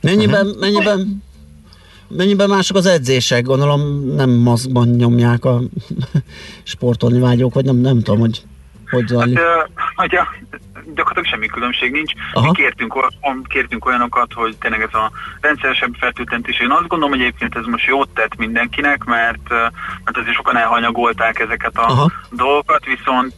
Mennyiben, 0.00 0.46
uh-huh. 0.46 0.60
mennyiben 0.60 1.22
Mennyiben 2.16 2.48
mások 2.48 2.76
az 2.76 2.86
edzések? 2.86 3.44
Gondolom 3.44 3.80
nem 4.14 4.30
maszkban 4.30 4.88
nyomják 4.88 5.44
a 5.44 5.60
sportolni 6.62 7.20
vágyók, 7.20 7.54
vagy 7.54 7.64
nem, 7.64 7.76
nem 7.76 8.02
tudom, 8.02 8.20
hogy 8.20 8.42
hogy 8.92 9.06
zajlik? 9.06 9.38
Hát, 9.96 10.12
uh, 10.12 10.18
gyakorlatilag 10.94 11.24
semmi 11.24 11.46
különbség 11.46 11.92
nincs. 11.92 12.12
Aha. 12.32 12.46
Mi 12.46 12.52
kértünk, 12.52 13.08
kértünk 13.48 13.86
olyanokat, 13.86 14.32
hogy 14.32 14.56
tényleg 14.56 14.82
ez 14.82 14.94
a 14.94 15.10
rendszeresebb 15.40 15.94
fertőtlentés. 15.98 16.60
Én 16.60 16.70
azt 16.70 16.88
gondolom, 16.88 17.10
hogy 17.10 17.20
egyébként 17.20 17.56
ez 17.56 17.64
most 17.64 17.86
jót 17.86 18.08
tett 18.08 18.36
mindenkinek, 18.36 19.04
mert, 19.04 19.48
mert 20.04 20.16
azért 20.16 20.34
sokan 20.34 20.56
elhanyagolták 20.56 21.38
ezeket 21.38 21.76
a 21.76 21.82
Aha. 21.82 22.10
dolgokat, 22.30 22.84
viszont 22.84 23.34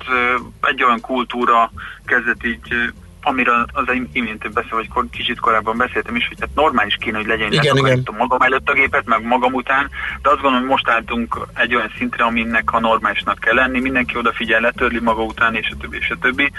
egy 0.61 0.83
olyan 0.83 1.01
kultúra 1.01 1.71
kezdett 2.07 2.45
így 2.45 2.93
amiről 3.25 3.67
az 3.73 3.85
imént 4.13 4.53
beszél, 4.53 4.71
vagy 4.71 4.89
kicsit 5.11 5.41
korábban 5.41 5.77
beszéltem 5.77 6.17
is, 6.17 6.29
hogy 6.29 6.37
hát 6.41 6.55
normális 6.55 6.97
kéne, 7.01 7.17
hogy 7.17 7.27
legyen, 7.27 7.53
igen, 7.53 7.77
igen. 7.77 8.03
magam 8.19 8.41
előtt 8.41 8.69
a 8.69 8.73
gépet, 8.73 9.07
meg 9.07 9.23
magam 9.23 9.53
után, 9.53 9.91
de 10.23 10.29
azt 10.29 10.41
gondolom, 10.41 10.61
hogy 10.61 10.71
most 10.71 10.89
álltunk 10.89 11.39
egy 11.55 11.75
olyan 11.75 11.93
szintre, 11.97 12.25
aminek 12.25 12.73
a 12.73 12.81
normálisnak 12.81 13.39
kell 13.39 13.55
lenni, 13.55 13.81
mindenki 13.81 14.17
odafigyel, 14.17 14.61
letörli 14.61 15.01
maga 15.01 15.23
után, 15.23 15.55
és 15.55 15.71
a 15.73 15.77
többi, 15.81 15.97
és 15.97 16.11
a 16.11 16.17
többi. 16.21 16.53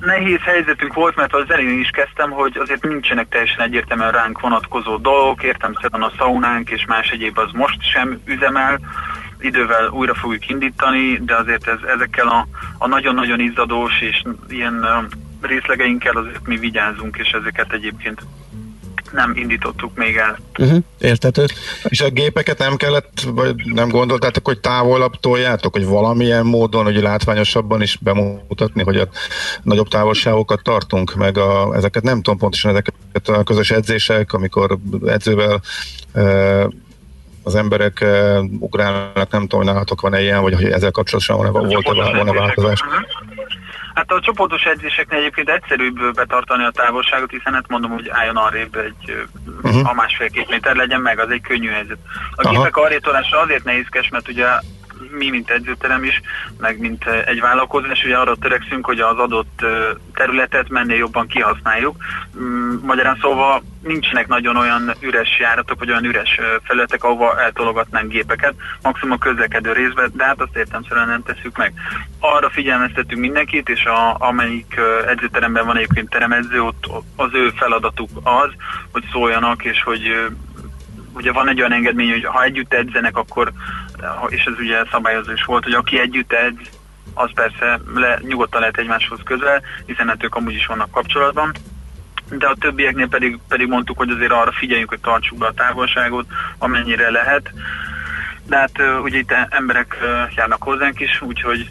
nehéz 0.00 0.40
helyzetünk 0.40 0.94
volt, 0.94 1.16
mert 1.16 1.34
az 1.34 1.44
elején 1.48 1.78
is 1.78 1.90
kezdtem, 1.90 2.30
hogy 2.30 2.56
azért 2.56 2.82
nincsenek 2.82 3.28
teljesen 3.28 3.60
egyértelműen 3.60 4.12
ránk 4.12 4.40
vonatkozó 4.40 4.96
dolgok, 4.96 5.42
értem 5.42 5.74
szerint 5.74 6.04
a 6.04 6.12
szaunánk 6.18 6.70
és 6.70 6.84
más 6.86 7.08
egyéb 7.08 7.38
az 7.38 7.50
most 7.52 7.82
sem 7.82 8.20
üzemel, 8.24 8.80
idővel 9.44 9.88
újra 9.88 10.14
fogjuk 10.14 10.48
indítani, 10.48 11.20
de 11.24 11.36
azért 11.36 11.66
ez, 11.66 11.78
ezekkel 11.94 12.28
a, 12.28 12.46
a 12.78 12.86
nagyon-nagyon 12.86 13.40
izzadós 13.40 14.00
és 14.00 14.22
ilyen 14.48 14.86
részlegeinkkel 15.40 16.16
azért 16.16 16.46
mi 16.46 16.56
vigyázunk, 16.56 17.16
és 17.16 17.30
ezeket 17.30 17.72
egyébként 17.72 18.22
nem 19.14 19.32
indítottuk 19.36 19.96
még 19.96 20.16
el. 20.16 20.38
Uh-huh, 20.58 20.82
értető. 20.98 21.44
És 21.84 22.00
a 22.00 22.10
gépeket 22.10 22.58
nem 22.58 22.76
kellett, 22.76 23.20
vagy 23.34 23.54
nem 23.64 23.88
gondoltátok, 23.88 24.46
hogy 24.46 24.60
távolabb 24.60 25.12
toljátok, 25.20 25.72
hogy 25.72 25.84
valamilyen 25.84 26.46
módon, 26.46 26.84
hogy 26.84 27.02
látványosabban 27.02 27.82
is 27.82 27.98
bemutatni, 28.00 28.82
hogy 28.82 28.96
a 28.96 29.08
nagyobb 29.62 29.88
távolságokat 29.88 30.62
tartunk, 30.62 31.14
meg 31.14 31.38
a, 31.38 31.74
ezeket 31.74 32.02
nem 32.02 32.22
tudom 32.22 32.38
pontosan, 32.38 32.70
ezeket 32.70 33.28
a 33.28 33.42
közös 33.42 33.70
edzések, 33.70 34.32
amikor 34.32 34.78
edzővel 35.06 35.60
az 37.44 37.54
emberek 37.54 38.00
e, 38.00 38.38
ugrálnak, 38.58 39.30
nem 39.30 39.40
tudom, 39.40 39.64
hogy 39.64 39.72
nálatok 39.72 40.00
van-e 40.00 40.20
ilyen, 40.20 40.42
vagy 40.42 40.54
hogy 40.54 40.64
ezzel 40.64 40.90
kapcsolatosan 40.90 41.36
van-e, 41.36 41.50
volt-e, 41.50 42.16
van-e 42.16 42.32
változás? 42.32 42.80
Uh-huh. 42.80 43.02
Hát 43.94 44.10
a 44.10 44.20
csoportos 44.20 44.62
edzéseknél 44.62 45.18
egyébként 45.18 45.48
egyszerűbb 45.48 46.14
betartani 46.14 46.64
a 46.64 46.70
távolságot, 46.70 47.30
hiszen 47.30 47.52
hát 47.52 47.68
mondom, 47.68 47.90
hogy 47.90 48.08
álljon 48.08 48.36
arrébb 48.36 48.76
egy 48.76 49.26
uh-huh. 49.62 49.88
a 49.88 49.94
másfél-két 49.94 50.48
méter 50.48 50.76
legyen 50.76 51.00
meg, 51.00 51.18
az 51.18 51.30
egy 51.30 51.40
könnyű 51.40 51.68
helyzet. 51.68 51.98
A 52.34 52.48
gépek 52.48 52.76
arrétolása 52.76 53.40
azért 53.40 53.64
nehézkes, 53.64 54.08
mert 54.08 54.28
ugye 54.28 54.46
mi, 55.18 55.30
mint 55.30 55.50
edzőterem 55.50 56.04
is, 56.04 56.20
meg 56.58 56.78
mint 56.78 57.04
egy 57.06 57.40
vállalkozás, 57.40 58.04
ugye 58.04 58.16
arra 58.16 58.36
törekszünk, 58.36 58.86
hogy 58.86 59.00
az 59.00 59.18
adott 59.18 59.64
területet 60.14 60.68
mennél 60.68 60.96
jobban 60.96 61.26
kihasználjuk. 61.26 61.96
Mm, 62.38 62.74
magyarán 62.82 63.18
szóval 63.20 63.62
nincsenek 63.82 64.26
nagyon 64.28 64.56
olyan 64.56 64.94
üres 65.00 65.38
járatok, 65.38 65.78
vagy 65.78 65.90
olyan 65.90 66.04
üres 66.04 66.40
felületek, 66.62 67.04
ahova 67.04 67.40
eltologatnánk 67.40 68.10
gépeket, 68.10 68.54
maximum 68.82 69.12
a 69.14 69.24
közlekedő 69.24 69.72
részben, 69.72 70.10
de 70.14 70.24
hát 70.24 70.40
azt 70.40 70.56
értemszerűen 70.56 71.08
nem 71.08 71.22
tesszük 71.22 71.56
meg. 71.56 71.72
Arra 72.18 72.50
figyelmeztetünk 72.50 73.20
mindenkit, 73.20 73.68
és 73.68 73.84
a, 73.84 74.16
amelyik 74.18 74.80
edzőteremben 75.06 75.66
van 75.66 75.76
egyébként 75.76 76.10
teremedző, 76.10 76.62
ott 76.62 76.86
az 77.16 77.30
ő 77.32 77.50
feladatuk 77.56 78.10
az, 78.22 78.50
hogy 78.92 79.04
szóljanak, 79.12 79.64
és 79.64 79.82
hogy 79.82 80.30
ugye 81.14 81.32
van 81.32 81.48
egy 81.48 81.58
olyan 81.58 81.72
engedmény, 81.72 82.10
hogy 82.10 82.24
ha 82.24 82.42
együtt 82.42 82.74
edzenek, 82.74 83.16
akkor, 83.16 83.52
és 84.28 84.44
ez 84.44 84.58
ugye 84.58 84.84
szabályozó 84.90 85.32
is 85.32 85.44
volt, 85.44 85.64
hogy 85.64 85.72
aki 85.72 86.00
együtt 86.00 86.32
edz, 86.32 86.68
az 87.14 87.30
persze 87.34 87.80
le, 87.94 88.18
nyugodtan 88.22 88.60
lehet 88.60 88.78
egymáshoz 88.78 89.18
közel, 89.24 89.62
hiszen 89.86 90.08
hát 90.08 90.24
ők 90.24 90.34
amúgy 90.34 90.54
is 90.54 90.66
vannak 90.66 90.90
kapcsolatban. 90.90 91.52
De 92.28 92.46
a 92.46 92.56
többieknél 92.60 93.08
pedig, 93.08 93.38
pedig 93.48 93.68
mondtuk, 93.68 93.98
hogy 93.98 94.10
azért 94.10 94.32
arra 94.32 94.52
figyeljünk, 94.52 94.88
hogy 94.88 95.00
tartsuk 95.00 95.38
be 95.38 95.46
a 95.46 95.52
távolságot, 95.52 96.26
amennyire 96.58 97.10
lehet. 97.10 97.52
De 98.46 98.56
hát 98.56 99.02
ugye 99.02 99.18
itt 99.18 99.34
emberek 99.48 99.96
járnak 100.36 100.62
hozzánk 100.62 101.00
is, 101.00 101.22
úgyhogy 101.22 101.70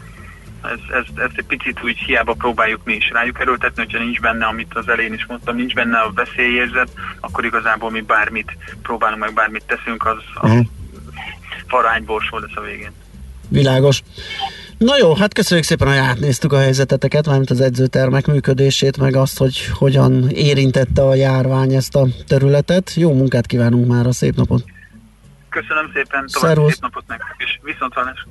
ez, 0.62 1.04
ez, 1.14 1.30
egy 1.36 1.44
picit 1.44 1.82
úgy 1.84 1.98
hiába 1.98 2.32
próbáljuk 2.32 2.84
mi 2.84 2.94
is 2.94 3.10
rájuk 3.10 3.40
erőltetni, 3.40 3.82
hogyha 3.82 3.98
nincs 3.98 4.20
benne, 4.20 4.46
amit 4.46 4.74
az 4.74 4.88
elején 4.88 5.12
is 5.12 5.26
mondtam, 5.26 5.56
nincs 5.56 5.74
benne 5.74 5.98
a 5.98 6.12
veszélyérzet, 6.12 6.90
akkor 7.20 7.44
igazából 7.44 7.90
mi 7.90 8.00
bármit 8.00 8.56
próbálunk 8.82 9.20
meg, 9.20 9.34
bármit 9.34 9.64
teszünk, 9.66 10.06
az, 10.06 10.22
az 10.34 10.50
uh-huh. 11.74 11.82
farányborsó 11.82 12.38
lesz 12.38 12.56
a 12.56 12.60
végén. 12.60 12.92
Világos. 13.48 14.02
Na 14.78 14.96
jó, 14.98 15.14
hát 15.14 15.34
köszönjük 15.34 15.66
szépen, 15.66 15.88
hogy 15.88 15.96
átnéztük 15.96 16.52
a 16.52 16.58
helyzeteteket, 16.58 17.26
mármint 17.26 17.50
az 17.50 17.60
edzőtermek 17.60 18.26
működését, 18.26 18.96
meg 18.96 19.16
azt, 19.16 19.38
hogy 19.38 19.66
hogyan 19.66 20.28
érintette 20.28 21.02
a 21.02 21.14
járvány 21.14 21.74
ezt 21.74 21.96
a 21.96 22.06
területet. 22.26 22.94
Jó 22.94 23.12
munkát 23.12 23.46
kívánunk 23.46 23.86
már, 23.86 24.06
a 24.06 24.12
szép 24.12 24.34
napot! 24.34 24.64
Köszönöm 25.48 25.90
szépen, 25.94 26.26
további 26.32 26.70
szép 26.70 26.80
napot 26.80 27.04
nektek, 27.06 27.34
és 27.38 27.58
viszont 27.62 27.92
hallás. 27.92 28.26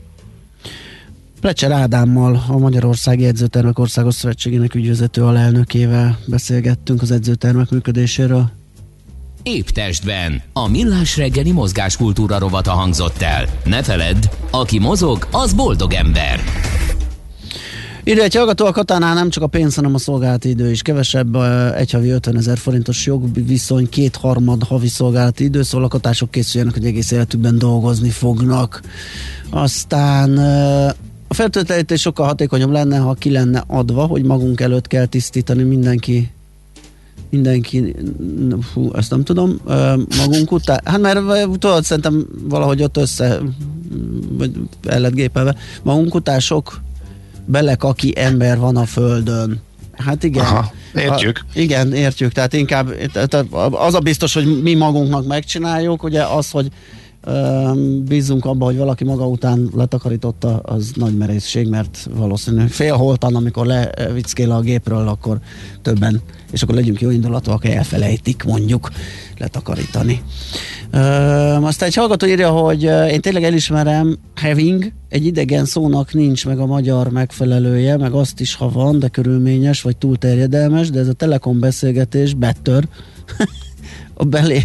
Plecser 1.42 1.72
Ádámmal, 1.72 2.44
a 2.48 2.58
Magyarországi 2.58 3.26
Edzőtermek 3.26 3.80
Országos 3.80 4.14
Szövetségének 4.14 4.76
ügyvezető 4.76 5.24
alelnökével 5.24 6.18
beszélgettünk 6.28 7.02
az 7.02 7.12
edzőtermek 7.12 7.70
működéséről. 7.70 8.52
Épp 9.44 9.68
testben. 9.68 10.42
A 10.54 10.70
millás 10.70 11.18
reggeli 11.18 11.52
mozgáskultúra 11.52 12.40
rovata 12.40 12.72
hangzott 12.72 13.22
el. 13.22 13.46
Ne 13.64 13.84
feledd, 13.84 14.26
aki 14.52 14.80
mozog, 14.80 15.28
az 15.32 15.54
boldog 15.54 15.94
ember. 15.94 16.40
Ide 18.04 18.24
egy 18.24 18.36
hallgató 18.36 18.66
a 18.66 18.72
Katánál 18.72 19.14
nem 19.14 19.30
csak 19.30 19.44
a 19.44 19.48
pénz, 19.48 19.76
hanem 19.76 19.94
a 19.94 19.98
szolgálati 19.98 20.50
idő 20.50 20.72
is. 20.72 20.82
Kevesebb 20.82 21.36
egy 21.76 21.92
havi 21.92 22.10
50 22.10 22.38
ezer 22.38 22.58
forintos 22.58 23.06
jogviszony, 23.06 23.90
kétharmad 23.90 24.64
havi 24.64 24.88
szolgálati 24.88 25.44
idő, 25.44 25.62
szóval 25.62 25.82
lakatások 25.82 26.32
készüljenek, 26.32 26.74
hogy 26.74 26.86
egész 26.86 27.12
életükben 27.12 27.58
dolgozni 27.58 28.10
fognak. 28.10 28.82
Aztán 29.50 30.38
a 31.28 31.34
fertőtlenítés 31.34 32.02
sokkal 32.02 32.26
hatékonyabb 32.26 32.72
lenne, 32.72 32.98
ha 32.98 33.14
ki 33.14 33.32
lenne 33.32 33.64
adva, 33.68 34.06
hogy 34.06 34.24
magunk 34.24 34.62
előtt 34.62 34.88
kell 34.88 35.06
tisztítani 35.06 35.64
mindenki 35.64 36.32
mindenki, 37.34 37.96
hú, 38.74 38.92
ezt 38.96 39.10
nem 39.10 39.24
tudom, 39.24 39.60
magunk 40.18 40.52
után, 40.52 40.82
hát 40.84 41.00
mert 41.00 41.20
tudod, 41.60 41.84
szerintem 41.84 42.26
valahogy 42.44 42.84
ott 42.84 42.98
össze, 42.98 43.40
vagy 44.30 44.52
el 44.88 45.00
lett 45.00 45.14
gépelve, 45.14 45.56
magunk 45.84 46.16
után 46.16 46.40
sok 46.40 46.82
belekaki 47.46 48.14
ember 48.16 48.60
van 48.60 48.76
a 48.76 48.86
földön. 48.86 49.62
Hát 49.92 50.24
igen. 50.24 50.46
Aha, 50.46 50.72
értjük. 50.96 51.40
A, 51.44 51.60
igen, 51.60 51.94
értjük. 51.94 52.32
Tehát 52.32 52.54
inkább 52.54 52.96
tehát 53.12 53.46
az 53.72 53.94
a 53.94 54.00
biztos, 54.00 54.34
hogy 54.34 54.62
mi 54.62 54.74
magunknak 54.74 55.28
megcsináljuk, 55.28 56.04
ugye 56.04 56.24
az, 56.24 56.50
hogy 56.50 56.68
bízunk 58.08 58.46
abba, 58.46 58.66
hogy 58.66 58.78
valaki 58.78 59.04
maga 59.04 59.28
után 59.28 59.70
letakarította, 59.76 60.58
az 60.58 60.92
nagy 60.96 61.18
merészség, 61.18 61.68
mert 61.68 62.10
valószínű 62.16 62.66
félholtan, 62.68 63.36
amikor 63.36 63.66
levickél 63.66 64.52
a 64.52 64.62
gépről, 64.62 65.08
akkor 65.08 65.40
többen, 65.82 66.22
és 66.52 66.62
akkor 66.62 66.76
legyünk 66.76 67.02
jó 67.02 67.10
indulatúak, 67.10 67.66
elfelejtik 67.66 68.44
mondjuk 68.44 68.90
letakarítani. 69.38 70.22
Uh, 70.94 71.66
aztán 71.66 71.88
egy 71.88 71.96
hallgató 71.96 72.28
írja, 72.28 72.50
hogy 72.50 72.84
én 72.84 73.22
tényleg 73.22 73.44
elismerem, 73.44 74.18
having 74.36 74.92
egy 75.10 75.26
idegen 75.26 75.66
szónak 75.66 76.14
nincs 76.14 76.46
meg 76.46 76.60
a 76.60 76.66
magyar 76.66 77.10
megfelelője, 77.10 77.98
meg 77.98 78.12
azt 78.12 78.40
is, 78.40 78.56
ha 78.56 78.70
van, 78.70 79.00
de 79.00 79.08
körülményes, 79.08 79.82
vagy 79.82 79.98
túl 79.98 80.18
terjedelmes, 80.18 80.90
de 80.90 81.00
ez 81.00 81.08
a 81.08 81.14
telekom 81.14 81.60
beszélgetés 81.60 82.34
better 82.34 82.88
a 84.14 84.24
belé 84.24 84.64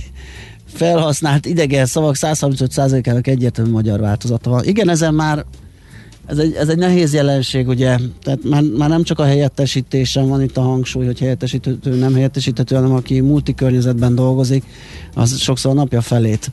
felhasznált 0.68 1.46
idegen 1.46 1.86
szavak 1.86 2.16
135%-ának 2.18 3.26
egyértelmű 3.26 3.70
magyar 3.70 4.00
változata 4.00 4.50
van. 4.50 4.64
Igen, 4.64 4.88
ezen 4.88 5.14
már 5.14 5.44
ez 6.26 6.38
egy, 6.38 6.54
ez 6.54 6.68
egy 6.68 6.78
nehéz 6.78 7.14
jelenség, 7.14 7.68
ugye, 7.68 7.96
tehát 8.22 8.44
már, 8.44 8.62
már 8.62 8.88
nem 8.88 9.02
csak 9.02 9.18
a 9.18 9.24
helyettesítésen 9.24 10.28
van 10.28 10.42
itt 10.42 10.56
a 10.56 10.60
hangsúly, 10.60 11.04
hogy 11.04 11.18
helyettesíthető, 11.18 11.94
nem 11.94 12.14
helyettesíthető, 12.14 12.74
hanem 12.74 12.92
aki 12.92 13.20
multikörnyezetben 13.20 14.14
dolgozik, 14.14 14.64
az 15.14 15.38
sokszor 15.38 15.70
a 15.70 15.74
napja 15.74 16.00
felét 16.00 16.50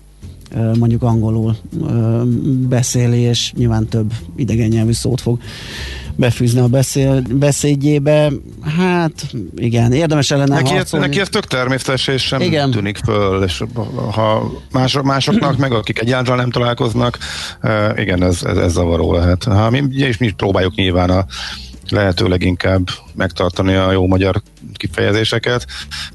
mondjuk 0.79 1.03
angolul 1.03 1.55
beszéli, 2.69 3.19
és 3.19 3.53
nyilván 3.57 3.87
több 3.87 4.13
idegen 4.35 4.67
nyelvű 4.67 4.91
szót 4.91 5.21
fog 5.21 5.39
befűzni 6.15 6.59
a 6.59 6.67
beszél, 6.67 7.21
beszédjébe. 7.29 8.31
Hát 8.77 9.25
igen, 9.55 9.93
érdemes 9.93 10.31
ellene 10.31 10.55
neki, 10.55 10.75
ez, 10.75 10.91
neki 10.91 11.19
ez 11.19 11.29
tök 11.29 11.45
természetes, 11.45 12.07
és 12.07 12.21
sem 12.21 12.41
igen. 12.41 12.71
tűnik 12.71 12.97
föl, 12.97 13.43
és 13.43 13.63
ha 14.11 14.51
más, 14.71 14.97
másoknak 15.03 15.57
meg, 15.57 15.71
akik 15.71 15.99
egyáltalán 15.99 16.37
nem 16.37 16.51
találkoznak, 16.51 17.17
igen, 17.95 18.23
ez, 18.23 18.43
ez, 18.43 18.57
ez 18.57 18.71
zavaró 18.71 19.13
lehet. 19.13 19.43
Ha 19.43 19.69
mi, 19.69 19.83
és 19.91 20.17
mi 20.17 20.31
próbáljuk 20.31 20.75
nyilván 20.75 21.09
a 21.09 21.25
lehető 21.89 22.27
leginkább 22.27 22.87
megtartani 23.13 23.73
a 23.73 23.91
jó 23.91 24.07
magyar 24.07 24.41
kifejezéseket, 24.73 25.65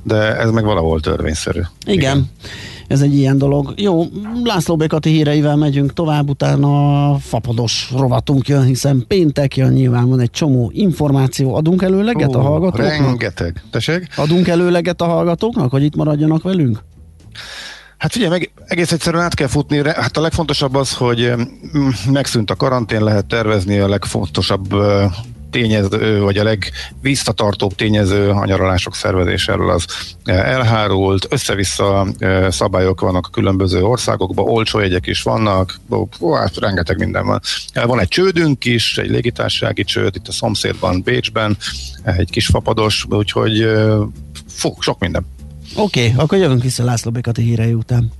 de 0.02 0.36
ez 0.36 0.50
meg 0.50 0.64
valahol 0.64 1.00
törvényszerű. 1.00 1.60
Igen. 1.86 1.96
igen 1.96 2.30
ez 2.90 3.00
egy 3.00 3.16
ilyen 3.16 3.38
dolog. 3.38 3.74
Jó, 3.76 4.04
László 4.44 4.76
Békati 4.76 5.10
híreivel 5.10 5.56
megyünk 5.56 5.92
tovább, 5.92 6.28
utána 6.28 7.10
a 7.10 7.18
fapados 7.18 7.90
rovatunk 7.96 8.48
jön, 8.48 8.64
hiszen 8.64 9.04
péntek 9.08 9.56
jön, 9.56 9.72
nyilván 9.72 10.08
van 10.08 10.20
egy 10.20 10.30
csomó 10.30 10.70
információ. 10.74 11.54
Adunk 11.54 11.82
előleget 11.82 12.36
Ó, 12.36 12.38
a 12.38 12.42
hallgatóknak? 12.42 12.88
Rengeteg. 12.88 13.62
Tessék? 13.70 14.08
Adunk 14.16 14.48
előleget 14.48 15.00
a 15.00 15.04
hallgatóknak, 15.04 15.70
hogy 15.70 15.82
itt 15.82 15.96
maradjanak 15.96 16.42
velünk? 16.42 16.82
Hát 17.98 18.12
figyelj, 18.12 18.30
meg 18.30 18.50
egész 18.66 18.92
egyszerűen 18.92 19.22
át 19.22 19.34
kell 19.34 19.48
futni. 19.48 19.82
Hát 19.88 20.16
a 20.16 20.20
legfontosabb 20.20 20.74
az, 20.74 20.94
hogy 20.94 21.32
megszűnt 22.10 22.50
a 22.50 22.54
karantén, 22.56 23.02
lehet 23.02 23.26
tervezni, 23.26 23.78
a 23.78 23.88
legfontosabb 23.88 24.74
tényező, 25.50 26.20
vagy 26.20 26.36
a 26.36 26.42
legvisszatartóbb 26.42 27.74
tényező 27.74 28.28
a 28.28 28.44
nyaralások 28.44 28.94
szervezéséről 28.94 29.70
az 29.70 29.84
elhárult, 30.24 31.26
össze-vissza 31.30 32.06
szabályok 32.48 33.00
vannak 33.00 33.26
a 33.26 33.30
különböző 33.30 33.82
országokban, 33.82 34.48
olcsó 34.48 34.78
jegyek 34.78 35.06
is 35.06 35.22
vannak, 35.22 35.80
ó, 36.20 36.32
hát 36.32 36.56
rengeteg 36.56 36.98
minden 36.98 37.26
van. 37.26 37.40
Van 37.74 38.00
egy 38.00 38.08
csődünk 38.08 38.64
is, 38.64 38.98
egy 38.98 39.10
légitársági 39.10 39.84
csőd, 39.84 40.16
itt 40.16 40.28
a 40.28 40.32
szomszédban, 40.32 41.02
Bécsben, 41.02 41.56
egy 42.04 42.30
kis 42.30 42.46
fapados, 42.46 43.06
úgyhogy 43.08 43.68
fog, 44.48 44.82
sok 44.82 44.98
minden. 44.98 45.26
Oké, 45.74 46.04
okay, 46.06 46.22
akkor 46.22 46.38
jövünk 46.38 46.62
vissza 46.62 46.84
László 46.84 47.10
Békati 47.10 47.42
hírei 47.42 47.72
után. 47.72 48.12